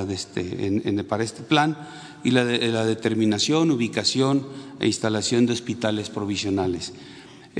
este, 0.09 1.21
este 1.21 1.43
plan 1.43 1.77
y 2.23 2.31
la 2.31 2.45
determinación, 2.45 3.69
ubicación 3.69 4.43
e 4.79 4.87
instalación 4.87 5.45
de 5.45 5.53
hospitales 5.53 6.09
provisionales. 6.09 6.93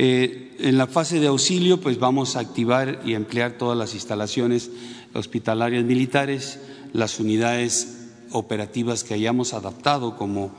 Eh, 0.00 0.54
en 0.60 0.78
la 0.78 0.86
fase 0.86 1.18
de 1.18 1.26
auxilio, 1.26 1.80
pues 1.80 1.98
vamos 1.98 2.36
a 2.36 2.38
activar 2.38 3.02
y 3.04 3.14
emplear 3.14 3.58
todas 3.58 3.76
las 3.76 3.94
instalaciones 3.94 4.70
hospitalarias 5.12 5.84
militares, 5.84 6.60
las 6.92 7.18
unidades 7.18 8.06
operativas 8.30 9.02
que 9.02 9.14
hayamos 9.14 9.54
adaptado 9.54 10.16
como, 10.16 10.52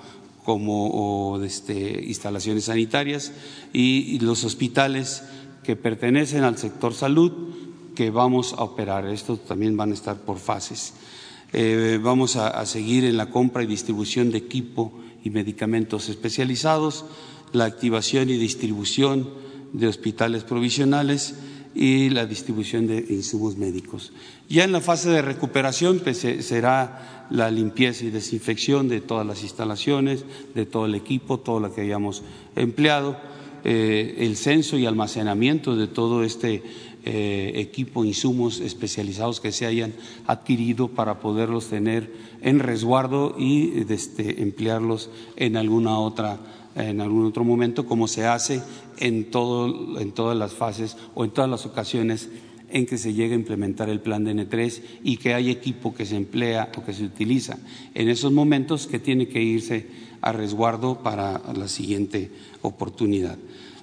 como 0.44 1.40
este, 1.42 2.04
instalaciones 2.06 2.66
sanitarias 2.66 3.32
y, 3.72 4.20
los 4.20 4.44
hospitales 4.44 5.24
que 5.64 5.78
pertenecen 5.78 6.44
al 6.44 6.58
sector 6.58 6.94
salud 6.94 7.32
que 7.96 8.10
vamos 8.10 8.52
a 8.52 8.64
operar. 8.64 9.08
Estos 9.08 9.46
también 9.46 9.78
van 9.78 9.92
a 9.92 9.94
estar 9.94 10.18
por 10.18 10.38
fases. 10.38 10.96
Eh, 11.54 11.98
vamos 12.04 12.36
a, 12.36 12.66
seguir 12.66 13.06
en 13.06 13.16
la 13.16 13.30
compra 13.30 13.64
y 13.64 13.68
distribución 13.68 14.32
de 14.32 14.40
equipo 14.40 14.92
y 15.24 15.30
medicamentos 15.30 16.10
especializados, 16.10 17.06
la 17.54 17.66
activación 17.66 18.30
y 18.30 18.38
distribución 18.38 19.30
de 19.74 19.88
hospitales 19.88 20.44
provisionales 20.44 21.36
y 21.76 22.10
la 22.10 22.26
distribución 22.26 22.88
de 22.88 23.06
insumos 23.10 23.56
médicos. 23.58 24.12
Ya 24.50 24.64
en 24.64 24.72
la 24.72 24.82
fase 24.82 25.10
de 25.10 25.22
recuperación 25.22 26.00
pues, 26.00 26.18
será 26.18 27.28
la 27.30 27.52
limpieza 27.52 28.06
y 28.06 28.10
desinfección 28.10 28.88
de 28.88 29.02
todas 29.02 29.26
las 29.26 29.44
instalaciones, 29.44 30.26
de 30.56 30.66
todo 30.66 30.86
el 30.86 30.96
equipo, 30.96 31.40
todo 31.40 31.60
lo 31.60 31.74
que 31.74 31.82
hayamos 31.82 32.24
empleado, 32.56 33.18
eh, 33.64 34.16
el 34.20 34.38
censo 34.38 34.78
y 34.78 34.86
almacenamiento 34.86 35.76
de 35.76 35.88
todo 35.88 36.24
este 36.24 36.64
eh, 37.06 37.54
equipo, 37.56 38.04
insumos 38.04 38.60
especializados 38.60 39.40
que 39.40 39.52
se 39.52 39.66
hayan 39.66 39.94
adquirido 40.28 40.90
para 40.90 41.20
poderlos 41.20 41.68
tener 41.68 42.12
en 42.42 42.60
resguardo 42.60 43.36
y 43.38 43.86
este, 43.90 44.42
emplearlos 44.42 45.10
en 45.36 45.56
alguna 45.56 46.00
otra 46.00 46.40
en 46.76 47.02
algún 47.02 47.26
otro 47.26 47.44
momento, 47.44 47.86
como 47.86 48.08
se 48.08 48.26
hace 48.26 48.62
en, 48.98 49.32
todo, 49.32 50.00
en 50.00 50.12
todas 50.12 50.38
las 50.38 50.54
fases 50.54 50.98
o 51.16 51.26
en 51.26 51.32
todas 51.32 51.50
las 51.50 51.66
ocasiones 51.66 52.30
en 52.72 52.86
que 52.86 52.98
se 52.98 53.14
llega 53.14 53.34
a 53.34 53.40
implementar 53.40 53.90
el 53.90 54.00
plan 54.00 54.24
de 54.24 54.36
N3 54.36 54.82
y 55.04 55.18
que 55.18 55.34
hay 55.34 55.50
equipo 55.50 55.94
que 55.94 56.06
se 56.06 56.16
emplea 56.16 56.72
o 56.78 56.86
que 56.86 56.94
se 56.94 57.04
utiliza 57.04 57.58
en 57.96 58.10
esos 58.10 58.32
momentos 58.32 58.88
que 58.88 59.00
tiene 59.00 59.28
que 59.28 59.42
irse 59.42 59.88
a 60.22 60.32
resguardo 60.32 61.02
para 61.02 61.42
la 61.54 61.68
siguiente 61.68 62.32
oportunidad. 62.62 63.38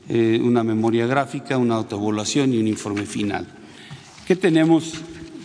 Eh, 0.09 0.41
una 0.43 0.63
memoria 0.63 1.07
gráfica, 1.07 1.59
una 1.59 1.75
autoevaluación 1.77 2.53
y 2.53 2.59
un 2.59 2.69
informe 2.69 3.07
final. 3.07 3.47
¿Qué 4.27 4.37
tenemos? 4.37 4.95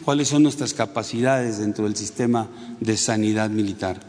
¿Cuáles 0.06 0.28
son 0.28 0.44
nuestras 0.44 0.74
capacidades 0.74 1.60
dentro 1.60 1.86
del 1.86 1.96
sistema 1.96 2.48
de 2.80 2.98
sanidad 2.98 3.50
militar? 3.50 4.00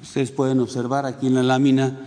Ustedes 0.00 0.30
pueden 0.30 0.60
observar 0.60 1.04
aquí 1.04 1.26
en 1.26 1.34
la 1.34 1.42
lámina 1.42 2.00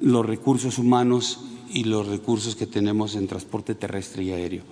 los 0.00 0.24
recursos 0.26 0.78
humanos 0.78 1.40
y 1.72 1.84
los 1.84 2.06
recursos 2.06 2.56
que 2.56 2.66
tenemos 2.66 3.14
en 3.14 3.28
transporte 3.28 3.74
terrestre 3.74 4.24
y 4.24 4.30
aéreo. 4.32 4.64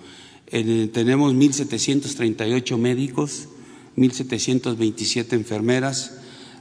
tenemos 0.91 1.33
1.738 1.33 2.77
médicos, 2.77 3.47
1.727 3.95 5.33
enfermeras, 5.33 6.19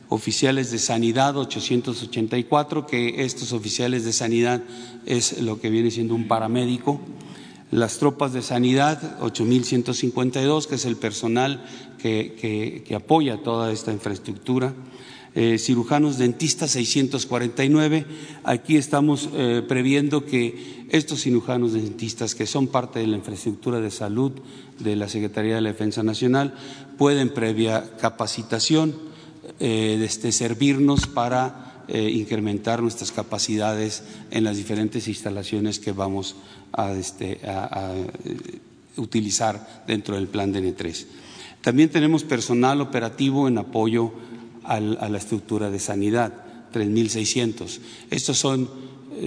oficiales 0.09 0.71
de 0.71 0.79
sanidad 0.79 1.37
884, 1.37 2.87
que 2.87 3.25
estos 3.25 3.53
oficiales 3.53 4.05
de 4.05 4.13
sanidad 4.13 4.63
es 5.07 5.41
lo 5.41 5.61
que 5.61 5.71
viene 5.71 5.91
siendo 5.91 6.15
un 6.15 6.29
paramédico. 6.29 7.01
Las 7.71 7.99
tropas 7.99 8.33
de 8.33 8.41
sanidad 8.41 9.19
8152, 9.21 10.67
que 10.67 10.77
es 10.77 10.87
el 10.87 10.97
personal 10.97 11.63
que, 11.99 12.85
apoya 12.97 13.43
toda 13.43 13.71
esta 13.73 13.93
infraestructura. 13.93 14.73
Eh, 15.35 15.59
cirujanos 15.59 16.19
dentistas 16.19 16.73
649. 16.73 18.07
Aquí 18.45 18.77
estamos 18.77 19.29
eh, 19.35 19.63
previendo 19.67 20.25
que 20.25 20.87
estos 20.91 21.23
cirujanos 21.23 21.75
dentistas, 21.75 22.35
que 22.35 22.47
son 22.47 22.69
parte 22.69 22.99
de 22.99 23.07
la 23.07 23.17
infraestructura 23.17 23.81
de 23.81 23.91
salud 23.91 24.33
de 24.79 24.97
la 24.97 25.09
Secretaría 25.09 25.57
de 25.57 25.61
la 25.61 25.71
Defensa 25.71 26.03
Nacional, 26.03 26.55
pueden 26.97 27.29
previa 27.29 27.97
capacitación 28.01 28.95
eh, 29.61 30.01
este, 30.03 30.33
servirnos 30.33 31.07
para 31.07 31.65
incrementar 31.91 32.83
nuestras 32.83 33.13
capacidades 33.13 34.03
en 34.31 34.45
las 34.45 34.59
diferentes 34.59 35.09
instalaciones 35.09 35.79
que 35.79 35.93
vamos 35.93 36.37
a, 36.73 36.93
este, 36.93 37.41
eh, 37.43 38.07
utilizar 38.97 39.85
dentro 39.87 40.17
del 40.17 40.29
plan 40.29 40.53
de 40.53 40.63
N3. 40.63 41.07
También 41.61 41.89
tenemos 41.89 42.25
personal 42.25 42.81
operativo 42.81 43.49
en 43.49 43.59
apoyo 43.59 44.13
a 44.69 44.81
la 44.81 45.19
estructura 45.19 45.71
de 45.71 45.79
sanidad, 45.79 46.33
3.600. 46.73 47.81
Estos 48.11 48.39
son 48.39 48.69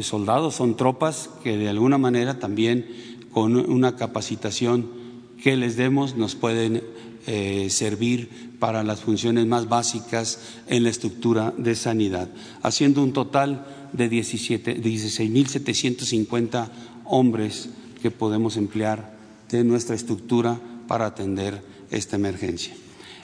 soldados, 0.02 0.56
son 0.56 0.78
tropas 0.78 1.30
que 1.44 1.58
de 1.58 1.68
alguna 1.68 1.98
manera 1.98 2.40
también 2.40 2.86
con 3.32 3.56
una 3.56 3.96
capacitación 3.96 5.02
que 5.42 5.58
les 5.58 5.76
demos 5.76 6.16
nos 6.16 6.36
pueden 6.36 6.84
eh, 7.28 7.68
servir 7.70 8.52
para 8.60 8.84
las 8.84 9.02
funciones 9.02 9.48
más 9.48 9.70
básicas 9.70 10.40
en 10.68 10.84
la 10.84 10.90
estructura 10.90 11.54
de 11.58 11.76
sanidad, 11.76 12.30
haciendo 12.62 13.02
un 13.04 13.14
total 13.14 13.66
de 13.94 14.10
16.750 14.10 16.70
hombres 17.06 17.70
que 18.02 18.12
podemos 18.12 18.58
emplear 18.58 19.18
de 19.50 19.64
nuestra 19.64 19.96
estructura 19.96 20.60
para 20.88 21.06
atender 21.08 21.64
esta 21.90 22.16
emergencia. 22.16 22.76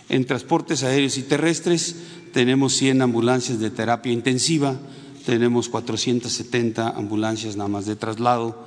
En 0.09 0.25
transportes 0.25 0.83
aéreos 0.83 1.17
y 1.17 1.23
terrestres 1.23 1.95
tenemos 2.33 2.73
100 2.73 3.01
ambulancias 3.01 3.59
de 3.59 3.69
terapia 3.71 4.11
intensiva, 4.11 4.77
tenemos 5.25 5.69
470 5.69 6.89
ambulancias 6.89 7.57
nada 7.57 7.67
más 7.67 7.85
de 7.85 7.95
traslado, 7.95 8.65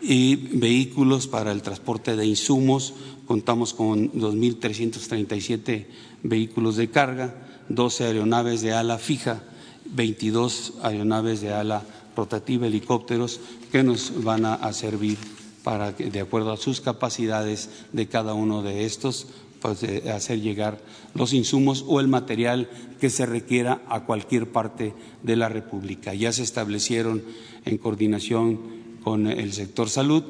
y 0.00 0.36
vehículos 0.36 1.26
para 1.26 1.52
el 1.52 1.62
transporte 1.62 2.16
de 2.16 2.26
insumos. 2.26 2.94
Contamos 3.26 3.74
con 3.74 4.12
2.337 4.12 5.86
vehículos 6.22 6.76
de 6.76 6.88
carga, 6.88 7.34
12 7.68 8.04
aeronaves 8.04 8.62
de 8.62 8.72
ala 8.72 8.98
fija, 8.98 9.42
22 9.86 10.74
aeronaves 10.82 11.40
de 11.40 11.52
ala 11.52 11.84
rotativa, 12.16 12.66
helicópteros, 12.66 13.40
que 13.70 13.82
nos 13.82 14.24
van 14.24 14.44
a, 14.44 14.72
servir 14.72 15.18
para 15.62 15.92
de 15.92 16.20
acuerdo 16.20 16.52
a 16.52 16.56
sus 16.56 16.80
capacidades 16.80 17.68
de 17.92 18.06
cada 18.08 18.34
uno 18.34 18.62
de 18.62 18.86
estos, 18.86 19.26
pues, 19.60 19.82
hacer 19.82 20.40
llegar 20.40 20.80
los 21.14 21.32
insumos 21.32 21.84
o 21.86 22.00
el 22.00 22.08
material 22.08 22.68
que 23.00 23.10
se 23.10 23.26
requiera 23.26 23.82
a 23.88 24.04
cualquier 24.04 24.50
parte 24.50 24.94
de 25.22 25.36
la 25.36 25.48
República. 25.48 26.14
Ya 26.14 26.32
se 26.32 26.42
establecieron 26.42 27.22
en 27.64 27.78
coordinación 27.78 28.60
con 29.02 29.26
el 29.26 29.52
sector 29.52 29.88
salud 29.88 30.24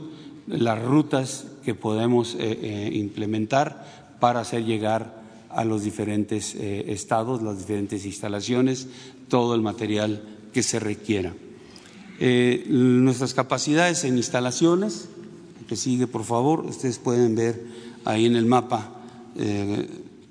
las 0.48 0.82
rutas 0.82 1.46
que 1.64 1.74
podemos 1.74 2.34
eh, 2.34 2.58
eh, 2.62 2.90
implementar 2.94 4.16
para 4.20 4.40
hacer 4.40 4.64
llegar 4.64 5.22
a 5.50 5.64
los 5.64 5.82
diferentes 5.82 6.54
eh, 6.54 6.86
estados, 6.88 7.42
las 7.42 7.58
diferentes 7.58 8.04
instalaciones, 8.06 8.88
todo 9.28 9.54
el 9.54 9.62
material 9.62 10.22
que 10.52 10.62
se 10.62 10.80
requiera. 10.80 11.34
nuestras 12.68 13.34
capacidades 13.34 14.04
en 14.04 14.16
instalaciones, 14.16 15.08
que 15.68 15.76
sigue 15.76 16.06
por 16.06 16.24
favor, 16.24 16.64
ustedes 16.64 16.98
pueden 16.98 17.34
ver 17.34 17.62
ahí 18.04 18.24
en 18.24 18.36
el 18.36 18.46
mapa 18.46 18.97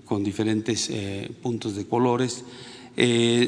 con 0.05 0.23
diferentes 0.23 0.91
puntos 1.41 1.75
de 1.75 1.85
colores. 1.85 2.43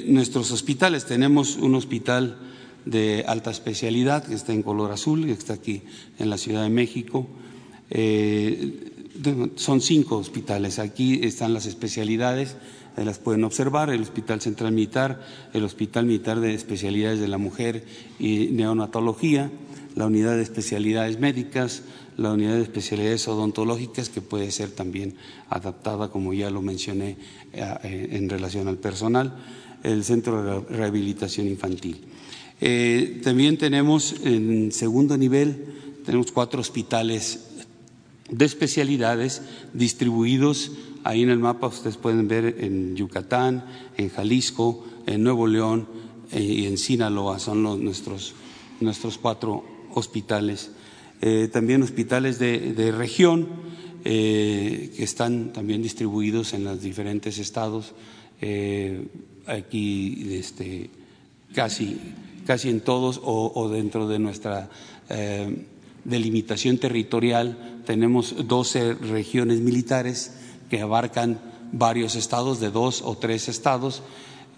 nuestros 0.07 0.51
hospitales, 0.51 1.05
tenemos 1.05 1.57
un 1.57 1.75
hospital 1.75 2.37
de 2.85 3.23
alta 3.27 3.51
especialidad, 3.51 4.23
que 4.23 4.35
está 4.35 4.53
en 4.53 4.63
color 4.63 4.91
azul, 4.91 5.25
que 5.25 5.31
está 5.31 5.53
aquí 5.53 5.81
en 6.17 6.29
la 6.29 6.37
Ciudad 6.37 6.63
de 6.63 6.69
México. 6.69 7.27
Eh, 7.89 8.91
son 9.55 9.81
cinco 9.81 10.17
hospitales. 10.17 10.79
Aquí 10.79 11.19
están 11.23 11.53
las 11.53 11.65
especialidades, 11.65 12.55
las 12.95 13.19
pueden 13.19 13.43
observar, 13.43 13.89
el 13.89 14.01
Hospital 14.01 14.41
Central 14.41 14.71
Militar, 14.71 15.21
el 15.53 15.63
Hospital 15.63 16.05
Militar 16.05 16.39
de 16.39 16.53
Especialidades 16.53 17.19
de 17.19 17.27
la 17.27 17.37
Mujer 17.37 17.85
y 18.19 18.47
Neonatología, 18.51 19.51
la 19.95 20.05
Unidad 20.05 20.35
de 20.35 20.43
Especialidades 20.43 21.19
Médicas, 21.19 21.83
la 22.19 22.33
Unidad 22.33 22.55
de 22.55 22.63
Especialidades 22.63 23.27
Odontológicas, 23.27 24.09
que 24.09 24.19
puede 24.19 24.51
ser 24.51 24.71
también 24.71 25.15
adaptada, 25.49 26.09
como 26.09 26.33
ya 26.33 26.49
lo 26.49 26.61
mencioné, 26.61 27.15
eh, 27.53 28.09
en 28.11 28.29
relación 28.29 28.67
al 28.67 28.77
personal, 28.77 29.37
el 29.83 30.03
Centro 30.03 30.43
de 30.43 30.75
Rehabilitación 30.75 31.47
Infantil. 31.47 32.01
Eh, 32.59 33.21
también 33.23 33.57
tenemos 33.57 34.15
en 34.25 34.73
segundo 34.73 35.17
nivel, 35.17 36.01
tenemos 36.05 36.33
cuatro 36.33 36.59
hospitales 36.59 37.45
de 38.29 38.45
especialidades 38.45 39.41
distribuidos 39.73 40.73
ahí 41.05 41.23
en 41.23 41.29
el 41.29 41.39
mapa, 41.39 41.67
ustedes 41.67 41.95
pueden 41.95 42.27
ver 42.27 42.57
en 42.59 42.97
Yucatán, 42.97 43.65
en 43.95 44.09
Jalisco, 44.09 44.85
en 45.07 45.23
Nuevo 45.23 45.47
León 45.47 45.87
eh, 46.33 46.43
y 46.43 46.65
en 46.65 46.77
Sinaloa, 46.77 47.39
son 47.39 47.63
nuestros, 47.63 48.33
nuestros 48.81 49.17
cuatro 49.17 49.63
hospitales. 49.93 50.71
Eh, 51.21 51.49
también 51.51 51.83
hospitales 51.83 52.39
de, 52.39 52.93
región 52.95 53.69
que 54.03 55.03
están 55.03 55.51
también 55.51 55.83
distribuidos 55.83 56.53
en 56.53 56.63
los 56.63 56.81
diferentes 56.81 57.37
estados. 57.37 57.93
aquí 59.45 60.27
este, 60.31 60.89
casi 61.53 61.97
casi 62.49 62.71
en 62.71 62.81
todos 62.81 63.21
o, 63.23 63.69
dentro 63.69 64.07
de 64.07 64.17
nuestra 64.17 64.71
eh, 65.07 65.67
delimitación 66.03 66.79
territorial 66.79 67.83
tenemos 67.85 68.47
12 68.47 68.95
regiones 68.95 69.59
militares 69.59 70.33
que 70.67 70.81
abarcan 70.81 71.39
varios 71.71 72.15
estados, 72.15 72.59
de 72.59 72.71
dos 72.71 73.03
o 73.05 73.19
tres 73.19 73.49
estados, 73.49 74.01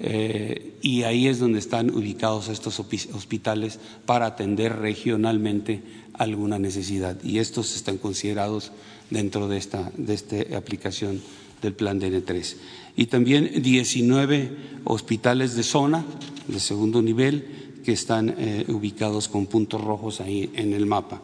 eh, 0.03 0.73
y 0.81 1.03
ahí 1.03 1.27
es 1.27 1.37
donde 1.37 1.59
están 1.59 1.91
ubicados 1.91 2.49
estos 2.49 2.79
hospitales 2.79 3.79
para 4.07 4.25
atender 4.25 4.77
regionalmente 4.77 5.83
alguna 6.13 6.57
necesidad. 6.57 7.23
Y 7.23 7.37
estos 7.37 7.75
están 7.75 7.97
considerados 7.97 8.71
dentro 9.11 9.47
de 9.47 9.57
esta, 9.57 9.91
de 9.95 10.15
esta 10.15 10.57
aplicación 10.57 11.21
del 11.61 11.73
plan 11.73 12.01
DN3. 12.01 12.55
Y 12.95 13.05
también 13.05 13.61
19 13.61 14.51
hospitales 14.85 15.55
de 15.55 15.63
zona 15.63 16.03
de 16.47 16.59
segundo 16.59 17.03
nivel 17.03 17.45
que 17.85 17.91
están 17.91 18.35
eh, 18.37 18.65
ubicados 18.69 19.27
con 19.27 19.45
puntos 19.45 19.81
rojos 19.81 20.19
ahí 20.19 20.49
en 20.55 20.73
el 20.73 20.87
mapa, 20.87 21.21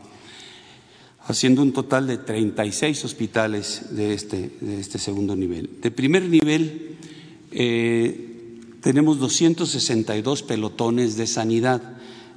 haciendo 1.25 1.63
un 1.63 1.73
total 1.73 2.05
de 2.05 2.17
36 2.17 3.05
hospitales 3.05 3.95
de 3.95 4.13
este, 4.13 4.51
de 4.61 4.79
este 4.79 4.99
segundo 4.99 5.35
nivel. 5.35 5.69
De 5.81 5.89
primer 5.89 6.23
nivel 6.23 6.95
eh, 7.51 8.26
tenemos 8.81 9.19
262 9.19 10.43
pelotones 10.43 11.17
de 11.17 11.27
sanidad. 11.27 11.81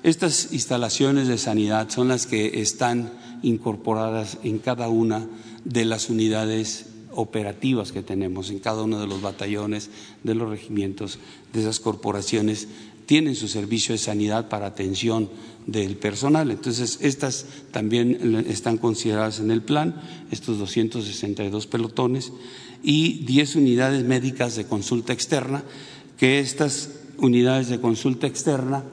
Estas 0.03 0.53
instalaciones 0.53 1.29
de 1.29 1.39
sanidad 1.39 1.91
son 1.91 2.09
las 2.09 2.27
que 2.27 2.61
están 2.61 3.13
incorporadas 3.43 4.39
en 4.43 4.59
cada 4.59 4.89
una 4.89 5.27
de 5.65 5.85
las 5.85 6.11
unidades 6.11 6.87
operativas 7.13 7.93
que 7.93 8.03
tenemos 8.03 8.51
en 8.51 8.61
cada 8.61 8.83
uno 8.83 9.01
de 9.01 9.07
los 9.07 9.21
batallones, 9.21 9.91
de 10.23 10.35
los 10.35 10.49
regimientos, 10.49 11.19
de 11.53 11.61
esas 11.61 11.81
corporaciones 11.81 12.69
tienen 13.11 13.35
su 13.35 13.49
servicio 13.49 13.93
de 13.93 13.99
sanidad 13.99 14.49
para 14.49 14.67
atención 14.67 15.29
del 15.67 15.97
personal. 15.97 16.49
Entonces, 16.53 16.99
estas 17.01 17.45
también 17.73 18.45
están 18.49 18.79
consideradas 18.79 19.41
en 19.41 19.51
el 19.51 19.63
plan, 19.63 20.01
estos 20.31 20.61
262 20.61 21.67
pelotones 21.67 22.33
y 22.85 23.25
10 23.25 23.57
unidades 23.57 24.05
médicas 24.05 24.55
de 24.55 24.67
consulta 24.67 25.13
externa, 25.13 25.65
que 26.21 26.39
estas 26.39 26.91
unidades 27.17 27.69
de 27.69 27.81
consulta 27.81 28.27
externa 28.27 28.85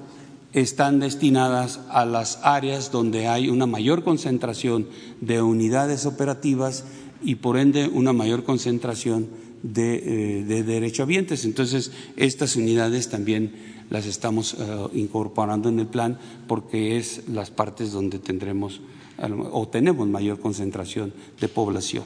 están 0.54 1.02
destinadas 1.02 1.82
a 1.90 2.06
las 2.06 2.40
áreas 2.42 2.90
donde 2.90 3.28
hay 3.28 3.50
una 3.50 3.66
mayor 3.66 4.06
concentración 4.06 4.88
de 5.20 5.42
unidades 5.42 6.06
operativas 6.06 6.86
y 7.22 7.36
por 7.36 7.58
ende 7.58 7.90
una 7.90 8.14
mayor 8.14 8.46
concentración 8.46 9.28
de, 9.62 9.96
eh, 10.40 10.44
de 10.46 10.64
derechohabientes. 10.64 11.44
Entonces, 11.44 11.92
estas 12.16 12.56
unidades 12.56 13.10
también 13.10 13.52
las 13.90 14.06
estamos 14.06 14.54
eh, 14.54 14.88
incorporando 14.94 15.68
en 15.68 15.82
el 15.82 15.88
plan 15.88 16.18
porque 16.48 16.96
es 16.98 17.28
las 17.28 17.52
partes 17.52 17.92
donde 17.92 18.20
tendremos 18.20 18.80
o 19.52 19.68
tenemos 19.68 20.08
mayor 20.08 20.40
concentración 20.40 21.12
de 21.42 21.50
población 21.50 22.06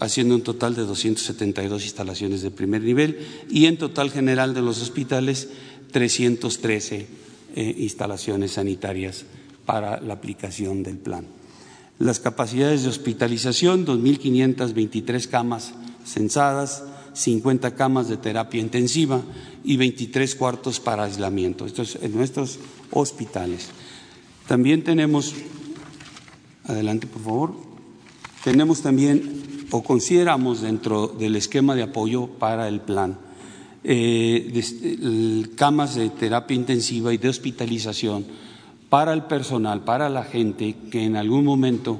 haciendo 0.00 0.34
un 0.34 0.42
total 0.42 0.74
de 0.74 0.82
272 0.82 1.84
instalaciones 1.84 2.42
de 2.42 2.50
primer 2.50 2.82
nivel 2.82 3.18
y 3.50 3.66
en 3.66 3.78
total 3.78 4.10
general 4.10 4.54
de 4.54 4.62
los 4.62 4.80
hospitales 4.80 5.48
313 5.90 7.06
eh, 7.54 7.74
instalaciones 7.78 8.52
sanitarias 8.52 9.24
para 9.66 10.00
la 10.00 10.14
aplicación 10.14 10.82
del 10.82 10.98
plan. 10.98 11.26
Las 11.98 12.20
capacidades 12.20 12.82
de 12.82 12.88
hospitalización, 12.88 13.86
2.523 13.86 15.28
camas 15.28 15.74
censadas, 16.04 16.84
50 17.14 17.74
camas 17.74 18.08
de 18.08 18.16
terapia 18.16 18.60
intensiva, 18.60 19.22
y 19.64 19.76
23 19.76 20.34
cuartos 20.34 20.80
para 20.80 21.04
aislamiento. 21.04 21.66
Esto 21.66 21.82
es 21.82 21.98
en 22.00 22.14
nuestros 22.14 22.58
hospitales. 22.90 23.68
También 24.48 24.82
tenemos, 24.82 25.34
adelante 26.64 27.06
por 27.06 27.22
favor, 27.22 27.54
tenemos 28.42 28.82
también 28.82 29.51
o 29.72 29.82
consideramos 29.82 30.60
dentro 30.60 31.08
del 31.08 31.36
esquema 31.36 31.74
de 31.74 31.82
apoyo 31.82 32.26
para 32.26 32.68
el 32.68 32.80
plan 32.80 33.18
eh, 33.84 34.62
camas 35.56 35.96
de 35.96 36.10
terapia 36.10 36.54
intensiva 36.54 37.12
y 37.12 37.18
de 37.18 37.28
hospitalización 37.28 38.24
para 38.88 39.12
el 39.12 39.24
personal, 39.24 39.82
para 39.82 40.08
la 40.08 40.22
gente 40.22 40.76
que 40.90 41.02
en 41.02 41.16
algún 41.16 41.44
momento, 41.44 41.98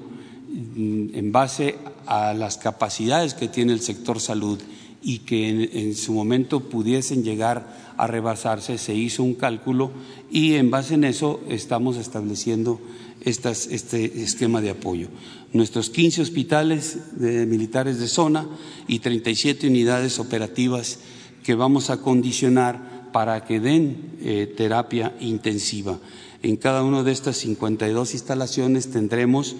mm, 0.76 1.14
en 1.14 1.32
base 1.32 1.76
a 2.06 2.34
las 2.34 2.58
capacidades 2.58 3.34
que 3.34 3.48
tiene 3.48 3.72
el 3.72 3.80
sector 3.80 4.20
salud 4.20 4.60
y 5.02 5.20
que 5.20 5.70
en, 5.72 5.96
su 5.96 6.12
momento 6.12 6.60
pudiesen 6.60 7.24
llegar 7.24 7.92
a 7.96 8.06
rebasarse, 8.06 8.78
se 8.78 8.94
hizo 8.94 9.24
un 9.24 9.34
cálculo 9.34 9.90
y 10.30 10.54
en 10.54 10.70
base 10.70 10.94
en 10.94 11.04
eso 11.04 11.40
estamos 11.48 11.96
estableciendo 11.96 12.80
este 13.20 14.22
esquema 14.22 14.60
de 14.60 14.70
apoyo. 14.70 15.08
Nuestros 15.52 15.90
15 15.90 16.22
hospitales 16.22 16.98
de 17.18 17.44
militares 17.46 17.98
de 17.98 18.08
zona 18.08 18.46
y 18.88 19.00
37 19.00 19.66
unidades 19.68 20.18
operativas 20.18 20.98
que 21.42 21.54
vamos 21.54 21.90
a 21.90 22.00
condicionar 22.00 23.10
para 23.12 23.44
que 23.44 23.60
den 23.60 24.16
eh, 24.22 24.52
terapia 24.56 25.14
intensiva. 25.20 25.98
En 26.42 26.56
cada 26.56 26.82
una 26.82 27.02
de 27.02 27.12
estas 27.12 27.36
52 27.36 28.14
instalaciones 28.14 28.90
tendremos 28.90 29.54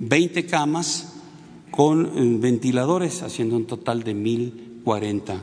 20 0.00 0.46
camas 0.46 1.14
con 1.70 2.06
eh, 2.06 2.38
ventiladores, 2.38 3.22
haciendo 3.22 3.56
un 3.56 3.66
total 3.66 4.02
de 4.04 4.14
mil 4.14 4.80
40. 4.84 5.42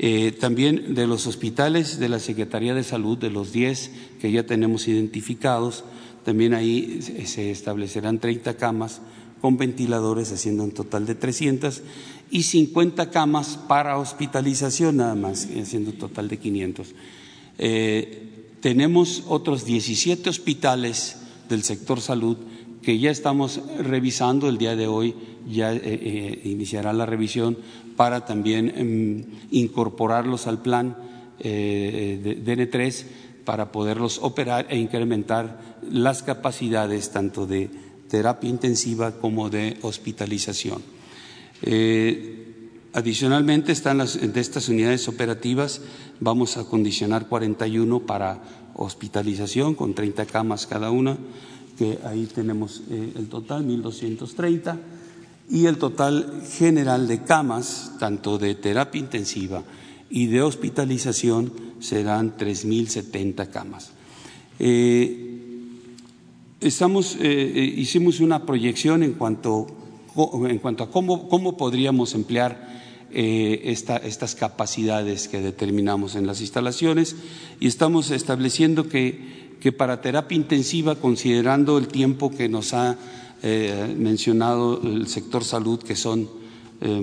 Eh, 0.00 0.32
también 0.38 0.94
de 0.94 1.06
los 1.06 1.26
hospitales 1.26 1.98
de 1.98 2.08
la 2.08 2.18
Secretaría 2.18 2.74
de 2.74 2.84
Salud, 2.84 3.18
de 3.18 3.30
los 3.30 3.52
10 3.52 3.90
que 4.20 4.30
ya 4.30 4.46
tenemos 4.46 4.88
identificados, 4.88 5.84
también 6.24 6.54
ahí 6.54 7.00
se 7.02 7.50
establecerán 7.50 8.18
30 8.18 8.56
camas 8.56 9.00
con 9.40 9.56
ventiladores, 9.56 10.32
haciendo 10.32 10.64
un 10.64 10.72
total 10.72 11.06
de 11.06 11.14
300, 11.14 11.82
y 12.30 12.42
50 12.42 13.10
camas 13.10 13.58
para 13.68 13.98
hospitalización 13.98 14.96
nada 14.98 15.14
más, 15.14 15.48
haciendo 15.60 15.90
un 15.90 15.98
total 15.98 16.28
de 16.28 16.38
500. 16.38 16.94
Eh, 17.58 18.22
tenemos 18.60 19.24
otros 19.28 19.64
17 19.64 20.28
hospitales 20.28 21.16
del 21.48 21.62
sector 21.62 22.00
salud 22.00 22.36
que 22.82 22.98
ya 22.98 23.10
estamos 23.10 23.60
revisando 23.78 24.48
el 24.48 24.58
día 24.58 24.76
de 24.76 24.86
hoy, 24.86 25.14
ya 25.48 25.72
eh, 25.72 25.80
eh, 25.84 26.40
iniciará 26.44 26.92
la 26.92 27.06
revisión 27.06 27.56
para 27.96 28.24
también 28.24 28.72
em, 28.76 29.24
incorporarlos 29.50 30.46
al 30.46 30.62
plan 30.62 30.96
de 31.38 32.42
DN3 32.44 33.04
para 33.48 33.72
poderlos 33.72 34.20
operar 34.20 34.66
e 34.68 34.76
incrementar 34.76 35.80
las 35.80 36.22
capacidades 36.22 37.08
tanto 37.08 37.46
de 37.46 37.70
terapia 38.04 38.50
intensiva 38.50 39.12
como 39.12 39.48
de 39.48 39.78
hospitalización. 39.80 40.84
Eh, 41.62 42.68
adicionalmente, 42.92 43.72
de 43.72 44.40
estas 44.40 44.68
unidades 44.68 45.08
operativas, 45.08 45.80
vamos 46.20 46.58
a 46.58 46.64
condicionar 46.64 47.26
41 47.26 48.04
para 48.04 48.36
hospitalización 48.76 49.74
con 49.74 49.94
30 49.94 50.26
camas 50.26 50.66
cada 50.66 50.90
una, 50.90 51.16
que 51.78 52.00
ahí 52.04 52.26
tenemos 52.26 52.82
eh, 52.90 53.14
el 53.16 53.30
total, 53.30 53.64
1.230, 53.64 54.76
y 55.48 55.64
el 55.64 55.78
total 55.78 56.42
general 56.52 57.08
de 57.08 57.22
camas, 57.22 57.92
tanto 57.98 58.36
de 58.36 58.54
terapia 58.56 59.00
intensiva 59.00 59.62
y 60.10 60.26
de 60.26 60.42
hospitalización, 60.42 61.67
serán 61.80 62.36
3.070 62.36 63.50
camas. 63.50 63.92
Eh, 64.58 65.28
Estamos, 66.60 67.14
eh, 67.14 67.52
eh, 67.54 67.74
hicimos 67.76 68.18
una 68.18 68.44
proyección 68.44 69.04
en 69.04 69.12
cuanto, 69.12 69.68
en 70.48 70.58
cuanto 70.58 70.82
a 70.82 70.90
cómo, 70.90 71.28
cómo 71.28 71.56
podríamos 71.56 72.14
emplear 72.14 72.76
estas 73.12 74.34
capacidades 74.34 75.28
que 75.28 75.40
determinamos 75.40 76.16
en 76.16 76.26
las 76.26 76.40
instalaciones 76.40 77.14
y 77.60 77.68
estamos 77.68 78.10
estableciendo 78.10 78.88
que, 78.88 79.56
que 79.60 79.70
para 79.70 80.02
terapia 80.02 80.36
intensiva, 80.36 80.96
considerando 80.96 81.78
el 81.78 81.86
tiempo 81.86 82.30
que 82.30 82.48
nos 82.48 82.74
ha 82.74 82.98
mencionado 83.96 84.82
el 84.82 85.06
sector 85.06 85.44
salud, 85.44 85.78
que 85.78 85.96
son 85.96 86.28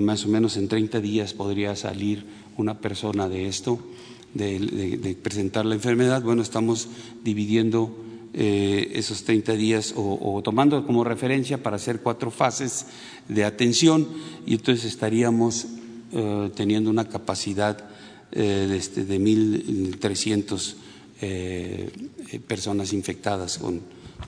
más 0.00 0.26
o 0.26 0.28
menos 0.28 0.56
en 0.58 0.68
30 0.68 1.00
días 1.00 1.32
podría 1.32 1.74
salir 1.74 2.24
una 2.56 2.78
persona 2.78 3.28
de 3.28 3.48
esto, 3.48 3.80
de, 4.36 5.16
presentar 5.22 5.66
la 5.66 5.74
enfermedad, 5.74 6.22
bueno, 6.22 6.42
estamos 6.42 6.88
dividiendo 7.24 7.96
eh, 8.34 8.92
esos 8.94 9.24
30 9.24 9.52
días 9.52 9.94
o, 9.96 10.40
tomando 10.44 10.84
como 10.86 11.04
referencia 11.04 11.62
para 11.62 11.76
hacer 11.76 12.00
cuatro 12.00 12.30
fases 12.30 12.86
de 13.28 13.44
atención. 13.44 14.06
Y 14.46 14.54
entonces 14.54 14.84
estaríamos 14.84 15.66
eh, 16.12 16.50
teniendo 16.54 16.90
una 16.90 17.08
capacidad 17.08 17.88
eh, 18.32 18.66
de, 18.68 18.76
este, 18.76 19.04
de 19.04 19.20
1.300 19.20 20.74
personas 22.46 22.92
infectadas 22.92 23.56
con, 23.58 23.80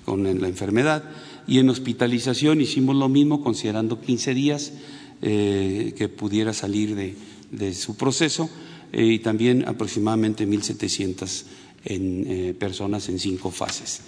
con, 0.05 0.25
la 0.25 0.49
enfermedad. 0.49 1.05
Y 1.47 1.59
en 1.59 1.69
hospitalización 1.69 2.63
hicimos 2.63 2.97
lo 2.97 3.11
mismo, 3.11 3.43
considerando 3.43 4.01
15 4.01 4.35
días 4.35 4.73
que 5.21 6.11
pudiera 6.17 6.55
salir 6.55 6.95
de, 6.95 7.15
de 7.51 7.75
su 7.75 7.97
proceso 7.97 8.49
y 8.93 9.19
también 9.21 9.67
aproximadamente 9.67 10.47
1.700 10.47 11.45
en 11.85 12.25
eh, 12.27 12.55
personas 12.55 13.09
en 13.09 13.19
cinco 13.19 13.51
fases. 13.51 14.01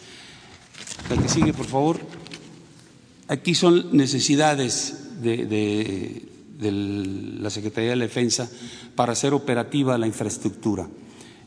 La 1.08 1.20
que 1.20 1.28
sigue, 1.28 1.52
por 1.52 1.66
favor. 1.66 2.00
Aquí 3.28 3.54
son 3.54 3.96
necesidades 3.96 5.22
de, 5.22 6.26
la 6.60 7.50
Secretaría 7.50 7.90
de 7.90 7.96
la 7.96 8.04
Defensa 8.04 8.50
para 8.94 9.12
hacer 9.12 9.32
operativa 9.32 9.96
la 9.98 10.06
infraestructura. 10.06 10.88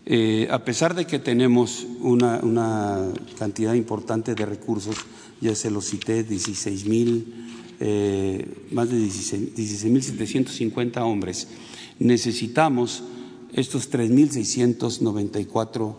Eh, 0.06 0.48
a 0.50 0.64
pesar 0.66 0.96
de 0.96 1.06
que 1.06 1.20
tenemos 1.20 1.86
una, 2.02 3.12
cantidad 3.38 3.74
importante 3.74 4.34
de 4.34 4.46
recursos, 4.46 4.96
ya 5.42 5.56
se 5.56 5.70
los 5.70 5.86
cité, 5.86 6.24
16 6.24 6.86
mil, 6.86 7.34
eh, 7.80 8.48
más 8.72 8.90
de 8.90 8.98
16 8.98 9.86
mil 9.86 10.04
750 10.04 11.04
hombres, 11.04 11.48
necesitamos 12.00 13.04
estos 13.54 13.92
3.694 13.92 15.96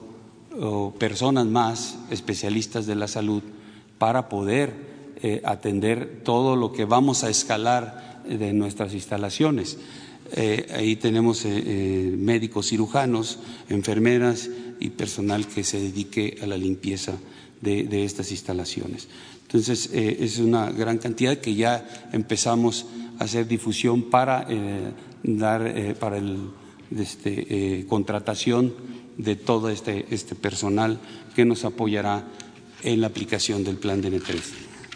personas 0.99 1.47
más 1.47 1.97
especialistas 2.11 2.87
de 2.87 2.95
la 2.95 3.09
salud 3.09 3.43
para 3.99 4.29
poder 4.29 4.73
eh, 5.23 5.41
atender 5.45 6.21
todo 6.23 6.57
lo 6.57 6.73
que 6.73 6.85
vamos 6.85 7.25
a 7.25 7.31
escalar 7.31 8.23
de 8.29 8.53
nuestras 8.53 8.93
instalaciones. 8.93 9.79
Eh, 10.33 10.67
ahí 10.75 10.97
tenemos 10.97 11.45
eh, 11.45 12.15
médicos 12.19 12.69
cirujanos, 12.69 13.39
enfermeras 13.69 14.51
y 14.81 14.91
personal 14.91 15.47
que 15.47 15.65
se 15.65 15.81
dedique 15.81 16.39
a 16.43 16.47
la 16.47 16.59
limpieza 16.59 17.15
de, 17.63 18.05
estas 18.05 18.31
instalaciones. 18.33 19.09
Entonces, 19.43 19.89
es 19.95 20.39
una 20.39 20.71
gran 20.71 20.99
cantidad 20.99 21.39
que 21.39 21.55
ya 21.55 22.09
empezamos 22.13 22.85
a 23.19 23.25
hacer 23.25 23.49
difusión 23.49 24.11
para 24.11 24.47
dar 25.23 25.95
para 25.99 26.19
el 26.19 26.51
este, 26.99 27.87
contratación 27.89 28.73
de 29.17 29.37
todo 29.37 29.69
este, 29.71 30.07
este 30.11 30.35
personal 30.35 31.01
que 31.35 31.45
nos 31.45 31.65
apoyará 31.65 32.27
en 32.83 33.01
la 33.01 33.09
aplicación 33.09 33.65
del 33.65 33.77
plan 33.77 34.03
DN3. 34.03 34.41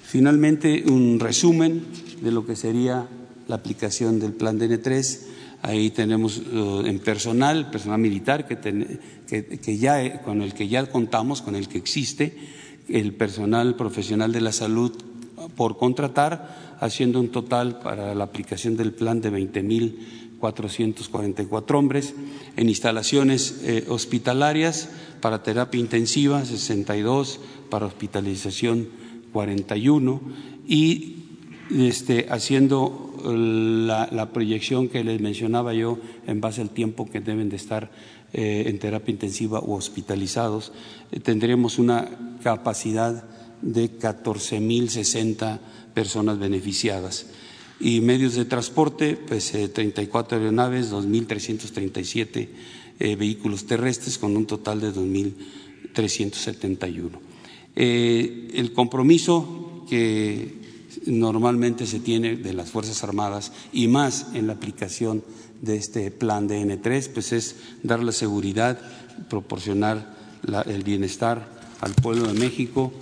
Finalmente, 0.03 0.85
un 0.87 1.21
resumen 1.21 1.85
de 2.21 2.33
lo 2.33 2.47
que 2.47 2.57
sería 2.57 3.09
la 3.47 3.57
aplicación 3.57 4.21
del 4.21 4.33
plan 4.33 4.59
DN3. 4.59 5.21
Ahí 5.63 5.91
tenemos 5.91 6.39
eh, 6.39 6.83
en 6.87 6.99
personal, 7.01 7.71
personal 7.71 7.99
militar 7.99 8.47
que, 8.47 8.99
que, 9.27 9.79
ya, 9.79 10.23
con 10.23 10.43
el 10.43 10.55
que 10.55 10.69
ya 10.69 10.87
contamos, 10.87 11.43
con 11.43 11.57
el 11.57 11.69
que 11.69 11.79
existe, 11.79 12.37
el 12.89 13.15
personal 13.15 13.75
profesional 13.77 14.33
de 14.33 14.41
la 14.41 14.53
salud 14.53 14.93
por 15.57 15.77
contratar, 15.77 16.77
haciendo 16.81 17.21
un 17.21 17.31
total 17.31 17.81
para 17.81 18.15
la 18.15 18.25
aplicación 18.25 18.77
del 18.77 18.93
plan 18.93 19.21
de 19.21 19.31
20 19.31 19.63
mil 19.63 20.28
444 20.39 21.79
hombres, 21.79 22.15
en 22.57 22.69
instalaciones 22.69 23.61
eh, 23.65 23.85
hospitalarias 23.89 24.89
para 25.21 25.43
terapia 25.43 25.81
intensiva 25.81 26.45
62, 26.45 27.41
para 27.71 27.87
hospitalización 27.87 28.89
41 29.33 30.21
y 30.67 31.17
este, 31.71 32.27
haciendo 32.31 33.05
la, 33.25 34.31
proyección 34.33 34.89
que 34.89 35.05
les 35.05 35.21
mencionaba 35.21 35.75
yo 35.75 35.99
en 36.27 36.41
base 36.41 36.61
al 36.61 36.71
tiempo 36.71 37.11
que 37.11 37.21
deben 37.21 37.49
de 37.49 37.57
estar 37.57 37.91
eh, 38.33 38.65
en 38.67 38.79
terapia 38.79 39.13
intensiva 39.13 39.59
o 39.59 39.75
hospitalizados, 39.75 40.73
eh, 41.11 41.21
tendremos 41.21 41.79
una 41.79 42.09
capacidad 42.43 43.25
de 43.61 43.99
14.060 43.99 45.59
personas 45.95 46.39
beneficiadas 46.39 47.27
y 47.81 48.01
medios 48.01 48.35
de 48.35 48.45
transporte, 48.45 49.17
pues 49.17 49.53
34 49.73 50.37
eh, 50.37 50.41
aeronaves, 50.41 50.93
2.337 50.93 52.49
eh, 52.99 53.17
vehículos 53.17 53.65
terrestres 53.67 54.19
con 54.19 54.37
un 54.37 54.47
total 54.47 54.81
de 54.81 54.93
2.371. 54.93 57.11
Eh, 57.77 58.51
el 58.55 58.73
compromiso 58.73 59.85
que 59.89 60.59
normalmente 61.07 61.87
se 61.87 62.01
tiene 62.01 62.35
de 62.37 62.53
las 62.53 62.71
Fuerzas 62.71 63.05
Armadas 63.05 63.53
y 63.73 63.87
más 63.87 64.27
en 64.35 64.49
la 64.49 64.55
aplicación 64.55 65.23
de 65.63 65.77
este 65.77 66.11
plan 66.11 66.49
de 66.49 66.61
N3, 66.63 67.11
pues 67.13 67.33
es 67.33 67.55
dar 67.83 68.03
la 68.03 68.13
seguridad, 68.13 68.81
proporcionar 69.29 70.17
el 70.67 70.83
bienestar 70.83 71.49
al 71.81 71.95
pueblo 71.95 72.27
de 72.29 72.39
México, 72.39 72.93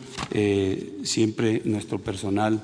siempre 1.02 1.62
nuestro 1.64 1.98
personal 1.98 2.62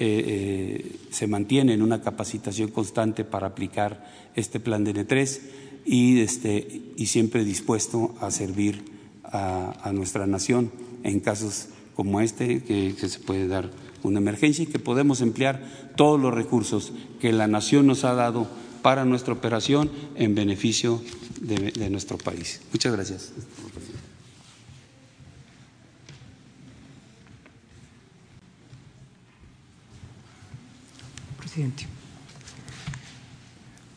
eh, 0.00 0.24
eh, 0.26 0.96
se 1.10 1.26
mantiene 1.26 1.74
en 1.74 1.82
una 1.82 2.00
capacitación 2.00 2.70
constante 2.70 3.24
para 3.24 3.48
aplicar 3.48 4.06
este 4.36 4.60
plan 4.60 4.84
de 4.84 4.94
N3 4.94 5.40
y, 5.84 6.20
este, 6.20 6.92
y 6.96 7.06
siempre 7.06 7.44
dispuesto 7.44 8.14
a 8.20 8.30
servir 8.30 8.84
a, 9.24 9.90
nuestra 9.92 10.26
nación 10.28 10.70
en 11.02 11.18
casos 11.18 11.70
como 11.96 12.20
este, 12.20 12.62
que, 12.62 12.94
se 12.96 13.18
puede 13.18 13.48
dar 13.48 13.72
una 14.04 14.20
emergencia 14.20 14.62
y 14.62 14.66
que 14.66 14.78
podemos 14.78 15.20
emplear 15.20 15.92
todos 15.96 16.20
los 16.20 16.32
recursos 16.32 16.92
que 17.20 17.32
la 17.32 17.48
nación 17.48 17.88
nos 17.88 18.04
ha 18.04 18.14
dado 18.14 18.46
para 18.82 19.04
nuestra 19.04 19.34
operación 19.34 19.90
en 20.14 20.36
beneficio 20.36 21.02
de 21.40 21.90
nuestro 21.90 22.18
país. 22.18 22.60
Muchas 22.72 22.92
gracias. 22.92 23.32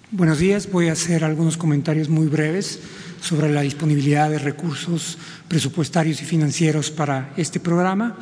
Buenos 0.10 0.40
días, 0.40 0.72
voy 0.72 0.88
a 0.88 0.94
hacer 0.94 1.24
algunos 1.24 1.58
comentarios 1.58 2.10
muy 2.10 2.26
breves 2.26 2.80
sobre 3.22 3.52
la 3.52 3.62
disponibilidad 3.62 4.32
de 4.32 4.40
recursos 4.40 5.20
presupuestarios 5.48 6.22
y 6.22 6.26
financieros 6.26 6.90
para 6.90 7.34
este 7.38 7.60
programa. 7.60 8.18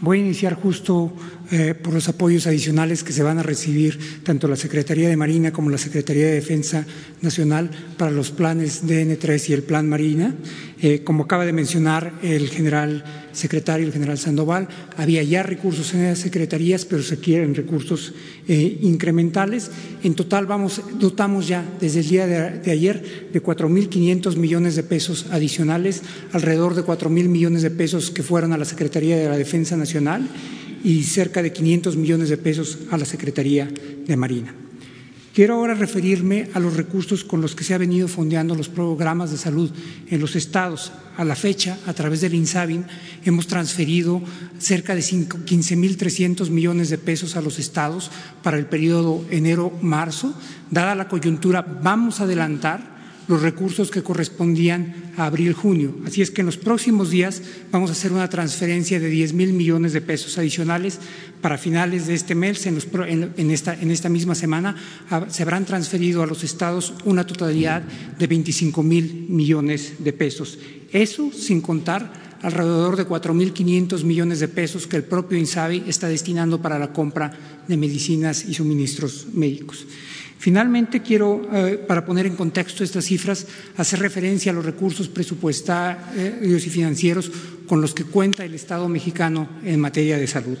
Voy 0.00 0.18
a 0.18 0.22
iniciar 0.22 0.54
justo 0.54 1.12
eh, 1.50 1.74
por 1.74 1.92
los 1.92 2.08
apoyos 2.08 2.46
adicionales 2.46 3.02
que 3.02 3.12
se 3.12 3.24
van 3.24 3.38
a 3.38 3.42
recibir 3.42 4.22
tanto 4.22 4.46
la 4.46 4.56
Secretaría 4.56 5.08
de 5.08 5.16
Marina 5.16 5.52
como 5.52 5.70
la 5.70 5.78
Secretaría 5.78 6.26
de 6.26 6.34
Defensa 6.34 6.86
Nacional 7.20 7.70
para 7.96 8.12
los 8.12 8.30
planes 8.30 8.84
DN3 8.86 9.48
y 9.48 9.52
el 9.54 9.62
Plan 9.64 9.88
Marina. 9.88 10.34
Eh, 10.80 11.02
como 11.02 11.24
acaba 11.24 11.44
de 11.46 11.52
mencionar 11.52 12.12
el 12.22 12.48
general 12.48 13.23
secretario, 13.34 13.86
el 13.86 13.92
general 13.92 14.18
Sandoval, 14.18 14.68
había 14.96 15.22
ya 15.22 15.42
recursos 15.42 15.92
en 15.94 16.04
esas 16.04 16.20
secretarías, 16.20 16.84
pero 16.84 17.02
se 17.02 17.18
quieren 17.18 17.54
recursos 17.54 18.14
eh, 18.48 18.78
incrementales. 18.82 19.70
En 20.02 20.14
total 20.14 20.46
vamos, 20.46 20.80
dotamos 20.98 21.46
ya 21.46 21.64
desde 21.80 22.00
el 22.00 22.08
día 22.08 22.26
de, 22.26 22.58
de 22.60 22.70
ayer 22.70 23.28
de 23.32 23.42
4.500 23.42 24.36
millones 24.36 24.76
de 24.76 24.82
pesos 24.82 25.26
adicionales, 25.30 26.02
alrededor 26.32 26.74
de 26.74 26.84
4.000 26.84 27.10
millones 27.28 27.62
de 27.62 27.70
pesos 27.70 28.10
que 28.10 28.22
fueron 28.22 28.52
a 28.52 28.58
la 28.58 28.64
Secretaría 28.64 29.16
de 29.16 29.28
la 29.28 29.36
Defensa 29.36 29.76
Nacional 29.76 30.26
y 30.82 31.02
cerca 31.02 31.42
de 31.42 31.52
500 31.52 31.96
millones 31.96 32.28
de 32.28 32.36
pesos 32.36 32.78
a 32.90 32.98
la 32.98 33.04
Secretaría 33.04 33.68
de 34.06 34.16
Marina. 34.16 34.63
Quiero 35.34 35.54
ahora 35.54 35.74
referirme 35.74 36.48
a 36.54 36.60
los 36.60 36.76
recursos 36.76 37.24
con 37.24 37.40
los 37.40 37.56
que 37.56 37.64
se 37.64 37.74
ha 37.74 37.78
venido 37.78 38.06
fondeando 38.06 38.54
los 38.54 38.68
programas 38.68 39.32
de 39.32 39.36
salud 39.36 39.68
en 40.06 40.20
los 40.20 40.36
estados. 40.36 40.92
A 41.16 41.24
la 41.24 41.34
fecha, 41.34 41.76
a 41.88 41.92
través 41.92 42.20
del 42.20 42.34
INSABIN, 42.34 42.86
hemos 43.24 43.48
transferido 43.48 44.22
cerca 44.60 44.94
de 44.94 45.00
15.300 45.00 46.50
millones 46.50 46.88
de 46.88 46.98
pesos 46.98 47.34
a 47.34 47.42
los 47.42 47.58
estados 47.58 48.12
para 48.44 48.58
el 48.58 48.66
periodo 48.66 49.24
enero-marzo. 49.28 50.32
Dada 50.70 50.94
la 50.94 51.08
coyuntura, 51.08 51.62
vamos 51.62 52.20
a 52.20 52.24
adelantar 52.24 52.93
los 53.28 53.42
recursos 53.42 53.90
que 53.90 54.02
correspondían 54.02 55.12
a 55.16 55.26
abril-junio. 55.26 55.94
Así 56.06 56.22
es 56.22 56.30
que 56.30 56.42
en 56.42 56.46
los 56.46 56.56
próximos 56.56 57.10
días 57.10 57.42
vamos 57.70 57.90
a 57.90 57.92
hacer 57.92 58.12
una 58.12 58.28
transferencia 58.28 59.00
de 59.00 59.08
10 59.08 59.32
mil 59.32 59.52
millones 59.52 59.92
de 59.92 60.00
pesos 60.00 60.36
adicionales 60.38 60.98
para 61.40 61.58
finales 61.58 62.06
de 62.06 62.14
este 62.14 62.34
mes. 62.34 62.66
En, 62.66 62.76
esta, 63.50 63.74
en 63.74 63.90
esta, 63.90 64.08
misma 64.08 64.34
semana 64.34 64.76
se 65.28 65.42
habrán 65.42 65.64
transferido 65.64 66.22
a 66.22 66.26
los 66.26 66.44
estados 66.44 66.94
una 67.04 67.26
totalidad 67.26 67.82
de 67.82 68.26
25 68.26 68.82
mil 68.82 69.26
millones 69.28 69.94
de 69.98 70.12
pesos. 70.12 70.58
Eso 70.92 71.30
sin 71.32 71.60
contar 71.60 72.24
alrededor 72.42 72.96
de 72.96 73.08
4.500 73.08 74.04
millones 74.04 74.38
de 74.38 74.48
pesos 74.48 74.86
que 74.86 74.96
el 74.96 75.04
propio 75.04 75.38
INSABI 75.38 75.84
está 75.88 76.08
destinando 76.08 76.60
para 76.60 76.78
la 76.78 76.92
compra 76.92 77.32
de 77.66 77.76
medicinas 77.76 78.44
y 78.44 78.52
suministros 78.52 79.26
médicos. 79.32 79.86
Finalmente, 80.38 81.00
quiero, 81.00 81.48
eh, 81.52 81.78
para 81.78 82.04
poner 82.04 82.26
en 82.26 82.36
contexto 82.36 82.84
estas 82.84 83.04
cifras, 83.04 83.46
hacer 83.76 84.00
referencia 84.00 84.52
a 84.52 84.54
los 84.54 84.64
recursos 84.64 85.08
presupuestarios 85.08 86.66
y 86.66 86.70
financieros 86.70 87.30
con 87.66 87.80
los 87.80 87.94
que 87.94 88.04
cuenta 88.04 88.44
el 88.44 88.54
Estado 88.54 88.88
mexicano 88.88 89.48
en 89.64 89.80
materia 89.80 90.18
de 90.18 90.26
salud. 90.26 90.58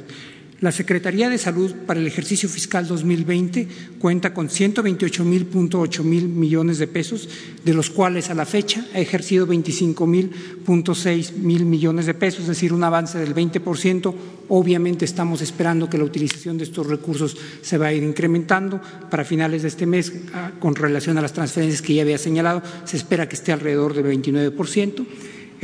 La 0.64 0.72
Secretaría 0.72 1.28
de 1.28 1.36
Salud 1.36 1.74
para 1.86 2.00
el 2.00 2.06
ejercicio 2.06 2.48
fiscal 2.48 2.88
2020 2.88 3.68
cuenta 3.98 4.32
con 4.32 4.48
128.8 4.48 6.02
mil 6.02 6.26
millones 6.26 6.78
de 6.78 6.86
pesos, 6.86 7.28
de 7.62 7.74
los 7.74 7.90
cuales 7.90 8.30
a 8.30 8.34
la 8.34 8.46
fecha 8.46 8.82
ha 8.94 8.98
ejercido 8.98 9.46
25.6 9.46 11.32
mil 11.34 11.66
millones 11.66 12.06
de 12.06 12.14
pesos, 12.14 12.40
es 12.40 12.48
decir, 12.48 12.72
un 12.72 12.82
avance 12.82 13.18
del 13.18 13.34
20%. 13.34 14.14
Obviamente 14.48 15.04
estamos 15.04 15.42
esperando 15.42 15.90
que 15.90 15.98
la 15.98 16.04
utilización 16.04 16.56
de 16.56 16.64
estos 16.64 16.86
recursos 16.86 17.36
se 17.60 17.76
va 17.76 17.88
a 17.88 17.92
ir 17.92 18.02
incrementando. 18.02 18.80
Para 19.10 19.26
finales 19.26 19.60
de 19.60 19.68
este 19.68 19.84
mes, 19.84 20.14
ah, 20.32 20.52
con 20.60 20.74
relación 20.76 21.18
a 21.18 21.20
las 21.20 21.34
transferencias 21.34 21.82
que 21.82 21.92
ya 21.92 22.00
había 22.00 22.16
señalado, 22.16 22.62
se 22.86 22.96
espera 22.96 23.28
que 23.28 23.36
esté 23.36 23.52
alrededor 23.52 23.92
del 23.92 24.06
29%. 24.06 25.04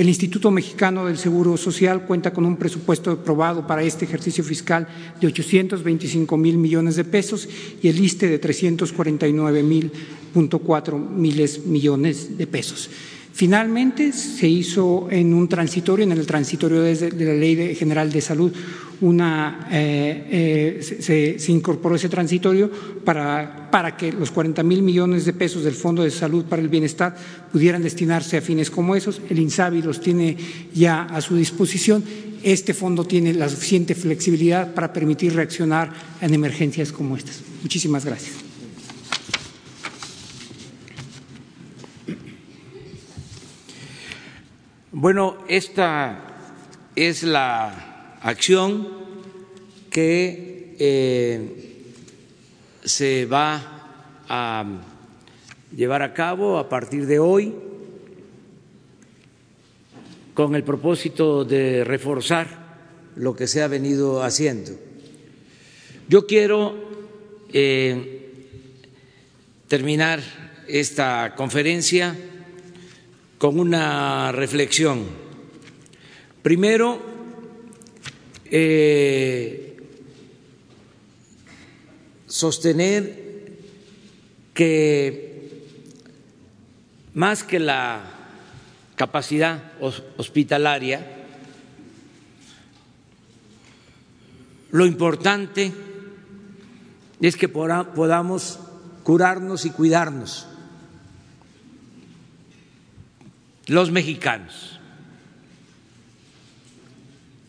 El 0.01 0.09
Instituto 0.09 0.51
Mexicano 0.51 1.05
del 1.05 1.19
Seguro 1.19 1.59
Social 1.59 2.07
cuenta 2.07 2.33
con 2.33 2.47
un 2.47 2.57
presupuesto 2.57 3.11
aprobado 3.11 3.67
para 3.67 3.83
este 3.83 4.07
ejercicio 4.07 4.43
fiscal 4.43 4.89
de 5.21 5.27
825 5.27 6.39
mil 6.39 6.57
millones 6.57 6.97
de 6.97 7.05
pesos 7.05 7.47
y 7.83 7.89
el 7.89 8.03
ISTE 8.03 8.31
de 8.31 8.39
349 8.39 9.63
mil 9.63 9.93
cuatro 10.65 10.99
miles 10.99 11.67
millones 11.67 12.39
de 12.39 12.47
pesos. 12.47 12.89
Finalmente, 13.41 14.13
se 14.13 14.47
hizo 14.47 15.09
en 15.11 15.33
un 15.33 15.49
transitorio, 15.49 16.05
en 16.05 16.13
el 16.13 16.27
transitorio 16.27 16.83
de 16.83 17.25
la 17.25 17.33
Ley 17.33 17.75
General 17.75 18.13
de 18.13 18.21
Salud, 18.21 18.53
una, 19.01 19.67
eh, 19.73 20.79
eh, 20.79 21.39
se, 21.39 21.51
incorporó 21.51 21.97
ese 21.97 22.11
transitorio 22.11 22.71
para, 23.03 23.71
para 23.71 23.97
que 23.97 24.13
los 24.13 24.31
40 24.31 24.63
mil 24.63 24.83
millones 24.83 25.25
de 25.25 25.33
pesos 25.33 25.65
del 25.65 25.73
Fondo 25.73 26.03
de 26.03 26.11
Salud 26.11 26.45
para 26.45 26.61
el 26.61 26.69
Bienestar 26.69 27.17
pudieran 27.51 27.83
destinarse 27.83 28.37
a 28.37 28.43
fines 28.43 28.71
como 28.71 28.95
esos. 28.95 29.23
El 29.31 29.39
INSABI 29.39 29.81
los 29.81 30.03
tiene 30.03 30.37
ya 30.75 31.05
a 31.05 31.23
su 31.23 31.35
disposición. 31.35 32.05
Este 32.43 32.75
fondo 32.75 33.05
tiene 33.05 33.33
la 33.33 33.49
suficiente 33.49 33.95
flexibilidad 33.95 34.75
para 34.75 34.93
permitir 34.93 35.35
reaccionar 35.35 35.91
en 36.21 36.35
emergencias 36.35 36.93
como 36.93 37.17
estas. 37.17 37.41
Muchísimas 37.63 38.05
gracias. 38.05 38.40
Bueno, 44.93 45.39
esta 45.47 46.19
es 46.97 47.23
la 47.23 48.19
acción 48.23 48.89
que 49.89 50.75
eh, 50.81 51.93
se 52.83 53.25
va 53.25 54.25
a 54.29 54.65
llevar 55.77 56.03
a 56.03 56.13
cabo 56.13 56.59
a 56.59 56.69
partir 56.69 57.07
de 57.07 57.21
hoy 57.21 57.55
con 60.35 60.57
el 60.57 60.65
propósito 60.65 61.45
de 61.45 61.85
reforzar 61.85 62.49
lo 63.15 63.37
que 63.37 63.47
se 63.47 63.63
ha 63.63 63.69
venido 63.69 64.25
haciendo. 64.25 64.73
Yo 66.09 66.27
quiero 66.27 66.75
eh, 67.53 68.27
terminar 69.69 70.21
esta 70.67 71.37
conferencia 71.37 72.17
con 73.41 73.59
una 73.59 74.33
reflexión. 74.33 75.07
Primero, 76.43 77.01
eh, 78.45 79.79
sostener 82.27 83.59
que 84.53 85.65
más 87.15 87.43
que 87.43 87.61
la 87.61 88.03
capacidad 88.95 89.73
hospitalaria, 90.19 91.25
lo 94.71 94.85
importante 94.85 95.73
es 97.23 97.37
que 97.37 97.49
podamos 97.49 98.59
curarnos 99.03 99.65
y 99.65 99.71
cuidarnos 99.71 100.50
los 103.71 103.93
mexicanos 103.93 104.81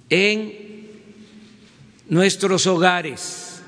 en 0.08 0.88
nuestros 2.10 2.68
hogares. 2.68 3.64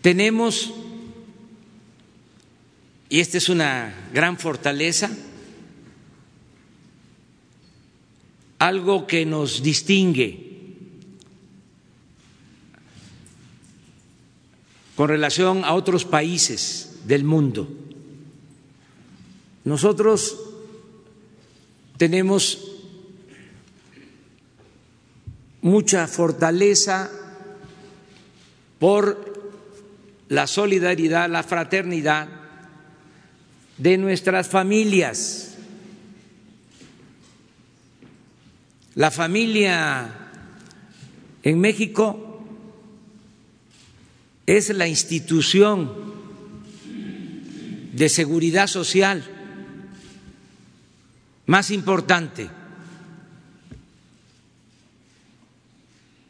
Tenemos, 0.00 0.72
y 3.10 3.20
esta 3.20 3.36
es 3.36 3.50
una 3.50 4.08
gran 4.14 4.38
fortaleza, 4.38 5.10
algo 8.58 9.06
que 9.06 9.26
nos 9.26 9.62
distingue 9.62 10.70
con 14.96 15.08
relación 15.08 15.66
a 15.66 15.74
otros 15.74 16.06
países 16.06 17.00
del 17.04 17.24
mundo 17.24 17.87
nosotros 19.68 20.38
tenemos 21.98 22.72
mucha 25.60 26.08
fortaleza 26.08 27.10
por 28.78 29.52
la 30.30 30.46
solidaridad, 30.46 31.28
la 31.28 31.42
fraternidad 31.42 32.28
de 33.76 33.98
nuestras 33.98 34.48
familias. 34.48 35.58
La 38.94 39.10
familia 39.10 40.30
en 41.42 41.60
México 41.60 42.42
es 44.46 44.70
la 44.70 44.88
institución 44.88 45.92
de 47.92 48.08
seguridad 48.08 48.66
social 48.66 49.34
más 51.48 51.70
importante. 51.70 52.48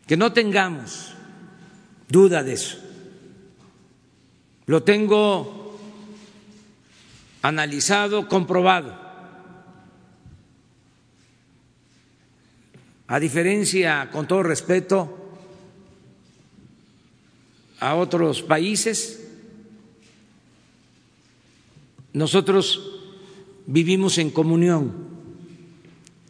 Que 0.06 0.16
no 0.16 0.32
tengamos 0.32 1.12
duda 2.08 2.42
de 2.42 2.54
eso. 2.54 2.78
Lo 4.66 4.82
tengo 4.82 5.78
analizado, 7.42 8.28
comprobado. 8.28 8.96
A 13.08 13.18
diferencia, 13.18 14.10
con 14.12 14.28
todo 14.28 14.42
respeto, 14.44 15.36
a 17.80 17.94
otros 17.96 18.42
países, 18.42 19.26
nosotros 22.12 22.97
vivimos 23.68 24.16
en 24.16 24.30
comunión 24.30 24.92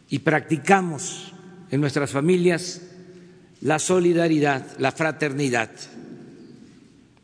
y 0.09 0.19
practicamos 0.19 1.31
en 1.71 1.79
nuestras 1.79 2.11
familias 2.11 2.81
la 3.61 3.79
solidaridad, 3.79 4.77
la 4.77 4.91
fraternidad. 4.91 5.71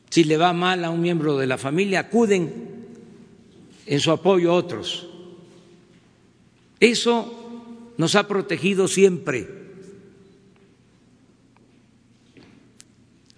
Si 0.09 0.24
le 0.24 0.38
va 0.38 0.53
mal 0.53 0.86
a 0.86 0.89
un 0.89 1.01
miembro 1.01 1.38
de 1.38 1.47
la 1.47 1.57
familia, 1.57 1.99
acuden 1.99 2.51
en 3.86 3.99
su 3.99 4.11
apoyo 4.11 4.51
a 4.51 4.55
otros. 4.55 5.07
Eso 6.80 7.93
nos 7.97 8.16
ha 8.16 8.28
protegido 8.28 8.88
siempre. 8.88 9.49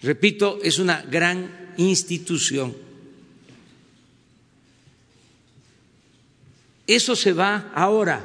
Repito, 0.03 0.59
es 0.61 0.77
una 0.77 1.01
gran 1.01 1.73
institución. 1.77 2.86
Eso 6.87 7.17
se 7.17 7.33
va 7.33 7.69
ahora 7.75 8.21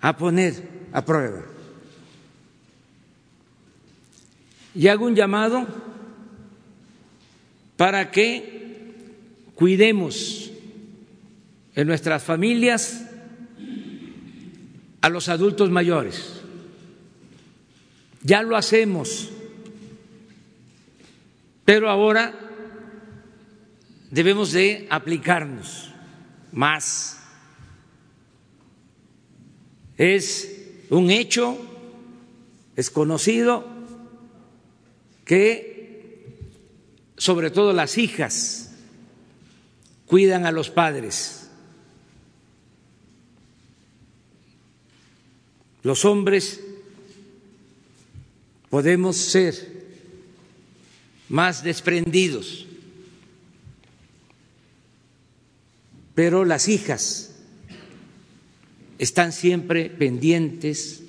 a 0.00 0.16
poner 0.16 0.68
a 0.92 1.04
prueba. 1.04 1.42
Y 4.74 4.88
hago 4.88 5.06
un 5.06 5.14
llamado 5.14 5.66
para 7.76 8.10
que 8.10 9.04
cuidemos 9.54 10.50
en 11.76 11.86
nuestras 11.86 12.22
familias 12.24 13.04
a 15.00 15.08
los 15.08 15.28
adultos 15.28 15.70
mayores. 15.70 16.42
Ya 18.22 18.42
lo 18.42 18.56
hacemos, 18.56 19.30
pero 21.64 21.88
ahora 21.88 22.34
debemos 24.10 24.50
de 24.52 24.88
aplicarnos 24.90 25.92
más. 26.56 27.18
Es 29.96 30.50
un 30.90 31.12
hecho, 31.12 31.56
es 32.74 32.90
conocido 32.90 33.64
que 35.24 35.76
sobre 37.16 37.50
todo 37.50 37.72
las 37.72 37.98
hijas, 37.98 38.70
cuidan 40.06 40.46
a 40.46 40.52
los 40.52 40.70
padres. 40.70 41.48
Los 45.82 46.04
hombres 46.04 46.60
podemos 48.70 49.16
ser 49.16 49.76
más 51.28 51.62
desprendidos, 51.62 52.66
pero 56.16 56.46
las 56.46 56.66
hijas 56.66 57.30
están 58.98 59.32
siempre 59.32 59.90
pendientes 59.90 61.02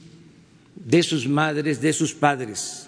de 0.75 1.01
sus 1.01 1.29
madres, 1.29 1.79
de 1.79 1.93
sus 1.93 2.13
padres. 2.13 2.87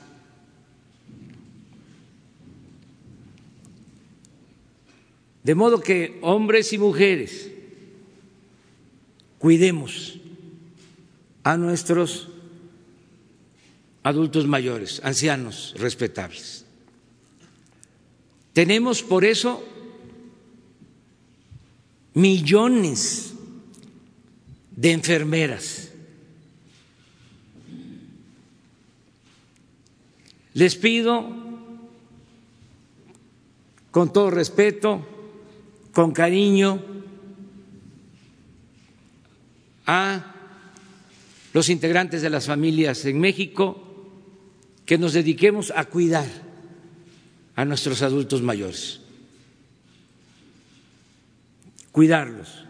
De 5.45 5.55
modo 5.55 5.79
que 5.79 6.19
hombres 6.21 6.73
y 6.73 6.77
mujeres 6.77 7.49
cuidemos 9.37 10.19
a 11.43 11.55
nuestros 11.55 12.27
adultos 14.03 14.45
mayores, 14.45 14.99
ancianos 15.05 15.73
respetables. 15.77 16.65
Tenemos 18.51 19.03
por 19.03 19.23
eso 19.23 19.63
millones 22.13 23.33
de 24.75 24.91
enfermeras. 24.91 25.89
Les 30.53 30.75
pido, 30.75 31.29
con 33.91 34.11
todo 34.11 34.31
respeto, 34.31 35.05
con 35.93 36.11
cariño 36.11 36.83
a 39.85 40.35
los 41.53 41.69
integrantes 41.69 42.21
de 42.21 42.29
las 42.29 42.45
familias 42.45 43.05
en 43.05 43.19
México 43.19 43.83
que 44.85 44.97
nos 44.97 45.13
dediquemos 45.13 45.71
a 45.75 45.85
cuidar 45.85 46.27
a 47.55 47.65
nuestros 47.65 48.01
adultos 48.01 48.41
mayores, 48.41 48.98
cuidarlos, 51.99 52.63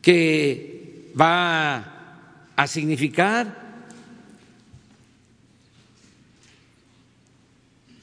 que 0.00 1.12
va 1.12 2.52
a 2.56 2.66
significar 2.66 3.84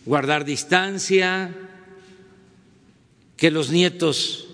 guardar 0.05 0.45
distancia, 0.45 1.55
que 3.35 3.49
los 3.49 3.71
nietos 3.71 4.47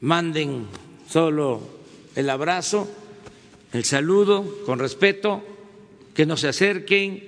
manden 0.00 0.66
solo 1.08 1.62
el 2.16 2.28
abrazo, 2.30 2.90
el 3.72 3.84
saludo 3.84 4.64
con 4.66 4.80
respeto, 4.80 5.44
que 6.16 6.26
no 6.26 6.36
se 6.36 6.48
acerquen, 6.48 7.27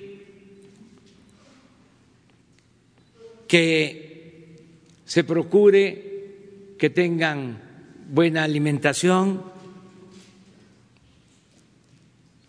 que 3.51 4.63
se 5.05 5.25
procure 5.25 6.77
que 6.79 6.89
tengan 6.89 7.59
buena 8.09 8.45
alimentación. 8.45 9.43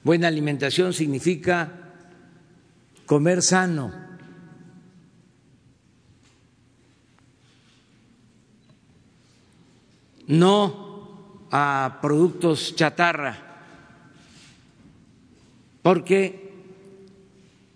Buena 0.03 0.27
alimentación 0.27 0.93
significa 0.93 1.95
comer 3.07 3.41
sano. 3.41 3.91
No 10.27 11.47
a 11.49 11.97
productos 11.99 12.75
chatarra, 12.75 13.39
porque 15.81 16.53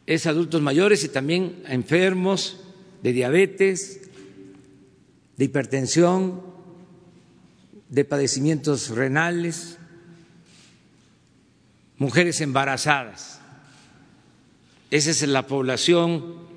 es 0.06 0.28
adultos 0.28 0.62
mayores 0.62 1.04
y 1.04 1.10
también 1.10 1.64
enfermos 1.68 2.65
de 3.06 3.14
diabetes, 3.14 4.02
de 5.38 5.46
hipertensión, 5.46 6.42
de 7.88 8.04
padecimientos 8.04 8.90
renales, 8.90 9.78
mujeres 12.00 12.42
embarazadas. 12.42 13.40
Esa 14.90 15.12
es 15.12 15.22
la 15.22 15.46
población 15.46 16.48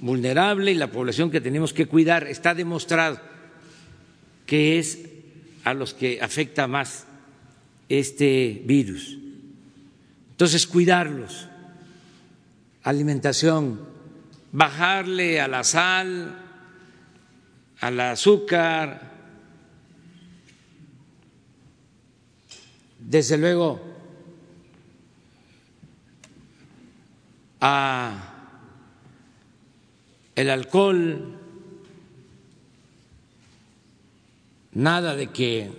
vulnerable 0.00 0.72
y 0.72 0.74
la 0.74 0.90
población 0.90 1.30
que 1.30 1.40
tenemos 1.40 1.72
que 1.72 1.86
cuidar. 1.86 2.26
Está 2.26 2.52
demostrado 2.52 3.20
que 4.44 4.80
es 4.80 4.98
a 5.62 5.72
los 5.72 5.94
que 5.94 6.20
afecta 6.20 6.66
más 6.66 7.06
este 7.88 8.60
virus. 8.64 9.18
Entonces, 10.32 10.66
cuidarlos, 10.66 11.46
alimentación, 12.82 13.91
bajarle 14.52 15.40
a 15.40 15.48
la 15.48 15.64
sal, 15.64 16.38
al 17.80 18.00
azúcar, 18.00 19.10
desde 22.98 23.38
luego 23.38 23.80
a 27.60 28.28
el 30.34 30.50
alcohol, 30.50 31.38
nada 34.72 35.14
de 35.16 35.30
que 35.30 35.70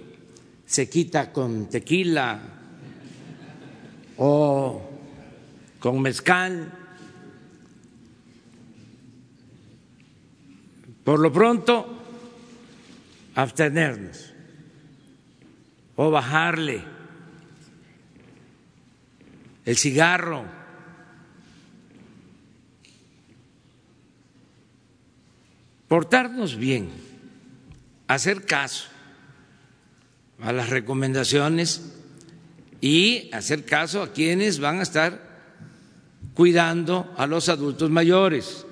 se 0.66 0.90
quita 0.90 1.32
con 1.32 1.70
tequila 1.70 2.40
o 4.18 4.82
con 5.80 6.02
mezcal. 6.02 6.83
Por 11.04 11.20
lo 11.20 11.32
pronto, 11.32 12.04
abstenernos 13.36 14.34
o 15.96 16.10
bajarle 16.10 16.84
el 19.66 19.78
cigarro. 19.78 20.46
Portarnos 25.88 26.56
bien, 26.58 26.90
hacer 28.08 28.46
caso 28.46 28.88
a 30.42 30.52
las 30.52 30.70
recomendaciones 30.70 31.94
y 32.82 33.30
hacer 33.32 33.64
caso 33.64 34.02
a 34.02 34.12
quienes 34.12 34.60
van 34.60 34.80
a 34.80 34.84
estar 34.84 35.22
cuidando 36.34 37.14
a 37.16 37.28
los 37.28 37.48
adultos 37.48 37.92
mayores. 37.92 38.66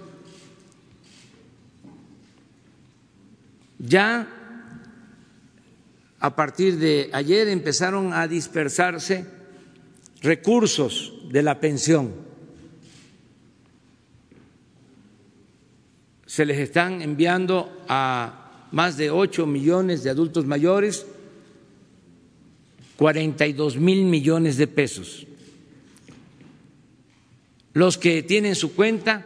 Ya 3.83 4.27
a 6.19 6.35
partir 6.35 6.77
de 6.77 7.09
ayer 7.13 7.47
empezaron 7.47 8.13
a 8.13 8.27
dispersarse 8.27 9.25
recursos 10.21 11.13
de 11.31 11.41
la 11.41 11.59
pensión. 11.59 12.13
Se 16.27 16.45
les 16.45 16.59
están 16.59 17.01
enviando 17.01 17.83
a 17.87 18.67
más 18.71 18.97
de 18.97 19.09
ocho 19.09 19.47
millones 19.47 20.03
de 20.03 20.11
adultos 20.11 20.45
mayores 20.45 21.05
42 22.97 23.77
mil 23.77 24.05
millones 24.05 24.57
de 24.57 24.67
pesos. 24.67 25.25
Los 27.73 27.97
que 27.97 28.21
tienen 28.21 28.53
su 28.53 28.75
cuenta, 28.75 29.25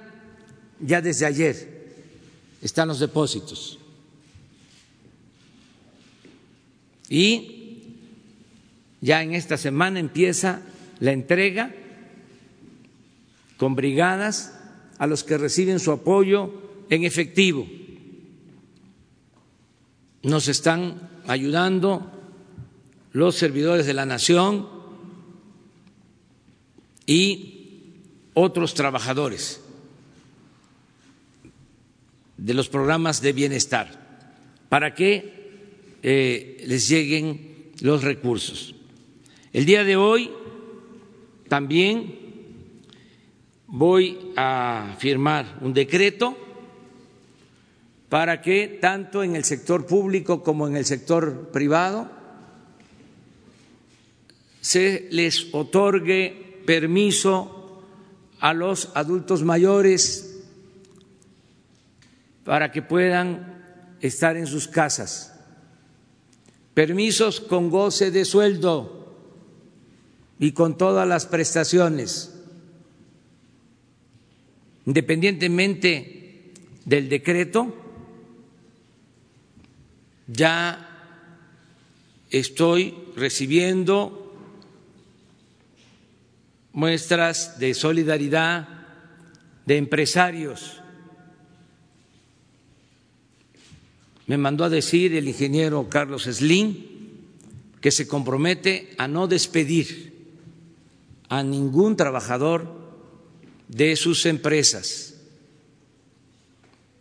ya 0.80 1.01
desde 1.01 1.26
ayer 1.26 1.93
están 2.62 2.88
los 2.88 2.99
depósitos. 2.99 3.80
Y 7.10 7.84
ya 9.01 9.22
en 9.22 9.34
esta 9.34 9.58
semana 9.58 9.99
empieza 9.99 10.62
la 10.99 11.12
entrega 11.12 11.74
con 13.58 13.76
brigadas 13.76 14.58
a 14.97 15.08
los 15.08 15.24
que 15.24 15.38
reciben 15.38 15.80
su 15.80 15.91
apoyo 15.91 16.53
en 16.89 17.03
efectivo. 17.03 17.68
Nos 20.24 20.47
están 20.47 21.10
ayudando 21.28 22.12
los 23.14 23.36
servidores 23.36 23.86
de 23.86 23.93
la 23.93 24.06
nación 24.06 24.68
y 27.06 27.56
otros 28.34 28.74
trabajadores 28.74 29.62
de 32.38 32.53
los 32.53 32.68
programas 32.68 33.22
de 33.22 33.34
bienestar 33.34 34.06
para 34.70 34.93
que 34.93 35.35
eh, 36.08 36.64
les 36.68 36.88
lleguen 36.88 37.72
los 37.82 38.03
recursos. 38.03 38.76
El 39.51 39.66
día 39.66 39.84
de 39.84 39.95
hoy 39.95 40.30
también 41.47 42.20
voy 43.66 44.32
a 44.36 44.95
firmar 44.99 45.58
un 45.62 45.74
decreto 45.74 46.38
para 48.08 48.39
que 48.39 48.78
tanto 48.80 49.24
en 49.24 49.36
el 49.36 49.45
sector 49.45 49.88
público 49.88 50.43
como 50.43 50.68
en 50.68 50.78
el 50.78 50.86
sector 50.86 51.49
privado 51.51 52.08
se 54.62 55.08
les 55.10 55.47
otorgue 55.56 56.62
permiso 56.68 57.82
a 58.39 58.53
los 58.53 58.91
adultos 58.93 59.41
mayores 59.41 60.43
para 62.43 62.72
que 62.72 62.84
puedan 62.84 63.95
estar 64.01 64.38
en 64.38 64.45
sus 64.45 64.68
casas, 64.68 65.35
permisos 66.76 67.39
con 67.41 67.71
goce 67.71 68.11
de 68.11 68.26
sueldo 68.26 69.15
y 70.38 70.51
con 70.51 70.78
todas 70.78 71.07
las 71.07 71.26
prestaciones, 71.26 72.36
independientemente 74.86 76.51
del 76.84 77.09
decreto, 77.09 77.73
ya 80.28 80.86
estoy 82.30 82.93
recibiendo 83.15 84.36
muestras 86.73 87.57
de 87.57 87.73
solidaridad 87.73 88.67
de 89.65 89.78
empresarios. 89.78 90.82
Me 94.28 94.38
mandó 94.38 94.63
a 94.63 94.69
decir 94.69 95.13
el 95.13 95.28
ingeniero 95.28 95.88
Carlos 95.89 96.23
Slim 96.23 96.95
que 97.80 97.91
se 97.91 98.07
compromete 98.07 98.95
a 98.97 99.07
no 99.07 99.28
despedir 99.28 100.13
a 101.30 101.43
ningún 101.43 101.95
trabajador 101.95 102.67
de 103.67 103.95
sus 103.95 104.26
empresas. 104.26 105.15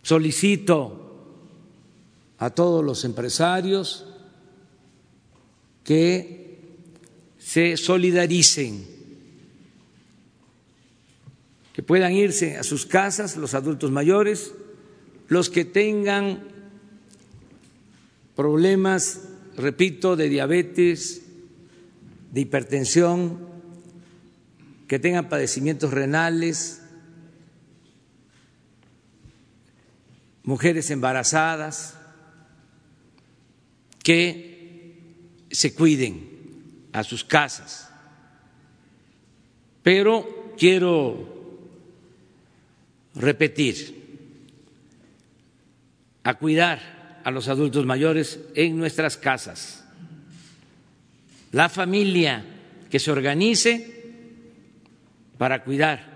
Solicito 0.03 1.01
a 2.39 2.51
todos 2.51 2.85
los 2.85 3.05
empresarios 3.05 4.05
que 5.83 6.59
se 7.39 7.77
solidaricen 7.77 8.87
que 11.73 11.83
puedan 11.83 12.13
irse 12.13 12.57
a 12.57 12.63
sus 12.63 12.87
casas 12.87 13.37
los 13.37 13.55
adultos 13.55 13.91
mayores, 13.91 14.53
los 15.29 15.51
que 15.51 15.65
tengan 15.65 16.54
problemas, 18.35 19.29
repito, 19.57 20.17
de 20.17 20.29
diabetes, 20.29 21.23
de 22.33 22.41
hipertensión, 22.41 23.49
que 24.89 24.99
tengan 24.99 25.29
padecimientos 25.29 25.93
renales, 25.93 26.83
mujeres 30.43 30.91
embarazadas, 30.91 31.97
que 34.03 34.99
se 35.51 35.75
cuiden 35.75 36.29
a 36.93 37.03
sus 37.05 37.25
casas. 37.25 37.91
Pero 39.83 40.55
quiero 40.59 41.33
repetir, 43.15 44.03
a 46.25 46.35
cuidar 46.35 46.94
a 47.25 47.31
los 47.31 47.49
adultos 47.49 47.87
mayores 47.87 48.39
en 48.55 48.77
nuestras 48.77 49.17
casas. 49.17 49.83
La 51.53 51.69
familia 51.69 52.45
que 52.91 52.99
se 52.99 53.11
organice 53.11 54.05
para 55.39 55.65
cuidar 55.65 56.13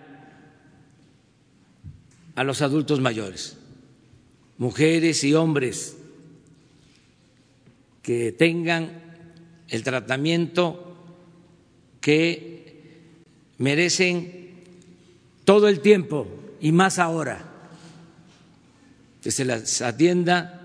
a 2.34 2.44
los 2.44 2.62
adultos 2.62 3.00
mayores, 3.00 3.56
mujeres 4.58 5.24
y 5.24 5.34
hombres 5.34 5.96
que 8.02 8.30
tengan 8.32 9.02
el 9.68 9.82
tratamiento 9.82 10.94
que 12.00 12.58
merecen 13.58 14.50
todo 15.44 15.68
el 15.68 15.80
tiempo 15.80 16.28
y 16.60 16.72
más 16.72 16.98
ahora, 16.98 17.44
que 19.22 19.30
se 19.30 19.44
las 19.44 19.82
atienda 19.82 20.57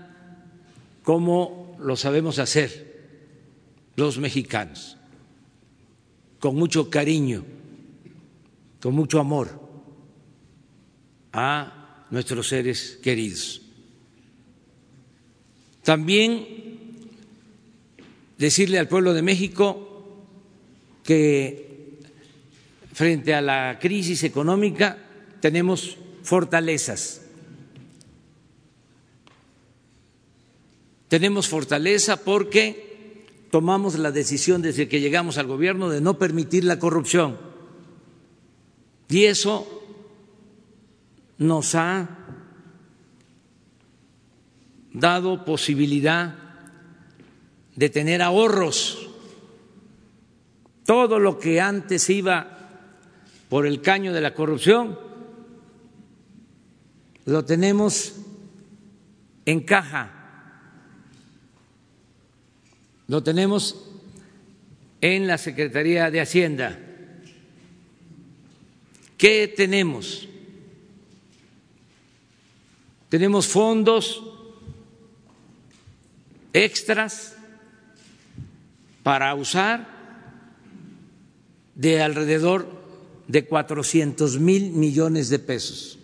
como 1.04 1.76
lo 1.78 1.96
sabemos 1.96 2.40
hacer 2.40 2.94
los 3.94 4.18
mexicanos, 4.18 4.96
con 6.40 6.56
mucho 6.56 6.90
cariño, 6.90 7.44
con 8.80 8.94
mucho 8.94 9.20
amor 9.20 9.60
a 11.32 12.06
nuestros 12.10 12.48
seres 12.48 12.98
queridos. 13.02 13.60
También 15.82 16.46
decirle 18.38 18.78
al 18.78 18.88
pueblo 18.88 19.12
de 19.12 19.22
México 19.22 20.16
que 21.04 21.98
frente 22.92 23.34
a 23.34 23.42
la 23.42 23.78
crisis 23.78 24.24
económica 24.24 24.96
tenemos 25.40 25.98
fortalezas. 26.22 27.23
Tenemos 31.14 31.46
fortaleza 31.46 32.16
porque 32.16 33.24
tomamos 33.52 33.96
la 33.96 34.10
decisión 34.10 34.62
desde 34.62 34.88
que 34.88 34.98
llegamos 34.98 35.38
al 35.38 35.46
gobierno 35.46 35.88
de 35.88 36.00
no 36.00 36.18
permitir 36.18 36.64
la 36.64 36.80
corrupción. 36.80 37.38
Y 39.08 39.26
eso 39.26 39.64
nos 41.38 41.76
ha 41.76 42.08
dado 44.92 45.44
posibilidad 45.44 46.34
de 47.76 47.90
tener 47.90 48.20
ahorros. 48.20 49.08
Todo 50.84 51.20
lo 51.20 51.38
que 51.38 51.60
antes 51.60 52.10
iba 52.10 52.58
por 53.48 53.68
el 53.68 53.80
caño 53.82 54.12
de 54.12 54.20
la 54.20 54.34
corrupción 54.34 54.98
lo 57.24 57.44
tenemos 57.44 58.16
en 59.46 59.60
caja, 59.60 60.13
lo 63.08 63.22
tenemos 63.22 63.84
en 65.00 65.26
la 65.26 65.38
Secretaría 65.38 66.10
de 66.10 66.20
Hacienda. 66.20 66.78
¿Qué 69.18 69.48
tenemos? 69.48 70.28
tenemos 73.14 73.46
fondos 73.46 74.24
extras 76.52 77.36
para 79.04 79.32
usar 79.36 79.86
de 81.76 82.02
alrededor 82.02 82.66
de 83.28 83.46
400 83.46 84.40
mil 84.40 84.72
millones 84.72 85.28
de 85.28 85.38
pesos. 85.38 86.00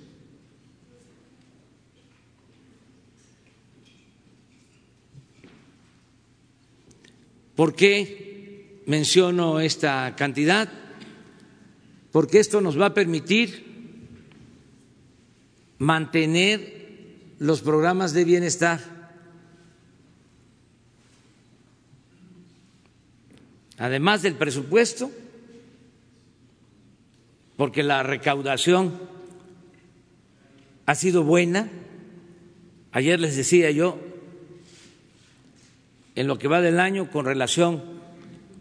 ¿Por 7.61 7.75
qué 7.75 8.81
menciono 8.87 9.61
esta 9.61 10.17
cantidad? 10.17 10.67
Porque 12.11 12.39
esto 12.39 12.63
nos 12.63 12.81
va 12.81 12.87
a 12.87 12.95
permitir 12.95 13.67
mantener 15.77 17.35
los 17.39 17.61
programas 17.61 18.15
de 18.15 18.25
bienestar. 18.25 18.81
Además 23.77 24.23
del 24.23 24.37
presupuesto, 24.37 25.11
porque 27.59 27.83
la 27.83 28.03
recaudación 28.03 28.99
ha 30.87 30.95
sido 30.95 31.25
buena. 31.25 31.69
Ayer 32.93 33.21
les 33.21 33.37
decía 33.37 33.71
yo, 33.71 34.10
en 36.15 36.27
lo 36.27 36.39
que 36.39 36.49
va 36.49 36.61
del 36.61 36.81
año 36.81 37.11
con 37.11 37.25
relación 37.25 37.83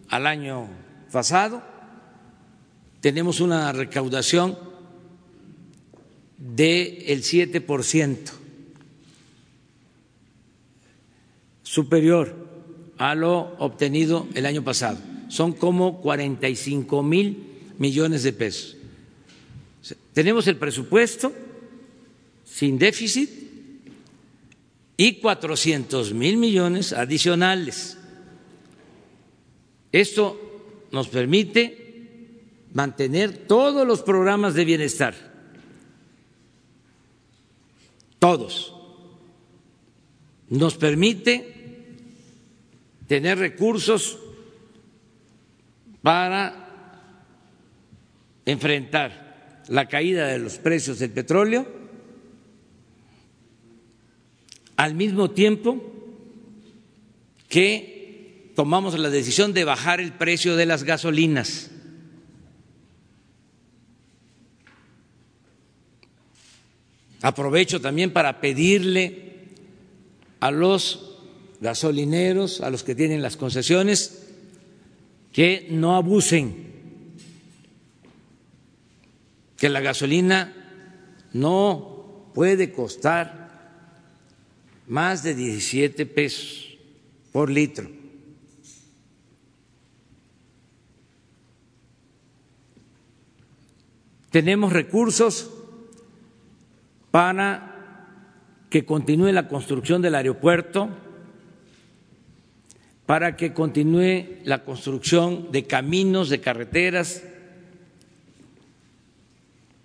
al 0.10 0.28
año 0.28 0.68
pasado, 1.12 1.62
tenemos 3.02 3.40
una 3.40 3.72
recaudación 3.72 4.58
del 6.38 7.24
siete 7.24 7.62
por 7.62 7.84
ciento 7.84 8.32
superior 11.64 12.36
a 12.98 13.16
lo 13.16 13.56
obtenido 13.60 14.28
el 14.34 14.46
año 14.46 14.64
pasado. 14.64 14.98
Son 15.30 15.54
como 15.54 16.02
45 16.02 17.04
mil 17.04 17.44
millones 17.78 18.24
de 18.24 18.34
pesos. 18.34 18.76
Tenemos 20.14 20.48
el 20.48 20.58
presupuesto 20.58 21.32
sin 22.44 22.78
déficit 22.78 23.30
y 25.00 25.14
400 25.14 26.14
mil 26.14 26.36
millones 26.36 26.92
adicionales. 26.92 27.98
Esto 29.94 30.38
nos 30.92 31.08
permite 31.08 32.66
mantener 32.74 33.48
todos 33.48 33.88
los 33.88 34.02
programas 34.02 34.56
de 34.56 34.66
bienestar, 34.66 35.16
todos. 38.20 38.76
Nos 40.50 40.76
permite 40.76 41.96
tener 43.08 43.38
recursos 43.38 44.20
para 46.02 47.08
enfrentar 48.46 49.64
la 49.70 49.88
caída 49.88 50.28
de 50.28 50.40
los 50.40 50.58
precios 50.58 51.00
del 51.00 51.12
petróleo, 51.12 51.79
al 54.80 54.96
mismo 54.96 55.32
tiempo 55.32 55.78
que 57.50 58.54
tomamos 58.56 58.98
la 58.98 59.10
decisión 59.10 59.54
de 59.54 59.66
bajar 59.66 60.00
el 60.00 60.14
precio 60.14 60.56
de 60.56 60.66
las 60.66 60.86
gasolinas. 60.86 61.70
Aprovecho 67.22 67.82
también 67.82 68.14
para 68.14 68.40
pedirle 68.40 69.50
a 70.40 70.50
los 70.50 71.18
gasolineros, 71.60 72.62
a 72.62 72.70
los 72.70 72.84
que 72.84 72.96
tienen 72.96 73.22
las 73.22 73.36
concesiones, 73.36 74.30
que 75.34 75.68
no 75.72 75.98
abusen 75.98 76.70
que 79.58 79.68
la 79.68 79.82
gasolina 79.82 80.54
no 81.34 82.32
puede 82.34 82.72
costar 82.72 83.49
más 84.90 85.22
de 85.24 85.36
17 85.36 86.06
pesos 86.08 86.78
por 87.32 87.50
litro. 87.50 87.90
Tenemos 94.32 94.74
recursos 94.74 95.52
para 97.12 98.66
que 98.70 98.86
continúe 98.86 99.32
la 99.32 99.48
construcción 99.48 100.02
del 100.02 100.16
aeropuerto, 100.16 100.90
para 103.06 103.38
que 103.38 103.54
continúe 103.54 104.40
la 104.44 104.64
construcción 104.64 105.52
de 105.52 105.66
caminos, 105.66 106.30
de 106.30 106.42
carreteras, 106.42 107.24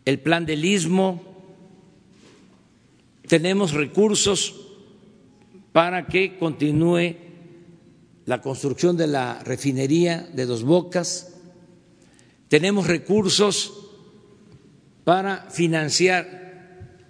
el 0.04 0.18
plan 0.18 0.44
del 0.44 0.64
istmo, 0.64 1.22
tenemos 3.26 3.72
recursos 3.72 4.63
para 5.74 6.06
que 6.06 6.38
continúe 6.38 7.16
la 8.26 8.40
construcción 8.40 8.96
de 8.96 9.08
la 9.08 9.42
refinería 9.42 10.22
de 10.32 10.46
Dos 10.46 10.62
Bocas, 10.62 11.34
tenemos 12.46 12.86
recursos 12.86 13.74
para 15.02 15.50
financiar 15.50 17.02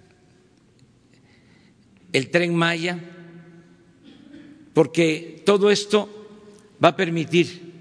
el 2.11 2.31
tren 2.31 2.55
Maya, 2.55 2.97
porque 4.73 5.43
todo 5.45 5.69
esto 5.69 6.09
va 6.83 6.89
a 6.89 6.95
permitir 6.95 7.71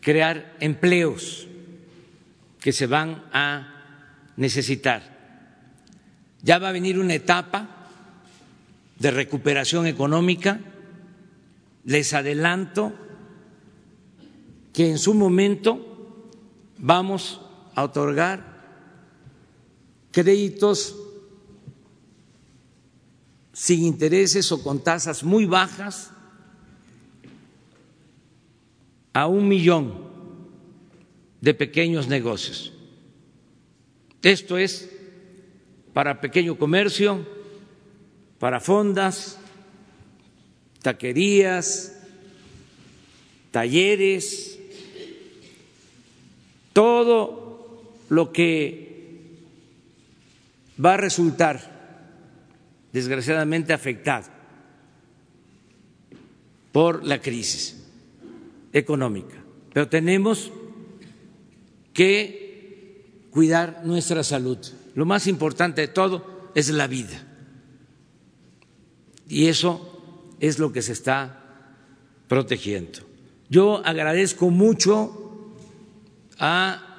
crear 0.00 0.56
empleos 0.60 1.46
que 2.58 2.72
se 2.72 2.86
van 2.86 3.22
a 3.34 4.32
necesitar. 4.38 5.02
Ya 6.40 6.58
va 6.58 6.70
a 6.70 6.72
venir 6.72 6.98
una 6.98 7.12
etapa 7.12 7.73
de 8.98 9.10
recuperación 9.10 9.86
económica. 9.86 10.60
Les 11.84 12.14
adelanto 12.14 12.92
que 14.72 14.90
en 14.90 14.98
su 14.98 15.14
momento 15.14 16.20
vamos 16.78 17.40
a 17.74 17.84
otorgar 17.84 18.54
créditos 20.10 20.96
sin 23.52 23.84
intereses 23.84 24.50
o 24.50 24.62
con 24.62 24.82
tasas 24.82 25.22
muy 25.22 25.46
bajas 25.46 26.10
a 29.12 29.26
un 29.28 29.46
millón 29.46 29.94
de 31.40 31.54
pequeños 31.54 32.08
negocios. 32.08 32.72
Esto 34.22 34.58
es 34.58 34.90
para 35.92 36.20
pequeño 36.20 36.58
comercio, 36.58 37.24
para 38.38 38.60
fondas, 38.60 39.38
taquerías, 40.82 41.96
talleres, 43.50 44.58
todo 46.72 47.94
lo 48.08 48.32
que 48.32 48.84
va 50.84 50.94
a 50.94 50.98
resultar 50.98 51.72
desgraciadamente 52.92 53.72
afectado 53.72 54.28
por 56.72 57.04
la 57.04 57.20
crisis 57.20 57.84
económica. 58.72 59.36
Pero 59.72 59.88
tenemos 59.88 60.52
que 61.92 63.28
cuidar 63.30 63.82
nuestra 63.84 64.22
salud. 64.24 64.58
Lo 64.94 65.06
más 65.06 65.26
importante 65.26 65.80
de 65.80 65.88
todo 65.88 66.50
es 66.54 66.68
la 66.70 66.86
vida. 66.86 67.33
Y 69.28 69.46
eso 69.48 70.36
es 70.40 70.58
lo 70.58 70.72
que 70.72 70.82
se 70.82 70.92
está 70.92 71.40
protegiendo. 72.28 73.00
Yo 73.48 73.84
agradezco 73.84 74.50
mucho 74.50 75.54
a 76.38 76.94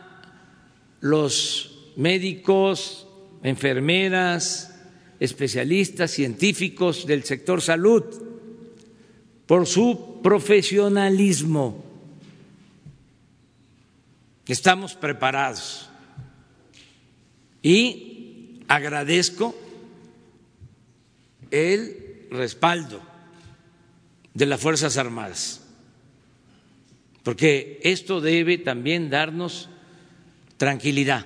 los 1.02 1.92
médicos, 1.96 3.08
enfermeras, 3.44 4.76
especialistas, 5.20 6.12
científicos 6.12 7.06
del 7.06 7.24
sector 7.24 7.62
salud 7.62 8.04
por 9.46 9.68
su 9.68 10.20
profesionalismo. 10.24 11.84
Estamos 14.48 14.94
preparados 14.94 15.90
y 17.62 18.62
agradezco 18.68 19.56
el 21.50 22.05
respaldo 22.32 23.02
de 24.34 24.46
las 24.46 24.60
Fuerzas 24.60 24.98
Armadas, 24.98 25.62
porque 27.24 27.80
esto 27.84 28.22
debe 28.22 28.58
también 28.58 29.10
darnos 29.10 29.70
tranquilidad. 30.58 31.26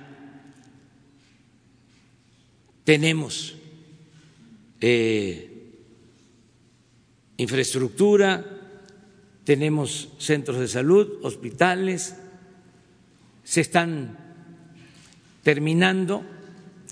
Tenemos 2.84 3.56
eh, 4.82 5.74
infraestructura, 7.38 8.46
tenemos 9.44 10.10
centros 10.20 10.60
de 10.60 10.68
salud, 10.68 11.20
hospitales, 11.24 12.16
se 13.44 13.62
están 13.62 14.18
terminando 15.44 16.24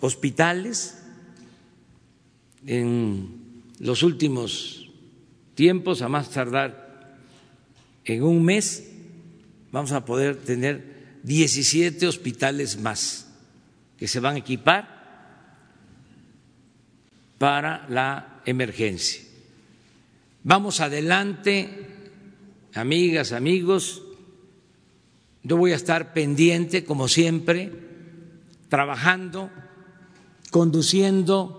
hospitales 0.01 0.97
en 2.65 3.46
los 3.79 4.03
últimos 4.03 4.89
tiempos, 5.55 6.01
a 6.01 6.09
más 6.09 6.29
tardar 6.29 7.17
en 8.05 8.23
un 8.23 8.43
mes, 8.43 8.91
vamos 9.71 9.91
a 9.91 10.05
poder 10.05 10.37
tener 10.37 11.19
17 11.23 12.07
hospitales 12.07 12.79
más 12.79 13.27
que 13.97 14.07
se 14.07 14.19
van 14.19 14.35
a 14.35 14.39
equipar 14.39 14.97
para 17.37 17.87
la 17.89 18.41
emergencia. 18.45 19.21
Vamos 20.43 20.79
adelante, 20.79 21.69
amigas, 22.73 23.31
amigos. 23.31 24.03
Yo 25.43 25.57
voy 25.57 25.71
a 25.71 25.75
estar 25.75 26.13
pendiente, 26.13 26.85
como 26.85 27.07
siempre, 27.07 27.71
trabajando, 28.69 29.49
conduciendo 30.51 31.56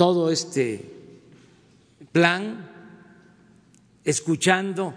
todo 0.00 0.30
este 0.30 0.82
plan, 2.10 2.70
escuchando 4.02 4.94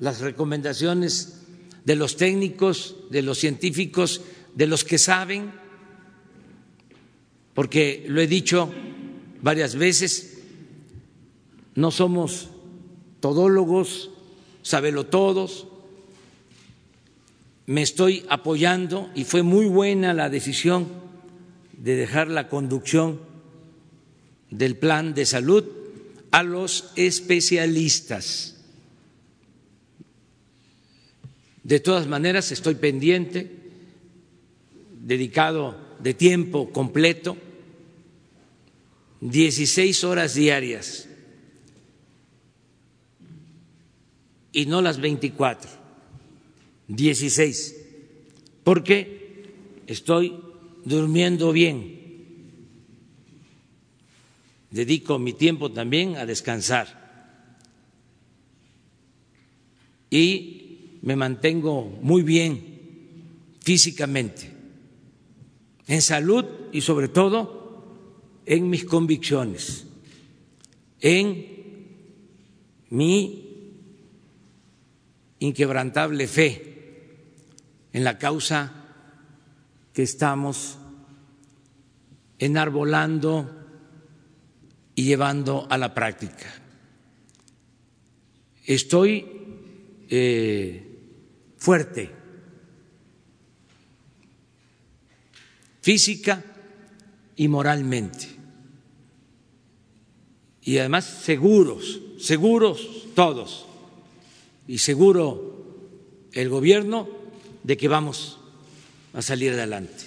las 0.00 0.18
recomendaciones 0.18 1.42
de 1.84 1.94
los 1.94 2.16
técnicos, 2.16 2.96
de 3.08 3.22
los 3.22 3.38
científicos, 3.38 4.20
de 4.56 4.66
los 4.66 4.82
que 4.82 4.98
saben 4.98 5.52
porque 7.54 8.04
lo 8.08 8.20
he 8.20 8.26
dicho 8.26 8.68
varias 9.42 9.76
veces, 9.76 10.42
no 11.76 11.92
somos 11.92 12.48
todólogos, 13.20 14.10
todos. 15.08 15.68
me 17.66 17.82
estoy 17.82 18.26
apoyando 18.28 19.08
y 19.14 19.22
fue 19.22 19.44
muy 19.44 19.66
buena 19.66 20.12
la 20.12 20.28
decisión 20.28 20.88
de 21.78 21.94
dejar 21.94 22.26
la 22.26 22.48
conducción 22.48 23.30
del 24.52 24.76
plan 24.76 25.14
de 25.14 25.24
salud 25.24 25.64
a 26.30 26.42
los 26.42 26.92
especialistas. 26.94 28.56
De 31.64 31.80
todas 31.80 32.06
maneras, 32.06 32.52
estoy 32.52 32.74
pendiente, 32.74 33.50
dedicado 35.00 35.76
de 36.00 36.14
tiempo 36.14 36.70
completo, 36.70 37.36
16 39.20 40.04
horas 40.04 40.34
diarias 40.34 41.08
y 44.52 44.66
no 44.66 44.82
las 44.82 45.00
24, 45.00 45.70
16, 46.88 47.76
porque 48.64 49.46
estoy 49.86 50.36
durmiendo 50.84 51.52
bien. 51.52 52.01
Dedico 54.72 55.18
mi 55.18 55.34
tiempo 55.34 55.70
también 55.70 56.16
a 56.16 56.24
descansar. 56.24 57.00
Y 60.08 60.98
me 61.02 61.14
mantengo 61.14 61.84
muy 62.00 62.22
bien 62.22 63.58
físicamente 63.60 64.50
en 65.86 66.00
salud 66.00 66.44
y 66.72 66.80
sobre 66.80 67.08
todo 67.08 68.40
en 68.46 68.70
mis 68.70 68.84
convicciones, 68.84 69.86
en 71.00 71.46
mi 72.88 73.42
inquebrantable 75.38 76.26
fe 76.26 76.72
en 77.92 78.04
la 78.04 78.18
causa 78.18 78.72
que 79.92 80.02
estamos 80.02 80.78
enarbolando 82.38 83.61
y 84.94 85.04
llevando 85.04 85.66
a 85.70 85.78
la 85.78 85.94
práctica. 85.94 86.52
Estoy 88.64 89.26
eh, 90.08 90.86
fuerte 91.56 92.22
física 95.82 96.42
y 97.36 97.48
moralmente. 97.48 98.28
Y 100.62 100.78
además 100.78 101.04
seguros, 101.04 102.00
seguros 102.18 103.08
todos, 103.14 103.66
y 104.68 104.78
seguro 104.78 106.28
el 106.32 106.48
gobierno 106.48 107.08
de 107.64 107.76
que 107.76 107.88
vamos 107.88 108.38
a 109.12 109.20
salir 109.20 109.52
adelante 109.52 110.04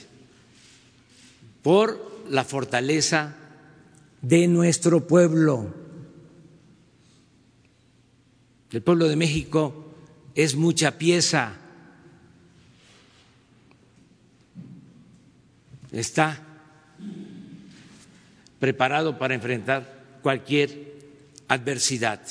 por 1.61 2.23
la 2.29 2.45
fortaleza 2.45 3.35
de 4.27 4.47
nuestro 4.47 5.05
pueblo. 5.05 5.73
El 8.71 8.81
pueblo 8.81 9.07
de 9.07 9.15
México 9.15 9.93
es 10.33 10.55
mucha 10.55 10.97
pieza 10.97 11.59
está 15.99 16.41
preparado 18.59 19.17
para 19.17 19.35
enfrentar 19.35 20.19
cualquier 20.21 20.93
adversidad. 21.47 22.21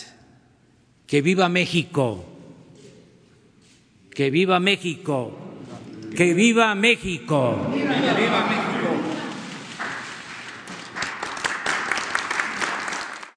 Que 1.06 1.22
viva 1.22 1.48
México, 1.48 2.24
que 4.10 4.30
viva 4.30 4.58
México, 4.58 5.32
que 6.16 6.34
viva 6.34 6.74
México. 6.74 7.70
viva 7.74 7.90
México. 7.90 8.73